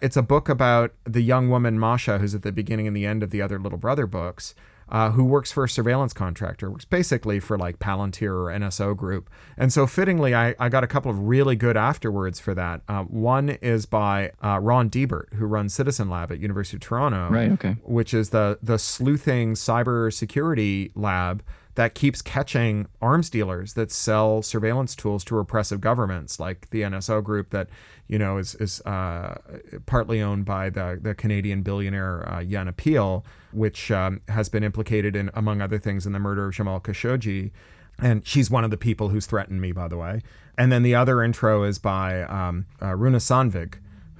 It's 0.00 0.16
a 0.16 0.22
book 0.22 0.48
about 0.48 0.94
the 1.04 1.20
young 1.20 1.50
woman 1.50 1.78
Masha, 1.78 2.18
who's 2.18 2.34
at 2.34 2.42
the 2.42 2.52
beginning 2.52 2.86
and 2.86 2.96
the 2.96 3.06
end 3.06 3.22
of 3.22 3.30
the 3.30 3.42
other 3.42 3.58
Little 3.58 3.78
Brother 3.78 4.06
books, 4.06 4.54
uh, 4.90 5.10
who 5.12 5.24
works 5.24 5.52
for 5.52 5.64
a 5.64 5.68
surveillance 5.68 6.12
contractor, 6.12 6.70
works 6.70 6.84
basically 6.84 7.40
for 7.40 7.56
like 7.56 7.78
Palantir 7.78 8.32
or 8.32 8.46
NSO 8.46 8.96
Group. 8.96 9.30
And 9.56 9.72
so, 9.72 9.86
fittingly, 9.86 10.34
I, 10.34 10.54
I 10.58 10.68
got 10.68 10.82
a 10.82 10.86
couple 10.86 11.10
of 11.10 11.18
really 11.20 11.56
good 11.56 11.76
afterwards 11.76 12.40
for 12.40 12.54
that. 12.54 12.82
Uh, 12.88 13.04
one 13.04 13.50
is 13.50 13.86
by 13.86 14.32
uh, 14.42 14.58
Ron 14.60 14.90
Deibert, 14.90 15.34
who 15.34 15.46
runs 15.46 15.74
Citizen 15.74 16.10
Lab 16.10 16.32
at 16.32 16.40
University 16.40 16.76
of 16.76 16.80
Toronto, 16.80 17.28
right? 17.30 17.52
Okay, 17.52 17.76
which 17.82 18.12
is 18.12 18.30
the 18.30 18.58
the 18.62 18.78
sleuthing 18.78 19.54
cyber 19.54 20.12
security 20.12 20.90
lab 20.94 21.42
that 21.76 21.94
keeps 21.94 22.20
catching 22.20 22.86
arms 23.00 23.30
dealers 23.30 23.74
that 23.74 23.90
sell 23.92 24.42
surveillance 24.42 24.96
tools 24.96 25.24
to 25.24 25.34
repressive 25.36 25.80
governments, 25.80 26.40
like 26.40 26.68
the 26.70 26.82
NSO 26.82 27.22
group 27.22 27.50
that 27.50 27.68
you 28.08 28.18
know 28.18 28.38
is 28.38 28.54
is 28.56 28.80
uh, 28.82 29.38
partly 29.86 30.20
owned 30.20 30.44
by 30.44 30.68
the 30.68 30.98
the 31.00 31.14
Canadian 31.14 31.62
billionaire 31.62 32.28
uh, 32.28 32.38
Yana 32.40 32.76
Peel, 32.76 33.24
which 33.52 33.90
um, 33.90 34.20
has 34.28 34.48
been 34.48 34.64
implicated 34.64 35.16
in, 35.16 35.30
among 35.34 35.60
other 35.60 35.78
things, 35.78 36.06
in 36.06 36.12
the 36.12 36.18
murder 36.18 36.46
of 36.46 36.54
Jamal 36.54 36.80
Khashoggi. 36.80 37.50
And 37.98 38.26
she's 38.26 38.50
one 38.50 38.64
of 38.64 38.70
the 38.70 38.76
people 38.76 39.10
who's 39.10 39.26
threatened 39.26 39.60
me, 39.60 39.72
by 39.72 39.88
the 39.88 39.96
way. 39.96 40.22
And 40.56 40.72
then 40.72 40.82
the 40.82 40.94
other 40.94 41.22
intro 41.22 41.62
is 41.64 41.78
by 41.78 42.22
um, 42.22 42.66
uh, 42.80 42.94
Runa 42.94 43.18
Sandvik, 43.18 43.74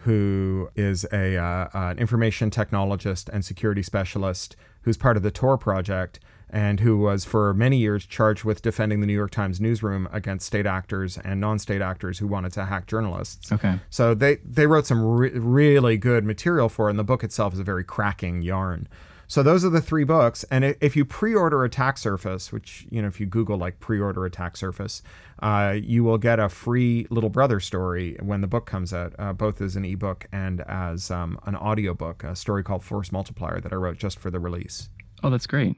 who 0.04 0.70
is 0.76 1.04
a 1.12 1.36
uh, 1.36 1.68
an 1.72 1.98
information 1.98 2.50
technologist 2.50 3.28
and 3.28 3.44
security 3.44 3.82
specialist 3.82 4.56
who's 4.82 4.96
part 4.96 5.16
of 5.16 5.22
the 5.22 5.30
Tor 5.30 5.58
project 5.58 6.20
and 6.52 6.80
who 6.80 6.96
was 6.98 7.24
for 7.24 7.54
many 7.54 7.76
years 7.76 8.04
charged 8.04 8.44
with 8.44 8.60
defending 8.60 9.00
the 9.00 9.06
New 9.06 9.14
York 9.14 9.30
Times 9.30 9.60
newsroom 9.60 10.08
against 10.12 10.46
state 10.46 10.66
actors 10.66 11.16
and 11.18 11.40
non-state 11.40 11.80
actors 11.80 12.18
who 12.18 12.26
wanted 12.26 12.52
to 12.54 12.64
hack 12.64 12.86
journalists. 12.86 13.52
Okay. 13.52 13.78
So 13.88 14.14
they 14.14 14.36
they 14.36 14.66
wrote 14.66 14.86
some 14.86 15.04
re- 15.04 15.30
really 15.30 15.96
good 15.96 16.24
material 16.24 16.68
for 16.68 16.88
it, 16.88 16.90
and 16.90 16.98
the 16.98 17.04
book 17.04 17.22
itself 17.22 17.54
is 17.54 17.60
a 17.60 17.64
very 17.64 17.84
cracking 17.84 18.42
yarn. 18.42 18.88
So 19.30 19.44
those 19.44 19.64
are 19.64 19.68
the 19.68 19.80
three 19.80 20.02
books, 20.02 20.44
and 20.50 20.64
if 20.64 20.96
you 20.96 21.04
pre-order 21.04 21.62
Attack 21.62 21.98
Surface, 21.98 22.50
which 22.50 22.88
you 22.90 23.00
know 23.00 23.06
if 23.06 23.20
you 23.20 23.26
Google 23.26 23.56
like 23.56 23.78
pre-order 23.78 24.26
Attack 24.26 24.56
Surface, 24.56 25.02
uh, 25.40 25.76
you 25.80 26.02
will 26.02 26.18
get 26.18 26.40
a 26.40 26.48
free 26.48 27.06
Little 27.10 27.30
Brother 27.30 27.60
story 27.60 28.16
when 28.20 28.40
the 28.40 28.48
book 28.48 28.66
comes 28.66 28.92
out, 28.92 29.14
uh, 29.20 29.32
both 29.32 29.60
as 29.60 29.76
an 29.76 29.84
ebook 29.84 30.26
and 30.32 30.62
as 30.62 31.12
um, 31.12 31.38
an 31.46 31.54
audiobook, 31.54 32.24
a 32.24 32.34
story 32.34 32.64
called 32.64 32.82
Force 32.82 33.12
Multiplier 33.12 33.60
that 33.60 33.72
I 33.72 33.76
wrote 33.76 33.98
just 33.98 34.18
for 34.18 34.32
the 34.32 34.40
release. 34.40 34.88
Oh, 35.22 35.30
that's 35.30 35.46
great. 35.46 35.76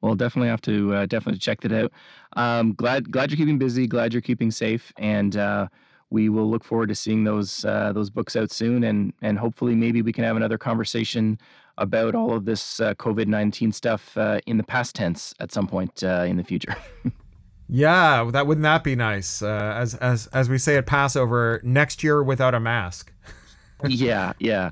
Well, 0.00 0.16
definitely 0.16 0.48
have 0.48 0.62
to 0.62 0.92
uh, 0.92 1.06
definitely 1.06 1.38
check 1.38 1.60
that 1.60 1.72
out. 1.72 1.92
Um, 2.32 2.74
glad 2.74 3.12
glad 3.12 3.30
you're 3.30 3.38
keeping 3.38 3.58
busy. 3.58 3.86
Glad 3.86 4.12
you're 4.12 4.22
keeping 4.22 4.50
safe, 4.50 4.92
and 4.96 5.36
uh, 5.36 5.68
we 6.10 6.30
will 6.30 6.50
look 6.50 6.64
forward 6.64 6.88
to 6.88 6.96
seeing 6.96 7.22
those 7.22 7.64
uh, 7.64 7.92
those 7.92 8.10
books 8.10 8.34
out 8.34 8.50
soon, 8.50 8.82
and 8.82 9.12
and 9.22 9.38
hopefully 9.38 9.76
maybe 9.76 10.02
we 10.02 10.12
can 10.12 10.24
have 10.24 10.36
another 10.36 10.58
conversation 10.58 11.38
about 11.78 12.14
all 12.14 12.34
of 12.34 12.44
this 12.44 12.80
uh, 12.80 12.94
COVID 12.94 13.26
nineteen 13.26 13.72
stuff 13.72 14.16
uh, 14.16 14.40
in 14.46 14.56
the 14.56 14.64
past 14.64 14.94
tense 14.94 15.34
at 15.40 15.52
some 15.52 15.66
point 15.66 16.04
uh, 16.04 16.24
in 16.26 16.36
the 16.36 16.44
future. 16.44 16.76
yeah, 17.68 18.28
that 18.30 18.46
wouldn't 18.46 18.64
that 18.64 18.84
be 18.84 18.94
nice? 18.94 19.42
as 19.42 19.94
as 19.94 20.26
as 20.28 20.48
we 20.48 20.58
say 20.58 20.76
at 20.76 20.86
Passover, 20.86 21.60
next 21.64 22.02
year 22.04 22.22
without 22.22 22.54
a 22.54 22.60
mask. 22.60 23.12
yeah, 23.88 24.32
yeah. 24.38 24.70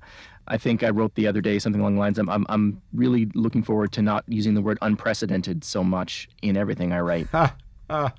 I 0.49 0.59
think 0.59 0.83
I 0.83 0.91
wrote 0.91 1.15
the 1.15 1.27
other 1.27 1.41
day 1.41 1.59
something 1.59 1.81
along 1.81 1.95
the 1.95 2.01
lines. 2.01 2.19
I'm, 2.19 2.29
I'm, 2.29 2.47
I'm 2.49 2.81
really 2.93 3.29
looking 3.35 3.63
forward 3.63 3.93
to 3.93 4.03
not 4.03 4.25
using 4.29 4.55
the 4.55 4.63
word 4.63 4.79
unprecedented 4.81 5.65
so 5.65 5.83
much 5.83 6.29
in 6.43 6.57
everything 6.57 6.93
I 6.93 7.01
write. 7.01 7.27
uh, 7.35 7.49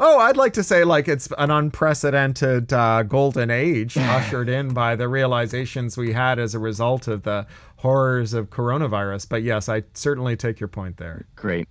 oh, 0.00 0.18
I'd 0.18 0.36
like 0.36 0.54
to 0.54 0.64
say 0.64 0.84
like 0.84 1.08
it's 1.08 1.28
an 1.38 1.50
unprecedented 1.50 2.72
uh, 2.72 3.04
golden 3.04 3.50
age 3.50 3.96
ushered 3.96 4.48
in 4.48 4.74
by 4.74 4.96
the 4.96 5.08
realizations 5.08 5.96
we 5.96 6.12
had 6.12 6.38
as 6.38 6.54
a 6.54 6.58
result 6.58 7.06
of 7.06 7.22
the 7.22 7.46
horrors 7.82 8.32
of 8.32 8.48
coronavirus. 8.48 9.28
But 9.28 9.42
yes, 9.42 9.68
I 9.68 9.82
certainly 9.92 10.36
take 10.36 10.60
your 10.60 10.68
point 10.68 10.96
there. 10.96 11.26
Great. 11.34 11.68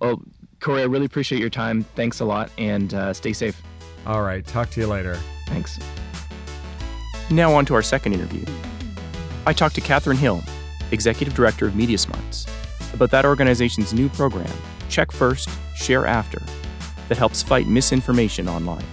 Well, 0.00 0.20
Cory, 0.58 0.82
I 0.82 0.86
really 0.86 1.06
appreciate 1.06 1.40
your 1.40 1.50
time. 1.50 1.84
Thanks 1.94 2.18
a 2.18 2.24
lot, 2.24 2.50
and 2.58 2.92
uh, 2.92 3.12
stay 3.12 3.32
safe. 3.32 3.62
All 4.04 4.22
right. 4.22 4.44
Talk 4.44 4.70
to 4.70 4.80
you 4.80 4.88
later. 4.88 5.18
Thanks. 5.46 5.78
Now 7.30 7.54
on 7.54 7.64
to 7.66 7.74
our 7.74 7.82
second 7.82 8.12
interview. 8.12 8.44
I 9.46 9.52
talked 9.52 9.76
to 9.76 9.80
Kathryn 9.80 10.16
Hill, 10.16 10.42
Executive 10.90 11.34
Director 11.34 11.66
of 11.66 11.76
Media 11.76 11.96
Smarts, 11.96 12.46
about 12.92 13.10
that 13.12 13.24
organization's 13.24 13.94
new 13.94 14.08
program, 14.08 14.52
Check 14.88 15.12
First, 15.12 15.48
Share 15.76 16.06
After, 16.06 16.42
that 17.08 17.18
helps 17.18 17.42
fight 17.42 17.66
misinformation 17.68 18.48
online. 18.48 18.84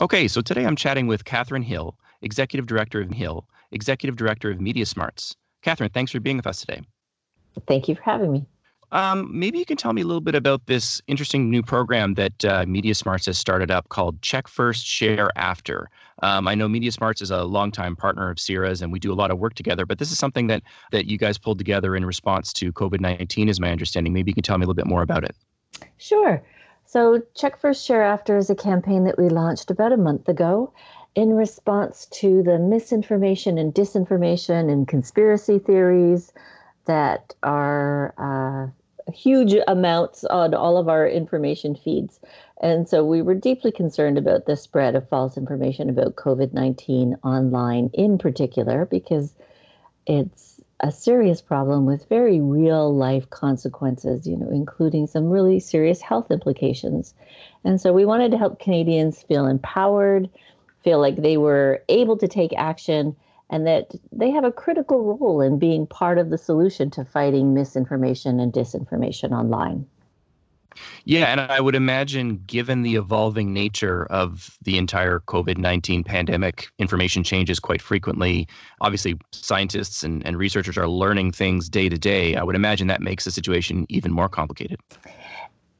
Okay, 0.00 0.28
so 0.28 0.40
today 0.40 0.66
I'm 0.66 0.76
chatting 0.76 1.06
with 1.06 1.24
Kathryn 1.24 1.64
Hill, 1.64 1.96
Executive 2.22 2.66
Director 2.66 3.00
of 3.00 3.10
Hill, 3.10 3.48
Executive 3.72 4.16
Director 4.16 4.50
of 4.50 4.60
Media 4.60 4.86
Smarts. 4.86 5.34
Kathryn, 5.62 5.92
thanks 5.92 6.12
for 6.12 6.20
being 6.20 6.36
with 6.36 6.46
us 6.46 6.60
today. 6.60 6.80
Thank 7.66 7.88
you 7.88 7.94
for 7.94 8.02
having 8.02 8.32
me. 8.32 8.46
Um, 8.92 9.28
maybe 9.36 9.58
you 9.58 9.64
can 9.64 9.76
tell 9.76 9.92
me 9.92 10.02
a 10.02 10.06
little 10.06 10.20
bit 10.20 10.36
about 10.36 10.66
this 10.66 11.02
interesting 11.08 11.50
new 11.50 11.60
program 11.60 12.14
that 12.14 12.44
uh, 12.44 12.64
Media 12.68 12.94
Smarts 12.94 13.26
has 13.26 13.36
started 13.36 13.68
up 13.68 13.88
called 13.88 14.22
Check 14.22 14.46
First, 14.46 14.86
Share 14.86 15.30
After. 15.34 15.90
Um, 16.22 16.46
I 16.46 16.54
know 16.54 16.68
Media 16.68 16.92
Smarts 16.92 17.20
is 17.20 17.32
a 17.32 17.42
longtime 17.42 17.96
partner 17.96 18.30
of 18.30 18.38
CIRA's, 18.38 18.82
and 18.82 18.92
we 18.92 19.00
do 19.00 19.12
a 19.12 19.14
lot 19.14 19.32
of 19.32 19.40
work 19.40 19.54
together. 19.54 19.84
But 19.84 19.98
this 19.98 20.12
is 20.12 20.18
something 20.18 20.46
that 20.46 20.62
that 20.92 21.06
you 21.06 21.18
guys 21.18 21.36
pulled 21.36 21.58
together 21.58 21.96
in 21.96 22.06
response 22.06 22.52
to 22.54 22.72
COVID 22.72 23.00
nineteen, 23.00 23.48
is 23.48 23.58
my 23.58 23.72
understanding. 23.72 24.12
Maybe 24.12 24.30
you 24.30 24.34
can 24.34 24.44
tell 24.44 24.56
me 24.56 24.62
a 24.62 24.66
little 24.66 24.74
bit 24.74 24.86
more 24.86 25.02
about 25.02 25.24
it. 25.24 25.34
Sure. 25.98 26.40
So, 26.84 27.20
Check 27.34 27.58
First, 27.58 27.84
Share 27.84 28.04
After 28.04 28.36
is 28.36 28.50
a 28.50 28.54
campaign 28.54 29.02
that 29.04 29.18
we 29.18 29.28
launched 29.28 29.72
about 29.72 29.92
a 29.92 29.96
month 29.96 30.28
ago 30.28 30.72
in 31.16 31.32
response 31.32 32.06
to 32.12 32.42
the 32.42 32.58
misinformation 32.58 33.56
and 33.56 33.74
disinformation 33.74 34.70
and 34.70 34.86
conspiracy 34.86 35.58
theories 35.58 36.32
that 36.84 37.34
are 37.42 38.14
uh, 38.18 39.10
huge 39.12 39.54
amounts 39.66 40.24
on 40.24 40.54
all 40.54 40.76
of 40.76 40.88
our 40.88 41.08
information 41.08 41.74
feeds. 41.74 42.20
And 42.60 42.86
so 42.86 43.04
we 43.04 43.22
were 43.22 43.34
deeply 43.34 43.72
concerned 43.72 44.18
about 44.18 44.44
the 44.44 44.56
spread 44.56 44.94
of 44.94 45.08
false 45.08 45.36
information 45.38 45.88
about 45.88 46.16
COVID 46.16 46.52
19 46.52 47.16
online 47.24 47.90
in 47.94 48.18
particular, 48.18 48.84
because 48.84 49.34
it's 50.06 50.60
a 50.80 50.92
serious 50.92 51.40
problem 51.40 51.86
with 51.86 52.08
very 52.10 52.40
real 52.40 52.94
life 52.94 53.30
consequences, 53.30 54.26
you 54.26 54.36
know, 54.36 54.50
including 54.50 55.06
some 55.06 55.30
really 55.30 55.60
serious 55.60 56.02
health 56.02 56.30
implications. 56.30 57.14
And 57.64 57.80
so 57.80 57.94
we 57.94 58.04
wanted 58.04 58.30
to 58.32 58.38
help 58.38 58.60
Canadians 58.60 59.22
feel 59.22 59.46
empowered, 59.46 60.28
feel 60.86 61.00
like 61.00 61.16
they 61.16 61.36
were 61.36 61.82
able 61.88 62.16
to 62.16 62.28
take 62.28 62.52
action 62.56 63.16
and 63.50 63.66
that 63.66 63.92
they 64.12 64.30
have 64.30 64.44
a 64.44 64.52
critical 64.52 65.16
role 65.16 65.40
in 65.40 65.58
being 65.58 65.84
part 65.84 66.16
of 66.16 66.30
the 66.30 66.38
solution 66.38 66.90
to 66.90 67.04
fighting 67.04 67.52
misinformation 67.52 68.38
and 68.38 68.52
disinformation 68.52 69.32
online. 69.32 69.84
Yeah, 71.04 71.24
and 71.26 71.40
I 71.40 71.60
would 71.60 71.74
imagine, 71.74 72.40
given 72.46 72.82
the 72.82 72.94
evolving 72.94 73.52
nature 73.52 74.06
of 74.06 74.56
the 74.62 74.78
entire 74.78 75.20
COVID 75.20 75.58
19 75.58 76.04
pandemic, 76.04 76.68
information 76.78 77.24
changes 77.24 77.58
quite 77.58 77.82
frequently. 77.82 78.46
Obviously, 78.80 79.16
scientists 79.32 80.04
and, 80.04 80.24
and 80.24 80.38
researchers 80.38 80.78
are 80.78 80.86
learning 80.86 81.32
things 81.32 81.68
day 81.68 81.88
to 81.88 81.98
day. 81.98 82.36
I 82.36 82.44
would 82.44 82.54
imagine 82.54 82.86
that 82.86 83.00
makes 83.00 83.24
the 83.24 83.32
situation 83.32 83.86
even 83.88 84.12
more 84.12 84.28
complicated. 84.28 84.78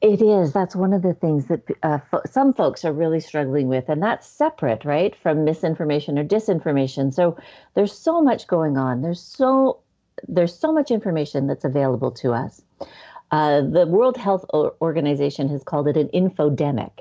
It 0.01 0.21
is. 0.21 0.53
That's 0.53 0.75
one 0.75 0.93
of 0.93 1.01
the 1.01 1.15
things 1.15 1.47
that 1.47 1.63
uh, 1.81 1.97
fo- 2.11 2.21
some 2.29 2.53
folks 2.53 2.85
are 2.85 2.93
really 2.93 3.19
struggling 3.19 3.67
with, 3.67 3.89
and 3.89 4.01
that's 4.01 4.27
separate, 4.27 4.85
right, 4.85 5.15
from 5.15 5.43
misinformation 5.43 6.19
or 6.19 6.23
disinformation. 6.23 7.11
So 7.11 7.35
there's 7.73 7.97
so 7.97 8.21
much 8.21 8.45
going 8.45 8.77
on. 8.77 9.01
There's 9.01 9.21
so 9.21 9.79
there's 10.27 10.57
so 10.57 10.71
much 10.71 10.91
information 10.91 11.47
that's 11.47 11.65
available 11.65 12.11
to 12.11 12.33
us. 12.33 12.61
Uh, 13.31 13.61
the 13.61 13.87
World 13.87 14.17
Health 14.17 14.45
Organization 14.53 15.49
has 15.49 15.63
called 15.63 15.87
it 15.87 15.97
an 15.97 16.09
infodemic, 16.09 16.91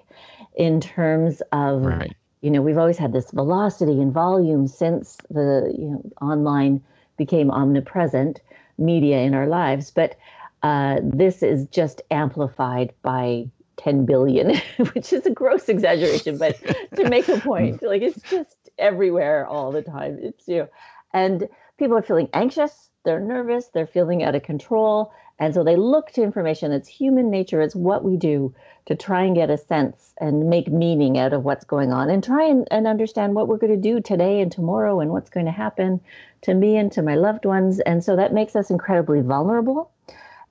in 0.57 0.81
terms 0.81 1.43
of 1.53 1.85
right. 1.85 2.17
you 2.41 2.51
know 2.51 2.63
we've 2.63 2.79
always 2.79 2.99
had 2.99 3.13
this 3.13 3.31
velocity 3.31 4.01
and 4.01 4.13
volume 4.13 4.67
since 4.67 5.19
the 5.31 5.73
you 5.79 5.91
know 5.91 6.03
online 6.21 6.83
became 7.17 7.51
omnipresent 7.51 8.41
media 8.79 9.19
in 9.19 9.35
our 9.35 9.47
lives, 9.47 9.91
but 9.91 10.17
uh, 10.63 11.01
this 11.03 11.43
is 11.43 11.67
just 11.67 12.03
amplified 12.11 12.93
by 13.03 13.49
10 13.77 14.07
billion, 14.07 14.57
which 14.95 15.13
is 15.13 15.27
a 15.27 15.31
gross 15.31 15.69
exaggeration, 15.69 16.39
but 16.39 16.59
to 16.97 17.09
make 17.09 17.29
a 17.29 17.39
point, 17.41 17.83
like 17.83 18.03
it's 18.03 18.21
just 18.31 18.57
everywhere 18.79 19.47
all 19.47 19.73
the 19.73 19.83
time. 19.83 20.19
It's 20.21 20.49
you 20.49 20.59
know, 20.59 20.69
and 21.13 21.49
people 21.79 21.97
are 21.97 22.03
feeling 22.03 22.29
anxious, 22.33 22.91
they're 23.05 23.21
nervous, 23.21 23.69
they're 23.69 23.87
feeling 23.87 24.23
out 24.23 24.35
of 24.35 24.43
control. 24.43 25.13
And 25.39 25.53
so 25.53 25.63
they 25.63 25.77
look 25.77 26.11
to 26.13 26.23
information 26.23 26.71
that's 26.71 26.89
human 26.89 27.31
nature, 27.31 27.61
it's 27.61 27.77
what 27.77 28.03
we 28.03 28.17
do 28.17 28.55
to 28.87 28.95
try 28.95 29.23
and 29.23 29.37
get 29.37 29.51
a 29.51 29.59
sense 29.59 30.15
and 30.19 30.49
make 30.49 30.69
meaning 30.69 31.19
out 31.19 31.35
of 31.35 31.45
what's 31.45 31.65
going 31.65 31.93
on 31.93 32.09
and 32.09 32.25
try 32.25 32.45
and, 32.45 32.67
and 32.71 32.87
understand 32.87 33.35
what 33.35 33.47
we're 33.47 33.59
going 33.59 33.75
to 33.75 33.89
do 33.89 34.01
today 34.01 34.41
and 34.41 34.51
tomorrow 34.51 35.01
and 35.01 35.11
what's 35.11 35.29
going 35.29 35.45
to 35.45 35.53
happen 35.53 36.01
to 36.41 36.55
me 36.55 36.79
and 36.79 36.91
to 36.93 37.03
my 37.03 37.17
loved 37.17 37.45
ones. 37.45 37.81
And 37.81 38.03
so 38.03 38.17
that 38.17 38.33
makes 38.33 38.57
us 38.57 38.71
incredibly 38.71 39.21
vulnerable 39.21 39.91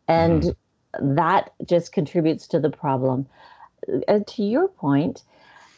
and 0.08 0.44
mm-hmm. 0.44 1.16
that 1.16 1.54
just 1.66 1.92
contributes 1.92 2.48
to 2.48 2.60
the 2.60 2.70
problem. 2.70 3.28
Uh, 4.08 4.20
to 4.28 4.44
your 4.44 4.68
point, 4.68 5.24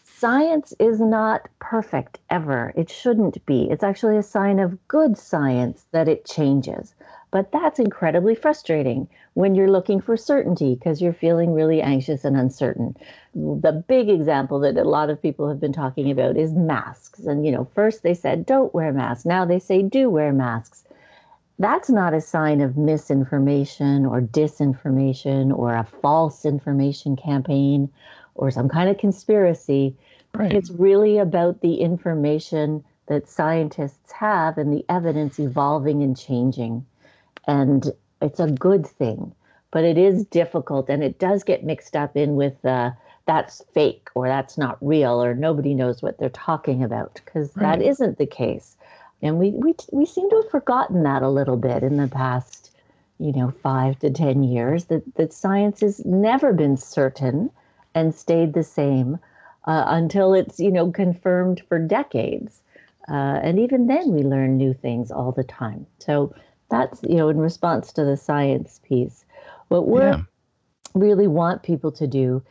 science 0.03 0.73
is 0.79 0.99
not 0.99 1.47
perfect 1.59 2.19
ever. 2.29 2.73
It 2.75 2.89
shouldn't 2.89 3.45
be. 3.45 3.69
It's 3.69 3.83
actually 3.83 4.17
a 4.17 4.23
sign 4.23 4.59
of 4.59 4.87
good 4.87 5.17
science 5.17 5.85
that 5.91 6.07
it 6.07 6.25
changes. 6.25 6.95
But 7.29 7.51
that's 7.51 7.77
incredibly 7.77 8.35
frustrating 8.35 9.09
when 9.33 9.53
you're 9.53 9.69
looking 9.69 9.99
for 9.99 10.15
certainty 10.15 10.75
because 10.75 11.01
you're 11.01 11.13
feeling 11.13 11.53
really 11.53 11.81
anxious 11.81 12.23
and 12.23 12.37
uncertain. 12.37 12.95
The 13.35 13.83
big 13.87 14.09
example 14.09 14.59
that 14.61 14.77
a 14.77 14.83
lot 14.83 15.09
of 15.09 15.21
people 15.21 15.49
have 15.49 15.59
been 15.59 15.73
talking 15.73 16.09
about 16.09 16.37
is 16.37 16.53
masks. 16.53 17.19
And, 17.19 17.45
you 17.45 17.51
know, 17.51 17.67
first 17.75 18.01
they 18.01 18.13
said 18.13 18.45
don't 18.45 18.73
wear 18.73 18.93
masks. 18.93 19.25
Now 19.25 19.43
they 19.43 19.59
say 19.59 19.83
do 19.83 20.09
wear 20.09 20.31
masks 20.31 20.85
that's 21.59 21.89
not 21.89 22.13
a 22.13 22.21
sign 22.21 22.61
of 22.61 22.77
misinformation 22.77 24.05
or 24.05 24.21
disinformation 24.21 25.55
or 25.57 25.75
a 25.75 25.83
false 25.83 26.45
information 26.45 27.15
campaign 27.15 27.89
or 28.35 28.51
some 28.51 28.69
kind 28.69 28.89
of 28.89 28.97
conspiracy. 28.97 29.95
Right. 30.33 30.53
It's 30.53 30.69
really 30.69 31.17
about 31.17 31.61
the 31.61 31.75
information 31.75 32.83
that 33.07 33.27
scientists 33.27 34.11
have 34.11 34.57
and 34.57 34.71
the 34.71 34.85
evidence 34.89 35.39
evolving 35.39 36.03
and 36.03 36.17
changing. 36.17 36.85
And 37.47 37.91
it's 38.21 38.39
a 38.39 38.51
good 38.51 38.85
thing, 38.85 39.33
but 39.71 39.83
it 39.83 39.97
is 39.97 40.25
difficult 40.25 40.89
and 40.89 41.03
it 41.03 41.17
does 41.17 41.43
get 41.43 41.63
mixed 41.63 41.95
up 41.95 42.15
in 42.15 42.35
with 42.35 42.63
uh, 42.65 42.91
that's 43.25 43.63
fake 43.73 44.09
or 44.13 44.27
that's 44.27 44.57
not 44.57 44.77
real 44.81 45.23
or 45.23 45.33
nobody 45.33 45.73
knows 45.73 46.01
what 46.01 46.19
they're 46.19 46.29
talking 46.29 46.83
about 46.83 47.19
because 47.25 47.55
right. 47.55 47.79
that 47.79 47.85
isn't 47.85 48.17
the 48.17 48.25
case 48.25 48.76
and 49.21 49.39
we, 49.39 49.51
we, 49.51 49.75
we 49.91 50.05
seem 50.05 50.29
to 50.29 50.37
have 50.37 50.51
forgotten 50.51 51.03
that 51.03 51.23
a 51.23 51.29
little 51.29 51.57
bit 51.57 51.83
in 51.83 51.97
the 51.97 52.07
past, 52.07 52.71
you 53.19 53.31
know, 53.31 53.51
five 53.63 53.97
to 53.99 54.09
10 54.09 54.43
years, 54.43 54.85
that, 54.85 55.03
that 55.15 55.33
science 55.33 55.81
has 55.81 56.05
never 56.05 56.53
been 56.53 56.77
certain 56.77 57.49
and 57.95 58.13
stayed 58.13 58.53
the 58.53 58.63
same 58.63 59.17
uh, 59.65 59.85
until 59.87 60.33
it's, 60.33 60.59
you 60.59 60.71
know, 60.71 60.91
confirmed 60.91 61.61
for 61.67 61.79
decades. 61.79 62.61
Uh, 63.09 63.39
and 63.41 63.59
even 63.59 63.87
then, 63.87 64.13
we 64.13 64.21
learn 64.21 64.57
new 64.57 64.73
things 64.73 65.11
all 65.11 65.31
the 65.31 65.43
time. 65.43 65.85
So 65.99 66.33
that's, 66.69 67.01
you 67.03 67.15
know, 67.15 67.29
in 67.29 67.37
response 67.37 67.91
to 67.93 68.03
the 68.03 68.17
science 68.17 68.81
piece. 68.83 69.25
What 69.69 69.87
we 69.87 70.01
yeah. 70.01 70.21
really 70.93 71.27
want 71.27 71.63
people 71.63 71.91
to 71.93 72.05
do, 72.07 72.43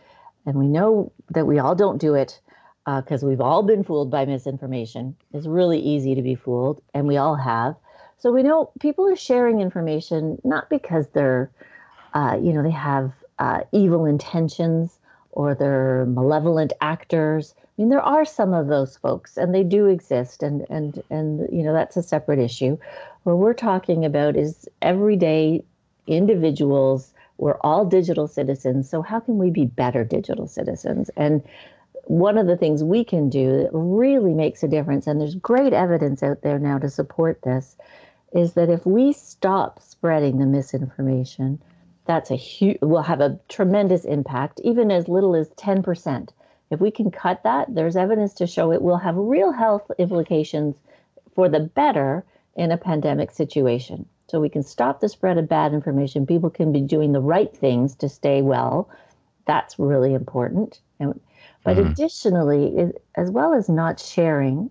and 0.47 0.57
we 0.57 0.67
know 0.67 1.13
that 1.31 1.47
we 1.47 1.59
all 1.59 1.75
don't 1.75 1.99
do 1.99 2.15
it, 2.15 2.41
because 2.87 3.25
uh, 3.25 3.27
we've 3.27 3.41
all 3.41 3.63
been 3.65 3.83
fooled 3.83 4.11
by 4.11 4.25
misinformation. 4.25 5.17
It's 5.33 5.47
really 5.47 5.81
easy 5.81 6.15
to 6.15 6.23
be 6.23 6.37
fooled, 6.37 6.81
and 6.95 7.07
we 7.09 7.17
all 7.17 7.35
have. 7.35 7.75
So 8.19 8.31
we 8.33 8.45
know 8.45 8.71
people 8.79 9.07
are 9.09 9.17
sharing 9.17 9.61
information 9.61 10.39
not 10.45 10.71
because 10.71 11.09
they're, 11.09 11.51
uh, 12.15 12.39
you 12.41 12.53
know, 12.53 12.63
they 12.63 12.71
have 12.71 13.13
uh, 13.41 13.61
evil 13.73 14.07
intentions 14.07 14.99
or 15.33 15.55
they're 15.55 16.07
malevolent 16.07 16.73
actors. 16.81 17.55
I 17.59 17.83
mean, 17.83 17.89
there 17.91 18.01
are 18.01 18.25
some 18.25 18.55
of 18.55 18.69
those 18.69 18.97
folks, 18.97 19.37
and 19.37 19.55
they 19.55 19.65
do 19.65 19.87
exist, 19.87 20.43
and 20.43 20.65
and 20.71 21.03
and 21.11 21.47
you 21.53 21.63
know 21.63 21.73
that's 21.73 21.97
a 21.97 22.03
separate 22.03 22.39
issue. 22.39 22.79
What 23.25 23.39
we're 23.39 23.53
talking 23.53 24.05
about 24.05 24.37
is 24.37 24.69
everyday 24.81 25.63
individuals. 26.07 27.13
We're 27.39 27.59
all 27.61 27.85
digital 27.85 28.29
citizens, 28.29 28.89
so 28.89 29.03
how 29.03 29.21
can 29.21 29.37
we 29.37 29.51
be 29.51 29.67
better 29.67 30.05
digital 30.05 30.47
citizens? 30.47 31.11
And 31.17 31.43
one 32.07 32.39
of 32.39 32.47
the 32.47 32.57
things 32.57 32.85
we 32.85 33.05
can 33.05 33.29
do 33.29 33.63
that 33.63 33.71
really 33.73 34.33
makes 34.33 34.63
a 34.63 34.69
difference, 34.69 35.07
and 35.07 35.21
there's 35.21 35.35
great 35.35 35.73
evidence 35.73 36.23
out 36.23 36.43
there 36.43 36.59
now 36.59 36.79
to 36.79 36.89
support 36.89 37.43
this, 37.43 37.77
is 38.33 38.55
that 38.55 38.71
if 38.71 38.87
we 38.87 39.13
stop 39.13 39.81
spreading 39.83 40.39
the 40.39 40.47
misinformation, 40.47 41.61
that's 42.07 42.31
a 42.31 42.37
huge 42.37 42.79
will 42.81 43.03
have 43.03 43.21
a 43.21 43.39
tremendous 43.49 44.05
impact, 44.05 44.61
even 44.63 44.91
as 44.91 45.09
little 45.09 45.35
as 45.35 45.51
10%. 45.51 46.29
If 46.71 46.81
we 46.81 46.91
can 46.91 47.11
cut 47.11 47.43
that, 47.43 47.75
there's 47.75 47.97
evidence 47.97 48.35
to 48.35 48.47
show 48.47 48.73
it 48.73 48.83
will 48.83 48.99
have 48.99 49.17
real 49.17 49.53
health 49.53 49.91
implications 49.99 50.77
for 51.35 51.49
the 51.49 51.61
better 51.61 52.25
in 52.55 52.71
a 52.73 52.79
pandemic 52.79 53.31
situation. 53.31 54.07
So 54.29 54.41
we 54.41 54.49
can 54.49 54.63
stop 54.63 55.01
the 55.01 55.09
spread 55.09 55.39
of 55.39 55.49
bad 55.49 55.73
information. 55.73 56.27
People 56.27 56.51
can 56.51 56.73
be 56.73 56.81
doing 56.81 57.13
the 57.13 57.21
right 57.21 57.55
things 57.57 57.95
to 57.97 58.09
stay 58.09 58.43
well. 58.43 58.89
That's 59.47 59.79
really 59.79 60.15
important. 60.15 60.81
And 60.99 61.21
but 61.67 61.77
mm-hmm. 61.77 61.91
additionally, 61.91 62.93
as 63.17 63.29
well 63.29 63.53
as 63.53 63.69
not 63.69 63.99
sharing, 63.99 64.71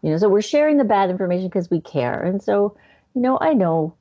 you 0.00 0.10
know, 0.10 0.16
so 0.16 0.26
we're 0.26 0.40
sharing 0.40 0.78
the 0.78 0.84
bad 0.84 1.10
information 1.10 1.48
because 1.48 1.68
we 1.68 1.82
care. 1.82 2.22
And 2.22 2.42
so, 2.42 2.74
you 3.14 3.20
know, 3.20 3.36
I 3.42 3.52
know, 3.52 3.94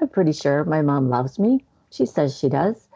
I'm 0.00 0.08
pretty 0.08 0.32
sure 0.32 0.64
my 0.64 0.80
mom 0.80 1.10
loves 1.10 1.38
me. 1.38 1.62
She 1.90 2.06
says 2.06 2.38
she 2.38 2.48
does. 2.48 2.88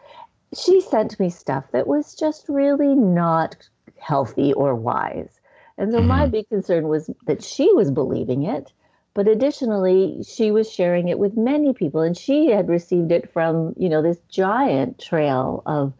She 0.57 0.81
sent 0.81 1.19
me 1.19 1.29
stuff 1.29 1.65
that 1.73 1.85
was 1.85 2.15
just 2.15 2.49
really 2.49 2.95
not 2.95 3.55
healthy 3.99 4.51
or 4.53 4.73
wise. 4.73 5.39
And 5.77 5.91
so 5.91 5.99
mm-hmm. 5.99 6.07
my 6.07 6.25
big 6.25 6.49
concern 6.49 6.87
was 6.87 7.11
that 7.27 7.43
she 7.43 7.71
was 7.73 7.91
believing 7.91 8.45
it. 8.45 8.73
But 9.13 9.27
additionally, 9.27 10.23
she 10.27 10.49
was 10.49 10.71
sharing 10.71 11.07
it 11.07 11.19
with 11.19 11.37
many 11.37 11.71
people, 11.71 12.01
and 12.01 12.17
she 12.17 12.49
had 12.49 12.67
received 12.67 13.11
it 13.11 13.31
from, 13.31 13.75
you 13.77 13.89
know, 13.89 14.01
this 14.01 14.19
giant 14.27 14.97
trail 14.97 15.61
of 15.67 15.93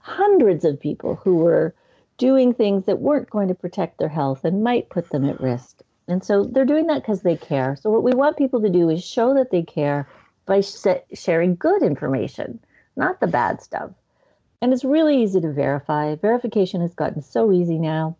hundreds 0.00 0.64
of 0.64 0.80
people 0.80 1.14
who 1.14 1.36
were 1.36 1.72
doing 2.18 2.54
things 2.54 2.86
that 2.86 3.00
weren't 3.00 3.30
going 3.30 3.48
to 3.48 3.54
protect 3.54 3.98
their 3.98 4.08
health 4.08 4.44
and 4.44 4.62
might 4.62 4.88
put 4.88 5.10
them 5.10 5.28
at 5.28 5.40
risk. 5.40 5.80
And 6.06 6.22
so 6.22 6.44
they're 6.44 6.64
doing 6.64 6.86
that 6.88 7.02
because 7.02 7.22
they 7.22 7.36
care. 7.36 7.76
So, 7.76 7.90
what 7.90 8.02
we 8.02 8.12
want 8.12 8.36
people 8.36 8.60
to 8.60 8.68
do 8.68 8.90
is 8.90 9.02
show 9.02 9.34
that 9.34 9.50
they 9.50 9.62
care 9.62 10.08
by 10.46 10.60
sh- 10.60 10.86
sharing 11.14 11.56
good 11.56 11.82
information, 11.82 12.60
not 12.96 13.20
the 13.20 13.26
bad 13.26 13.62
stuff. 13.62 13.90
And 14.60 14.72
it's 14.72 14.84
really 14.84 15.22
easy 15.22 15.40
to 15.40 15.52
verify. 15.52 16.14
Verification 16.16 16.80
has 16.80 16.94
gotten 16.94 17.22
so 17.22 17.52
easy 17.52 17.78
now. 17.78 18.16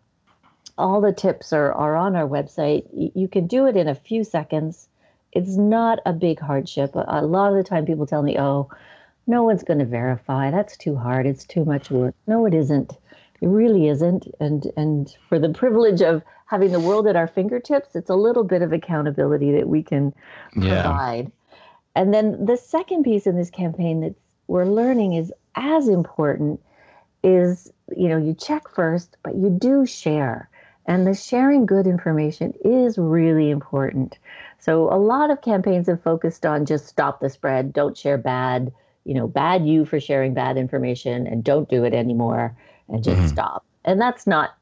All 0.77 0.99
the 0.99 1.13
tips 1.13 1.53
are, 1.53 1.71
are 1.73 1.95
on 1.95 2.15
our 2.15 2.27
website. 2.27 2.85
You 2.93 3.27
can 3.27 3.47
do 3.47 3.65
it 3.67 3.77
in 3.77 3.87
a 3.87 3.95
few 3.95 4.23
seconds. 4.23 4.87
It's 5.31 5.55
not 5.55 5.99
a 6.05 6.13
big 6.13 6.39
hardship. 6.39 6.91
A 6.95 7.25
lot 7.25 7.51
of 7.51 7.55
the 7.55 7.63
time, 7.63 7.85
people 7.85 8.05
tell 8.05 8.23
me, 8.23 8.37
oh, 8.37 8.69
no 9.27 9.43
one's 9.43 9.63
going 9.63 9.79
to 9.79 9.85
verify. 9.85 10.51
That's 10.51 10.77
too 10.77 10.95
hard. 10.95 11.25
It's 11.25 11.45
too 11.45 11.65
much 11.65 11.89
work. 11.89 12.13
No, 12.27 12.45
it 12.45 12.53
isn't. 12.53 12.97
It 13.41 13.47
really 13.47 13.87
isn't. 13.87 14.27
And 14.39 14.71
and 14.77 15.15
for 15.27 15.39
the 15.39 15.49
privilege 15.49 16.01
of 16.01 16.23
having 16.45 16.71
the 16.71 16.79
world 16.79 17.07
at 17.07 17.15
our 17.15 17.27
fingertips, 17.27 17.95
it's 17.95 18.09
a 18.09 18.15
little 18.15 18.43
bit 18.43 18.61
of 18.61 18.71
accountability 18.71 19.51
that 19.53 19.67
we 19.67 19.83
can 19.83 20.13
yeah. 20.55 20.83
provide. 20.83 21.31
And 21.95 22.13
then 22.13 22.45
the 22.45 22.57
second 22.57 23.03
piece 23.03 23.25
in 23.25 23.35
this 23.35 23.49
campaign 23.49 24.01
that 24.01 24.15
we're 24.47 24.65
learning 24.65 25.13
is 25.13 25.33
as 25.55 25.87
important 25.87 26.61
is 27.23 27.71
you 27.95 28.07
know 28.07 28.17
you 28.17 28.33
check 28.33 28.69
first, 28.69 29.17
but 29.23 29.35
you 29.35 29.49
do 29.49 29.85
share. 29.85 30.49
And 30.87 31.07
the 31.07 31.15
sharing 31.15 31.65
good 31.65 31.87
information 31.87 32.53
is 32.63 32.99
really 32.99 33.49
important. 33.49 34.19
So 34.59 34.93
a 34.93 35.01
lot 35.01 35.31
of 35.31 35.41
campaigns 35.41 35.87
have 35.87 36.03
focused 36.03 36.45
on 36.45 36.67
just 36.67 36.85
stop 36.85 37.21
the 37.21 37.29
spread, 37.31 37.73
don't 37.73 37.97
share 37.97 38.19
bad, 38.19 38.71
you 39.03 39.15
know, 39.15 39.27
bad 39.27 39.65
you 39.65 39.85
for 39.85 39.99
sharing 39.99 40.35
bad 40.35 40.57
information 40.57 41.25
and 41.25 41.43
don't 41.43 41.67
do 41.69 41.83
it 41.85 41.95
anymore 41.95 42.55
and 42.89 43.03
just 43.03 43.17
mm-hmm. 43.17 43.27
stop. 43.27 43.65
And 43.83 43.99
that's 43.99 44.25
not 44.25 44.55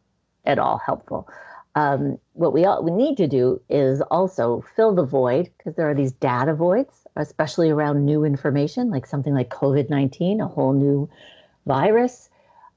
at 0.46 0.60
all 0.60 0.78
helpful. 0.78 1.28
Um, 1.76 2.20
what 2.34 2.54
we 2.54 2.66
all 2.66 2.84
we 2.84 2.92
need 2.92 3.18
to 3.18 3.28
do 3.28 3.60
is 3.70 4.02
also 4.12 4.64
fill 4.76 4.94
the 4.94 5.06
void 5.06 5.50
because 5.58 5.76
there 5.76 5.90
are 5.90 5.96
these 5.96 6.12
data 6.12 6.54
voids, 6.54 7.08
especially 7.16 7.72
around 7.72 8.06
new 8.06 8.24
information, 8.24 8.92
like 8.92 9.08
something 9.08 9.34
like 9.34 9.50
COVID 9.50 9.90
nineteen, 9.90 10.40
a 10.40 10.48
whole 10.48 10.74
new 10.74 11.10
virus. 11.66 12.30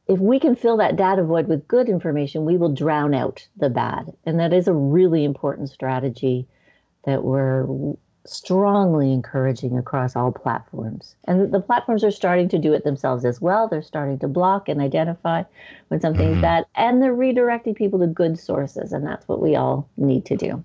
If 0.09 0.19
we 0.21 0.39
can 0.39 0.55
fill 0.55 0.77
that 0.79 0.97
data 0.97 1.25
void 1.25 1.49
with 1.49 1.69
good 1.69 1.89
information, 1.89 2.45
we 2.45 2.57
will 2.57 2.73
drown 2.73 3.13
out 3.13 3.47
the 3.57 3.69
bad, 3.69 4.15
and 4.25 4.41
that 4.41 4.53
is 4.53 4.67
a 4.67 4.73
really 4.73 5.25
important 5.25 5.69
strategy 5.69 6.47
that 7.05 7.23
we're 7.23 7.67
strongly 8.27 9.13
encouraging 9.13 9.79
across 9.79 10.17
all 10.17 10.33
platforms. 10.33 11.17
And 11.25 11.53
the 11.53 11.61
platforms 11.61 12.05
are 12.05 12.11
starting 12.11 12.49
to 12.51 12.59
do 12.59 12.73
it 12.73 12.85
themselves 12.85 13.25
as 13.25 13.41
well. 13.41 13.69
They're 13.69 13.83
starting 13.83 14.19
to 14.21 14.29
block 14.29 14.69
and 14.69 14.81
identify 14.81 15.45
when 15.89 16.01
something's 16.01 16.33
mm-hmm. 16.33 16.41
bad, 16.43 16.67
and 16.75 17.03
they're 17.03 17.15
redirecting 17.15 17.77
people 17.77 17.99
to 18.01 18.07
good 18.07 18.39
sources. 18.39 18.93
And 18.93 19.07
that's 19.07 19.27
what 19.29 19.41
we 19.41 19.57
all 19.57 19.89
need 19.97 20.25
to 20.27 20.37
do. 20.37 20.65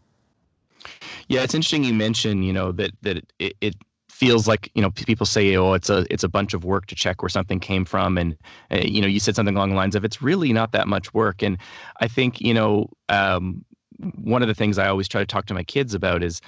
Yeah, 1.28 1.44
it's 1.44 1.54
interesting 1.54 1.84
you 1.84 1.94
mentioned, 1.94 2.46
you 2.46 2.54
know, 2.54 2.72
that 2.74 2.92
that 3.04 3.24
it, 3.40 3.56
it 3.62 3.76
feels 4.22 4.48
like 4.48 4.70
you 4.76 4.84
know 4.84 4.92
people 4.92 5.26
say 5.26 5.56
oh 5.56 5.74
it's 5.74 5.90
a 5.90 6.06
it's 6.12 6.24
a 6.24 6.30
bunch 6.30 6.54
of 6.54 6.64
work 6.64 6.86
to 6.86 6.94
check 6.94 7.24
where 7.24 7.30
something 7.30 7.60
came 7.60 7.84
from 7.84 8.20
and 8.20 8.38
uh, 8.72 8.78
you 8.78 9.02
know 9.02 9.08
you 9.08 9.20
said 9.20 9.36
something 9.36 9.56
along 9.56 9.72
the 9.72 9.76
lines 9.76 9.96
of 9.96 10.06
it's 10.06 10.22
really 10.22 10.54
not 10.54 10.74
that 10.74 10.88
much 10.88 11.12
work 11.12 11.42
and 11.42 11.58
i 12.02 12.08
think 12.08 12.40
you 12.40 12.54
know 12.54 12.88
um, 13.10 13.66
one 14.22 14.44
of 14.44 14.48
the 14.48 14.54
things 14.54 14.78
i 14.78 14.88
always 14.88 15.08
try 15.08 15.20
to 15.22 15.26
talk 15.26 15.48
to 15.48 15.56
my 15.56 15.64
kids 15.64 15.96
about 15.96 16.22
is 16.22 16.40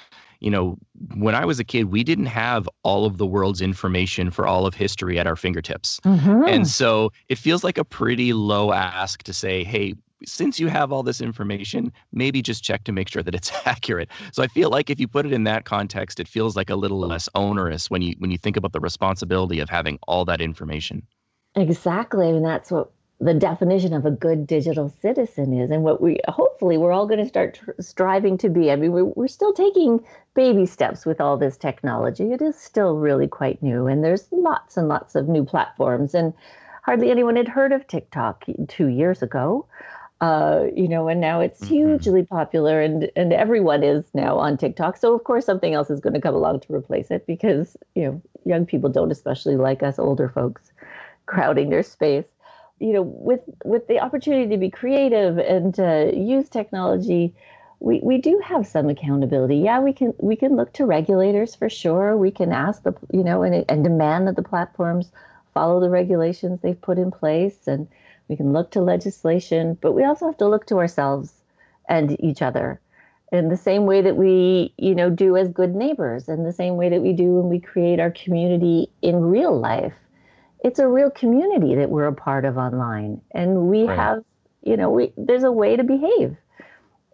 you 0.43 0.51
know, 0.51 0.77
when 1.15 1.35
I 1.35 1.45
was 1.45 1.57
a 1.57 1.63
kid, 1.63 1.85
we 1.85 2.03
didn't 2.03 2.25
have 2.25 2.67
all 2.83 3.05
of 3.05 3.17
the 3.17 3.25
world's 3.25 3.61
information 3.61 4.29
for 4.29 4.45
all 4.45 4.65
of 4.65 4.73
history 4.73 5.17
at 5.17 5.25
our 5.25 5.37
fingertips. 5.37 6.01
Mm-hmm. 6.01 6.43
And 6.47 6.67
so 6.67 7.13
it 7.29 7.37
feels 7.37 7.63
like 7.63 7.77
a 7.77 7.85
pretty 7.85 8.33
low 8.33 8.73
ask 8.73 9.23
to 9.23 9.33
say, 9.33 9.63
hey, 9.63 9.95
since 10.25 10.59
you 10.59 10.67
have 10.67 10.91
all 10.91 11.01
this 11.01 11.21
information, 11.21 11.93
maybe 12.11 12.41
just 12.41 12.61
check 12.61 12.83
to 12.83 12.91
make 12.91 13.07
sure 13.07 13.23
that 13.23 13.33
it's 13.33 13.51
accurate. 13.65 14.09
So 14.33 14.43
I 14.43 14.47
feel 14.47 14.69
like 14.69 14.89
if 14.89 14.99
you 14.99 15.07
put 15.07 15.25
it 15.25 15.31
in 15.31 15.45
that 15.45 15.63
context, 15.63 16.19
it 16.19 16.27
feels 16.27 16.57
like 16.57 16.69
a 16.69 16.75
little 16.75 16.99
less 16.99 17.29
onerous 17.35 17.89
when 17.89 18.01
you 18.01 18.15
when 18.19 18.29
you 18.29 18.37
think 18.37 18.57
about 18.57 18.73
the 18.73 18.81
responsibility 18.81 19.59
of 19.59 19.69
having 19.69 19.97
all 20.07 20.25
that 20.25 20.41
information. 20.41 21.03
Exactly. 21.55 22.27
I 22.27 22.31
mean, 22.33 22.43
that's 22.43 22.69
what 22.69 22.91
the 23.19 23.33
definition 23.33 23.93
of 23.93 24.05
a 24.05 24.11
good 24.11 24.45
digital 24.47 24.89
citizen 25.01 25.53
is 25.53 25.69
and 25.69 25.83
what 25.83 26.01
we 26.01 26.17
hopefully 26.27 26.77
we're 26.77 26.91
all 26.91 27.07
going 27.07 27.19
to 27.19 27.27
start 27.27 27.53
tr- 27.55 27.71
striving 27.79 28.37
to 28.37 28.49
be 28.49 28.71
i 28.71 28.75
mean 28.75 28.91
we're, 28.91 29.05
we're 29.05 29.27
still 29.27 29.53
taking 29.53 29.99
baby 30.33 30.65
steps 30.65 31.05
with 31.05 31.21
all 31.21 31.37
this 31.37 31.55
technology 31.57 32.31
it 32.31 32.41
is 32.41 32.59
still 32.59 32.97
really 32.97 33.27
quite 33.27 33.61
new 33.61 33.87
and 33.87 34.03
there's 34.03 34.27
lots 34.31 34.77
and 34.77 34.87
lots 34.87 35.15
of 35.15 35.27
new 35.27 35.43
platforms 35.45 36.13
and 36.13 36.33
hardly 36.83 37.11
anyone 37.11 37.35
had 37.35 37.47
heard 37.47 37.71
of 37.71 37.87
tiktok 37.87 38.43
two 38.67 38.87
years 38.87 39.21
ago 39.21 39.65
uh, 40.21 40.67
you 40.73 40.87
know, 40.87 41.09
and 41.09 41.19
now 41.19 41.41
it's 41.41 41.59
mm-hmm. 41.59 41.73
hugely 41.73 42.23
popular, 42.23 42.79
and 42.79 43.11
and 43.17 43.33
everyone 43.33 43.83
is 43.83 44.05
now 44.13 44.37
on 44.37 44.55
TikTok. 44.55 44.95
So 44.95 45.13
of 45.13 45.25
course, 45.25 45.45
something 45.45 45.73
else 45.73 45.89
is 45.89 45.99
going 45.99 46.13
to 46.13 46.21
come 46.21 46.33
along 46.33 46.61
to 46.61 46.73
replace 46.73 47.11
it 47.11 47.27
because 47.27 47.75
you 47.93 48.03
know 48.03 48.21
young 48.45 48.65
people 48.65 48.89
don't 48.89 49.11
especially 49.11 49.57
like 49.57 49.83
us 49.83 49.99
older 49.99 50.29
folks 50.29 50.71
crowding 51.25 51.69
their 51.69 51.83
space 51.83 52.25
you 52.79 52.93
know, 52.93 53.01
with 53.01 53.41
with 53.63 53.87
the 53.87 53.99
opportunity 53.99 54.49
to 54.49 54.57
be 54.57 54.69
creative 54.69 55.37
and 55.37 55.73
to 55.75 56.11
use 56.15 56.49
technology, 56.49 57.33
we, 57.79 57.99
we 58.03 58.17
do 58.17 58.41
have 58.43 58.65
some 58.65 58.89
accountability. 58.89 59.57
Yeah, 59.57 59.79
we 59.79 59.93
can 59.93 60.13
we 60.19 60.35
can 60.35 60.55
look 60.55 60.73
to 60.73 60.85
regulators 60.85 61.55
for 61.55 61.69
sure. 61.69 62.17
We 62.17 62.31
can 62.31 62.51
ask 62.51 62.83
the 62.83 62.93
you 63.11 63.23
know 63.23 63.43
and 63.43 63.65
and 63.69 63.83
demand 63.83 64.27
that 64.27 64.35
the 64.35 64.43
platforms 64.43 65.11
follow 65.53 65.79
the 65.79 65.89
regulations 65.89 66.59
they've 66.61 66.81
put 66.81 66.97
in 66.97 67.11
place, 67.11 67.67
and 67.67 67.87
we 68.27 68.35
can 68.35 68.53
look 68.53 68.71
to 68.71 68.81
legislation. 68.81 69.77
But 69.79 69.93
we 69.93 70.03
also 70.03 70.25
have 70.25 70.37
to 70.37 70.47
look 70.47 70.65
to 70.67 70.77
ourselves 70.77 71.33
and 71.87 72.19
each 72.23 72.41
other 72.41 72.79
in 73.31 73.49
the 73.49 73.57
same 73.57 73.85
way 73.85 74.01
that 74.01 74.15
we 74.15 74.73
you 74.77 74.95
know 74.95 75.09
do 75.09 75.37
as 75.37 75.47
good 75.47 75.75
neighbors, 75.75 76.27
in 76.27 76.43
the 76.43 76.53
same 76.53 76.75
way 76.75 76.89
that 76.89 77.01
we 77.01 77.13
do 77.13 77.35
when 77.35 77.49
we 77.49 77.59
create 77.59 77.99
our 77.99 78.11
community 78.11 78.89
in 79.01 79.21
real 79.21 79.57
life 79.57 79.93
it's 80.63 80.79
a 80.79 80.87
real 80.87 81.11
community 81.11 81.75
that 81.75 81.89
we're 81.89 82.07
a 82.07 82.13
part 82.13 82.45
of 82.45 82.57
online. 82.57 83.21
And 83.31 83.67
we 83.69 83.83
right. 83.83 83.97
have 83.97 84.23
you 84.63 84.77
know 84.77 84.89
we 84.89 85.13
there's 85.17 85.43
a 85.43 85.51
way 85.51 85.75
to 85.75 85.83
behave. 85.83 86.35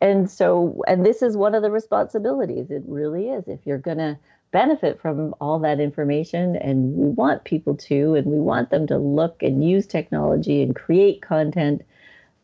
And 0.02 0.30
so 0.30 0.82
and 0.88 1.06
this 1.06 1.22
is 1.22 1.36
one 1.36 1.56
of 1.56 1.64
the 1.64 1.72
responsibilities. 1.72 2.72
It 2.72 2.84
really 2.88 3.30
is. 3.30 3.48
If 3.48 3.60
you're 3.66 3.80
going 3.80 3.98
to 3.98 4.18
benefit 4.52 5.00
from 5.00 5.36
all 5.40 5.60
that 5.60 5.80
information 5.80 6.56
and 6.56 6.96
we 6.96 7.10
want 7.10 7.44
people 7.44 7.76
to 7.76 8.16
and 8.16 8.26
we 8.26 8.40
want 8.40 8.70
them 8.72 8.88
to 8.88 8.98
look 8.98 9.44
and 9.44 9.64
use 9.64 9.86
technology 9.86 10.64
and 10.64 10.76
create 10.76 11.22
content 11.22 11.84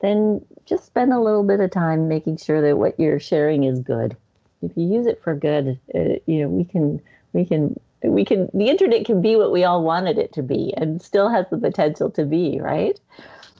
then 0.01 0.39
just 0.65 0.85
spend 0.85 1.11
a 1.11 1.19
little 1.19 1.41
bit 1.41 1.59
of 1.59 1.71
time 1.71 2.07
making 2.07 2.37
sure 2.37 2.61
that 2.61 2.77
what 2.77 2.99
you're 2.99 3.19
sharing 3.19 3.63
is 3.63 3.79
good. 3.79 4.15
If 4.61 4.71
you 4.75 4.85
use 4.85 5.07
it 5.07 5.19
for 5.23 5.33
good 5.33 5.79
uh, 5.95 6.19
you 6.27 6.41
know 6.41 6.47
we 6.47 6.63
can 6.63 7.01
we 7.33 7.43
can 7.43 7.79
we 8.13 8.25
can 8.25 8.49
the 8.53 8.69
internet 8.69 9.05
can 9.05 9.21
be 9.21 9.35
what 9.35 9.51
we 9.51 9.63
all 9.63 9.83
wanted 9.83 10.17
it 10.17 10.33
to 10.33 10.43
be 10.43 10.73
and 10.77 11.01
still 11.01 11.29
has 11.29 11.45
the 11.49 11.57
potential 11.57 12.09
to 12.11 12.25
be 12.25 12.59
right? 12.61 12.99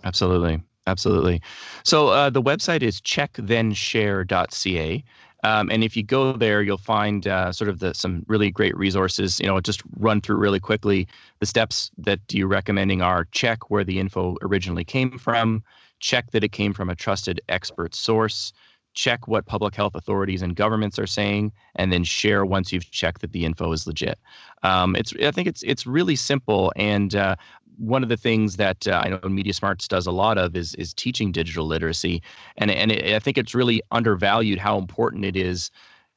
Absolutely. 0.04 0.62
Absolutely. 0.88 1.42
So 1.84 2.10
uh, 2.10 2.30
the 2.30 2.44
website 2.44 2.84
is 2.84 3.02
checkthenshare.ca 3.02 5.04
um, 5.44 5.70
and 5.72 5.84
if 5.84 5.98
you 5.98 6.04
go 6.04 6.34
there 6.34 6.62
you'll 6.62 6.78
find 6.78 7.28
uh, 7.28 7.52
sort 7.52 7.70
of 7.70 7.80
the 7.80 7.94
some 7.94 8.24
really 8.28 8.52
great 8.52 8.78
resources. 8.78 9.40
You 9.40 9.48
know 9.48 9.60
just 9.60 9.82
run 9.98 10.22
through 10.22 10.38
really 10.38 10.60
quickly 10.60 11.08
the 11.40 11.46
steps 11.46 11.92
that 11.98 12.20
you're 12.32 12.48
recommending 12.48 13.02
are 13.02 13.26
check 13.32 13.70
where 13.70 13.84
the 13.84 14.00
info 14.00 14.38
originally 14.42 14.84
came 14.84 15.18
from 15.18 15.64
check 16.00 16.32
that 16.32 16.44
it 16.44 16.52
came 16.52 16.74
from 16.74 16.90
a 16.90 16.96
trusted 16.96 17.42
expert 17.50 17.96
source 17.96 18.54
check 18.96 19.28
what 19.28 19.46
public 19.46 19.76
health 19.76 19.94
authorities 19.94 20.42
and 20.42 20.56
governments 20.56 20.98
are 20.98 21.08
saying, 21.08 21.52
and 21.76 21.92
then 21.92 22.04
share 22.04 22.46
once 22.46 22.74
you've 22.74 22.90
checked 22.92 23.22
that 23.22 23.34
the 23.34 23.46
info 23.46 23.72
is 23.72 23.86
legit. 23.86 24.18
Um, 24.64 24.96
it's 24.96 25.14
I 25.22 25.32
think 25.32 25.48
it's 25.48 25.62
it's 25.64 25.86
really 25.86 26.16
simple, 26.16 26.74
and 26.76 27.14
uh, 27.14 27.36
one 27.78 28.04
of 28.04 28.10
the 28.10 28.18
things 28.18 28.56
that 28.58 28.88
uh, 28.88 29.02
I 29.04 29.10
know 29.10 29.30
Media 29.30 29.54
Smarts 29.54 29.88
does 29.88 30.08
a 30.08 30.12
lot 30.12 30.38
of 30.38 30.56
is 30.56 30.74
is 30.76 30.94
teaching 30.94 31.32
digital 31.32 31.66
literacy, 31.68 32.22
and 32.58 32.72
and 32.72 32.92
it, 32.92 33.14
I 33.14 33.20
think 33.20 33.38
it's 33.38 33.54
really 33.54 33.82
undervalued 33.92 34.60
how 34.60 34.78
important 34.78 35.26
it 35.26 35.36
is. 35.36 35.70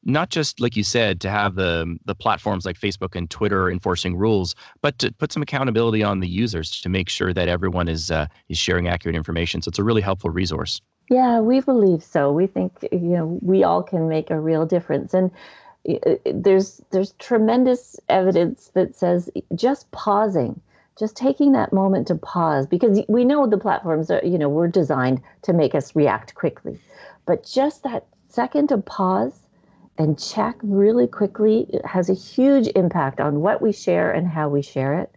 Not 0.04 0.30
just 0.30 0.60
like 0.60 0.76
you 0.76 0.84
said 0.84 1.20
to 1.22 1.30
have 1.30 1.56
the 1.56 1.98
the 2.04 2.14
platforms 2.14 2.64
like 2.64 2.78
Facebook 2.78 3.16
and 3.16 3.28
Twitter 3.28 3.68
enforcing 3.70 4.16
rules, 4.16 4.54
but 4.80 4.98
to 5.00 5.12
put 5.12 5.32
some 5.32 5.42
accountability 5.42 6.04
on 6.04 6.20
the 6.20 6.28
users 6.28 6.80
to 6.80 6.88
make 6.88 7.08
sure 7.08 7.32
that 7.34 7.48
everyone 7.48 7.88
is 7.88 8.10
uh, 8.10 8.26
is 8.48 8.58
sharing 8.58 8.86
accurate 8.88 9.16
information. 9.16 9.60
So 9.60 9.68
it's 9.68 9.78
a 9.78 9.84
really 9.84 10.00
helpful 10.02 10.30
resource. 10.30 10.80
Yeah, 11.10 11.40
we 11.40 11.60
believe 11.60 12.02
so. 12.02 12.32
We 12.32 12.46
think 12.46 12.72
eh, 12.84 12.88
you 12.92 13.16
know 13.16 13.38
we 13.42 13.64
all 13.64 13.82
can 13.82 14.08
make 14.08 14.30
a 14.30 14.40
real 14.40 14.66
difference, 14.66 15.14
and 15.14 15.30
eh, 15.88 15.98
eh, 16.06 16.16
there's 16.34 16.82
there's 16.90 17.12
tremendous 17.12 17.98
evidence 18.08 18.68
that 18.74 18.94
says 18.94 19.30
just 19.54 19.90
pausing, 19.92 20.60
just 20.98 21.16
taking 21.16 21.52
that 21.52 21.72
moment 21.72 22.06
to 22.08 22.14
pause, 22.14 22.66
because 22.66 23.00
we 23.08 23.24
know 23.24 23.46
the 23.46 23.58
platforms 23.58 24.10
are 24.10 24.20
you 24.24 24.38
know 24.38 24.48
were 24.48 24.68
designed 24.68 25.22
to 25.42 25.52
make 25.52 25.74
us 25.74 25.96
react 25.96 26.34
quickly, 26.34 26.78
but 27.26 27.44
just 27.44 27.82
that 27.84 28.06
second 28.28 28.68
to 28.68 28.78
pause 28.78 29.46
and 29.98 30.18
check 30.18 30.56
really 30.62 31.06
quickly 31.06 31.66
has 31.84 32.08
a 32.10 32.14
huge 32.14 32.68
impact 32.76 33.20
on 33.20 33.40
what 33.40 33.60
we 33.62 33.72
share 33.72 34.12
and 34.12 34.28
how 34.28 34.48
we 34.48 34.62
share 34.62 34.94
it 34.94 35.10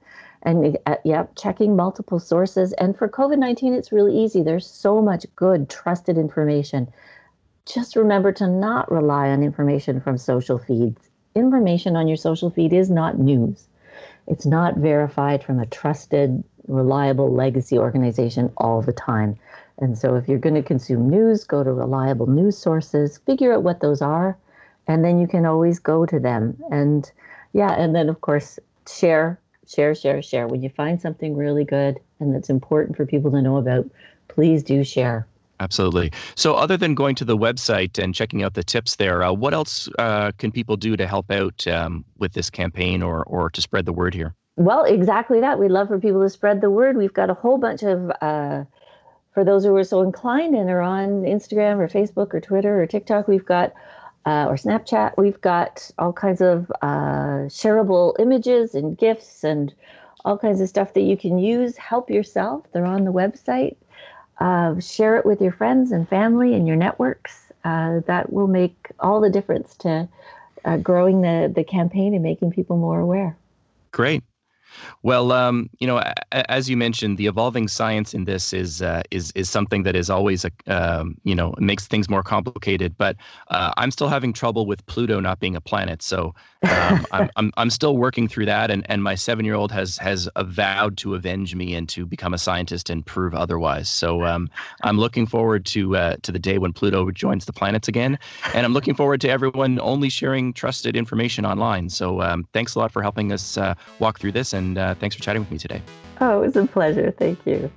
and 0.44 0.78
uh, 0.86 0.96
yep, 1.06 1.32
checking 1.36 1.76
multiple 1.76 2.20
sources. 2.20 2.74
And 2.74 2.98
for 2.98 3.08
COVID 3.08 3.38
19, 3.38 3.74
it's 3.74 3.92
really 3.92 4.18
easy. 4.18 4.42
There's 4.42 4.68
so 4.68 5.02
much 5.02 5.26
good, 5.36 5.70
trusted 5.70 6.18
information. 6.18 6.92
Just 7.66 7.96
remember 7.96 8.32
to 8.34 8.48
not 8.48 8.92
rely 8.92 9.30
on 9.30 9.44
information 9.44 10.02
from 10.02 10.18
social 10.18 10.58
feeds. 10.58 11.10
Information 11.36 11.96
on 11.96 12.08
your 12.08 12.18
social 12.18 12.50
feed 12.50 12.74
is 12.74 12.89
not 12.89 13.20
news, 13.20 13.68
it's 14.28 14.46
not 14.46 14.78
verified 14.78 15.44
from 15.44 15.60
a 15.60 15.66
trusted, 15.66 16.44
reliable 16.68 17.34
legacy 17.34 17.78
organization 17.78 18.52
all 18.58 18.82
the 18.82 18.94
time. 18.94 19.38
And 19.78 19.98
so, 19.98 20.16
if 20.16 20.28
you're 20.28 20.39
going 20.39 20.56
to 20.56 20.64
consume 20.64 21.10
news, 21.10 21.44
go 21.44 21.64
to 21.64 21.72
reliable 21.72 22.28
news 22.28 22.58
sources, 22.58 23.18
figure 23.20 23.54
out 23.54 23.64
what 23.64 23.80
those 23.80 24.02
are, 24.02 24.38
and 24.88 25.06
then 25.06 25.20
you 25.20 25.28
can 25.28 25.46
always 25.46 25.80
go 25.80 26.06
to 26.06 26.20
them. 26.20 26.58
And 26.72 27.10
yeah, 27.54 27.74
and 27.74 27.96
then 27.96 28.10
of 28.10 28.22
course, 28.22 28.60
share 28.88 29.39
share, 29.72 29.96
share, 29.96 30.22
share. 30.22 30.48
When 30.48 30.62
you 30.62 30.70
find 30.70 31.02
something 31.02 31.36
really 31.36 31.64
good 31.64 32.00
and 32.20 32.34
that's 32.34 32.50
important 32.50 32.98
for 32.98 33.06
people 33.06 33.32
to 33.32 33.42
know 33.42 33.58
about, 33.58 33.90
please 34.28 34.64
do 34.64 34.84
share. 34.84 35.28
Absolutely. 35.60 36.12
So, 36.36 36.56
other 36.56 36.76
than 36.76 36.96
going 36.96 37.14
to 37.16 37.26
the 37.26 37.38
website 37.38 38.04
and 38.04 38.16
checking 38.16 38.42
out 38.42 38.56
the 38.56 38.64
tips 38.64 38.96
there, 38.96 39.22
uh, 39.22 39.32
what 39.32 39.54
else 39.54 39.88
uh, 40.00 40.32
can 40.40 40.52
people 40.52 40.76
do 40.76 40.98
to 40.98 41.06
help 41.06 41.30
out 41.30 41.68
um, 41.68 42.04
with 42.18 42.34
this 42.34 42.50
campaign 42.50 43.04
or, 43.04 43.24
or 43.26 43.52
to 43.52 43.62
spread 43.62 43.86
the 43.86 43.94
word 43.94 44.16
here? 44.16 44.34
Well, 44.56 44.84
exactly 44.86 45.40
that. 45.40 45.60
We'd 45.60 45.70
love 45.70 45.88
for 45.88 46.00
people 46.00 46.22
to 46.22 46.30
spread 46.30 46.62
the 46.62 46.72
word. 46.72 46.98
We've 46.98 47.14
got 47.14 47.30
a 47.30 47.36
whole 47.36 47.60
bunch 47.60 47.84
of 47.84 48.12
uh, 48.22 48.64
for 49.34 49.44
those 49.46 49.64
who 49.64 49.76
are 49.76 49.84
so 49.84 50.02
inclined 50.02 50.56
and 50.56 50.70
are 50.70 50.82
on 50.82 51.24
Instagram 51.24 51.78
or 51.80 51.88
Facebook 51.88 52.34
or 52.34 52.42
Twitter 52.42 52.82
or 52.82 52.86
TikTok, 52.86 53.28
we've 53.28 53.46
got 53.46 53.74
uh, 54.26 54.46
or 54.48 54.56
Snapchat, 54.56 55.14
we've 55.18 55.42
got 55.42 55.90
all 55.98 56.14
kinds 56.14 56.42
of 56.42 56.72
uh, 56.82 57.48
shareable 57.48 58.20
images 58.20 58.76
and 58.76 58.98
GIFs 58.98 59.44
and 59.44 59.74
all 60.24 60.38
kinds 60.38 60.62
of 60.62 60.70
stuff 60.70 60.94
that 60.94 61.02
you 61.02 61.18
can 61.18 61.40
use. 61.40 61.78
Help 61.78 62.10
yourself. 62.10 62.66
They're 62.72 62.86
on 62.86 63.06
the 63.06 63.12
website. 63.12 63.76
Uh, 64.40 64.80
share 64.80 65.18
it 65.18 65.26
with 65.26 65.42
your 65.42 65.52
friends 65.52 65.92
and 65.92 66.08
family 66.08 66.54
and 66.54 66.68
your 66.68 66.78
networks. 66.78 67.52
Uh, 67.64 68.00
that 68.08 68.34
will 68.34 68.48
make 68.48 68.88
all 69.00 69.22
the 69.22 69.30
difference 69.30 69.76
to 69.78 70.08
uh, 70.66 70.78
growing 70.78 71.22
the, 71.22 71.52
the 71.54 71.64
campaign 71.64 72.14
and 72.14 72.24
making 72.24 72.52
people 72.52 72.78
more 72.78 73.00
aware. 73.00 73.36
Great. 73.92 74.24
Well, 75.04 75.32
um, 75.32 75.70
you 75.80 75.88
know, 75.88 76.04
as 76.32 76.70
you 76.70 76.78
mentioned, 76.78 77.18
the 77.18 77.28
evolving 77.28 77.68
science 77.68 78.14
in 78.14 78.26
this 78.26 78.54
is 78.54 78.82
uh, 78.82 79.04
is 79.12 79.32
is 79.36 79.50
something 79.50 79.84
that 79.84 79.96
is 79.96 80.10
always 80.10 80.46
a 80.46 80.52
um, 80.68 81.18
you 81.24 81.36
know 81.36 81.54
makes 81.58 81.88
things 81.88 82.10
more 82.10 82.24
complicated. 82.24 82.98
But 82.98 83.16
uh, 83.50 83.74
I'm 83.78 83.92
still 83.92 84.10
having 84.10 84.34
trouble 84.34 84.66
with 84.66 84.86
Pluto 84.86 85.20
not 85.20 85.40
being 85.40 85.56
a 85.56 85.62
planet, 85.62 86.02
so 86.02 86.34
um, 86.64 87.06
I'm, 87.12 87.30
I'm 87.36 87.52
I'm 87.58 87.70
still 87.70 87.98
working 87.98 88.28
through 88.28 88.46
that. 88.46 88.72
And 88.72 88.86
and 88.90 89.04
my 89.04 89.16
seven 89.16 89.46
year 89.46 89.56
old 89.56 89.72
has 89.72 89.98
has 89.98 90.30
vowed 90.38 90.98
to 90.98 91.16
avenge 91.16 91.56
me 91.56 91.76
and 91.76 91.88
to 91.90 92.06
become 92.06 92.34
a 92.34 92.38
scientist 92.38 92.90
and 92.90 93.06
prove 93.06 93.34
otherwise. 93.34 93.90
So 93.90 94.24
um, 94.24 94.50
I'm 94.84 94.98
looking 94.98 95.26
forward 95.26 95.66
to 95.68 95.96
uh, 95.96 96.16
to 96.22 96.32
the 96.32 96.40
day 96.40 96.58
when 96.58 96.74
Pluto 96.74 97.10
joins 97.12 97.46
the 97.46 97.54
planets 97.54 97.88
again, 97.88 98.18
and 98.54 98.66
I'm 98.66 98.74
looking 98.74 98.96
forward 98.96 99.22
to 99.22 99.30
everyone 99.30 99.80
only 99.80 100.10
sharing 100.10 100.54
trusted 100.54 100.96
information 100.96 101.46
online. 101.46 101.90
So 101.90 102.22
um, 102.22 102.48
thanks 102.54 102.76
a 102.76 102.80
lot 102.80 102.92
for 102.92 103.02
helping 103.02 103.32
us 103.32 103.58
uh, 103.58 103.76
walk 104.00 104.20
through 104.20 104.34
this 104.34 104.54
and 104.54 104.71
and 104.72 104.78
uh, 104.78 104.96
thanks 104.96 105.18
for 105.18 105.22
chatting 105.22 105.42
with 105.42 105.52
me 105.52 105.58
today. 105.58 105.82
Oh, 106.22 106.42
it 106.42 106.46
was 106.46 106.56
a 106.56 106.66
pleasure. 106.66 107.12
Thank 107.12 107.46
you. 107.46 107.70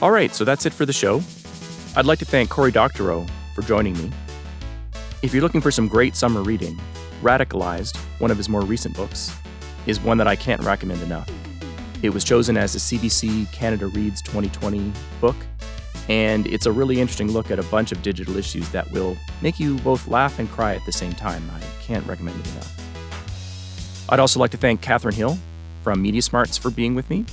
All 0.00 0.10
right, 0.10 0.34
so 0.34 0.44
that's 0.44 0.64
it 0.64 0.72
for 0.72 0.86
the 0.86 0.92
show. 0.92 1.20
I'd 1.94 2.06
like 2.06 2.18
to 2.20 2.24
thank 2.24 2.48
Cory 2.48 2.72
Doctorow 2.72 3.26
for 3.54 3.60
joining 3.62 3.92
me. 3.98 4.10
If 5.22 5.34
you're 5.34 5.42
looking 5.42 5.60
for 5.60 5.70
some 5.70 5.86
great 5.86 6.16
summer 6.16 6.42
reading, 6.42 6.80
Radicalized, 7.20 7.96
one 8.20 8.30
of 8.30 8.38
his 8.38 8.48
more 8.48 8.62
recent 8.62 8.96
books, 8.96 9.36
is 9.86 10.00
one 10.00 10.16
that 10.16 10.26
I 10.26 10.34
can't 10.34 10.62
recommend 10.62 11.02
enough. 11.02 11.30
It 12.02 12.10
was 12.10 12.24
chosen 12.24 12.56
as 12.56 12.72
the 12.72 12.78
CBC 12.78 13.52
Canada 13.52 13.88
Reads 13.88 14.22
2020 14.22 14.92
book, 15.20 15.36
and 16.08 16.46
it's 16.46 16.66
a 16.66 16.72
really 16.72 17.00
interesting 17.00 17.30
look 17.30 17.50
at 17.50 17.58
a 17.58 17.64
bunch 17.64 17.92
of 17.92 18.02
digital 18.02 18.36
issues 18.36 18.68
that 18.70 18.90
will 18.90 19.16
make 19.42 19.60
you 19.60 19.76
both 19.78 20.08
laugh 20.08 20.38
and 20.38 20.50
cry 20.50 20.74
at 20.74 20.84
the 20.86 20.90
same 20.92 21.12
time. 21.12 21.48
I 21.54 21.60
can't 21.82 22.04
recommend 22.06 22.40
it 22.40 22.50
enough. 22.52 22.81
I'd 24.12 24.20
also 24.20 24.38
like 24.38 24.50
to 24.50 24.58
thank 24.58 24.82
Kathryn 24.82 25.14
Hill 25.14 25.38
from 25.82 26.02
Media 26.02 26.20
Smarts 26.20 26.58
for 26.58 26.70
being 26.70 26.94
with 26.94 27.08
me. 27.08 27.24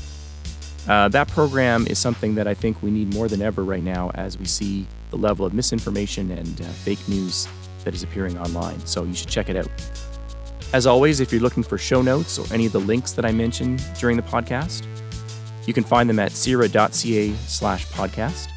Uh, 0.87 1.09
that 1.09 1.27
program 1.27 1.85
is 1.87 1.99
something 1.99 2.35
that 2.35 2.47
I 2.47 2.53
think 2.53 2.81
we 2.81 2.89
need 2.89 3.13
more 3.13 3.27
than 3.27 3.41
ever 3.41 3.65
right 3.65 3.83
now 3.83 4.11
as 4.15 4.37
we 4.37 4.45
see 4.45 4.87
the 5.09 5.17
level 5.17 5.45
of 5.45 5.53
misinformation 5.53 6.31
and 6.31 6.61
uh, 6.61 6.63
fake 6.63 7.05
news 7.09 7.49
that 7.83 7.93
is 7.93 8.01
appearing 8.01 8.37
online. 8.37 8.79
So 8.85 9.03
you 9.03 9.13
should 9.13 9.27
check 9.27 9.49
it 9.49 9.57
out. 9.57 9.67
As 10.71 10.87
always, 10.87 11.19
if 11.19 11.33
you're 11.33 11.41
looking 11.41 11.63
for 11.63 11.77
show 11.77 12.01
notes 12.01 12.39
or 12.39 12.45
any 12.53 12.65
of 12.65 12.71
the 12.71 12.79
links 12.79 13.11
that 13.11 13.25
I 13.25 13.33
mentioned 13.33 13.83
during 13.99 14.15
the 14.15 14.23
podcast, 14.23 14.85
you 15.67 15.73
can 15.73 15.83
find 15.83 16.09
them 16.09 16.17
at 16.17 16.31
CIRA.ca 16.31 17.33
slash 17.45 17.87
podcast. 17.87 18.47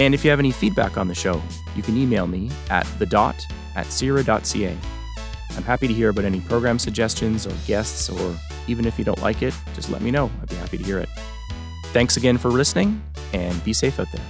And 0.00 0.14
if 0.14 0.24
you 0.24 0.30
have 0.30 0.40
any 0.40 0.50
feedback 0.50 0.98
on 0.98 1.06
the 1.06 1.14
show, 1.14 1.40
you 1.76 1.84
can 1.84 1.96
email 1.96 2.26
me 2.26 2.50
at 2.70 2.88
the 2.98 3.06
dot 3.06 3.36
at 3.76 3.86
CIRA.ca. 3.86 4.76
I'm 5.56 5.62
happy 5.62 5.86
to 5.86 5.94
hear 5.94 6.08
about 6.08 6.24
any 6.24 6.40
program 6.40 6.78
suggestions 6.78 7.46
or 7.46 7.52
guests, 7.66 8.10
or 8.10 8.36
even 8.66 8.86
if 8.86 8.98
you 8.98 9.04
don't 9.04 9.20
like 9.22 9.42
it, 9.42 9.54
just 9.74 9.90
let 9.90 10.02
me 10.02 10.10
know. 10.10 10.30
I'd 10.42 10.48
be 10.48 10.56
happy 10.56 10.78
to 10.78 10.84
hear 10.84 10.98
it. 10.98 11.08
Thanks 11.86 12.16
again 12.16 12.38
for 12.38 12.50
listening, 12.50 13.02
and 13.32 13.62
be 13.64 13.72
safe 13.72 14.00
out 14.00 14.10
there. 14.12 14.24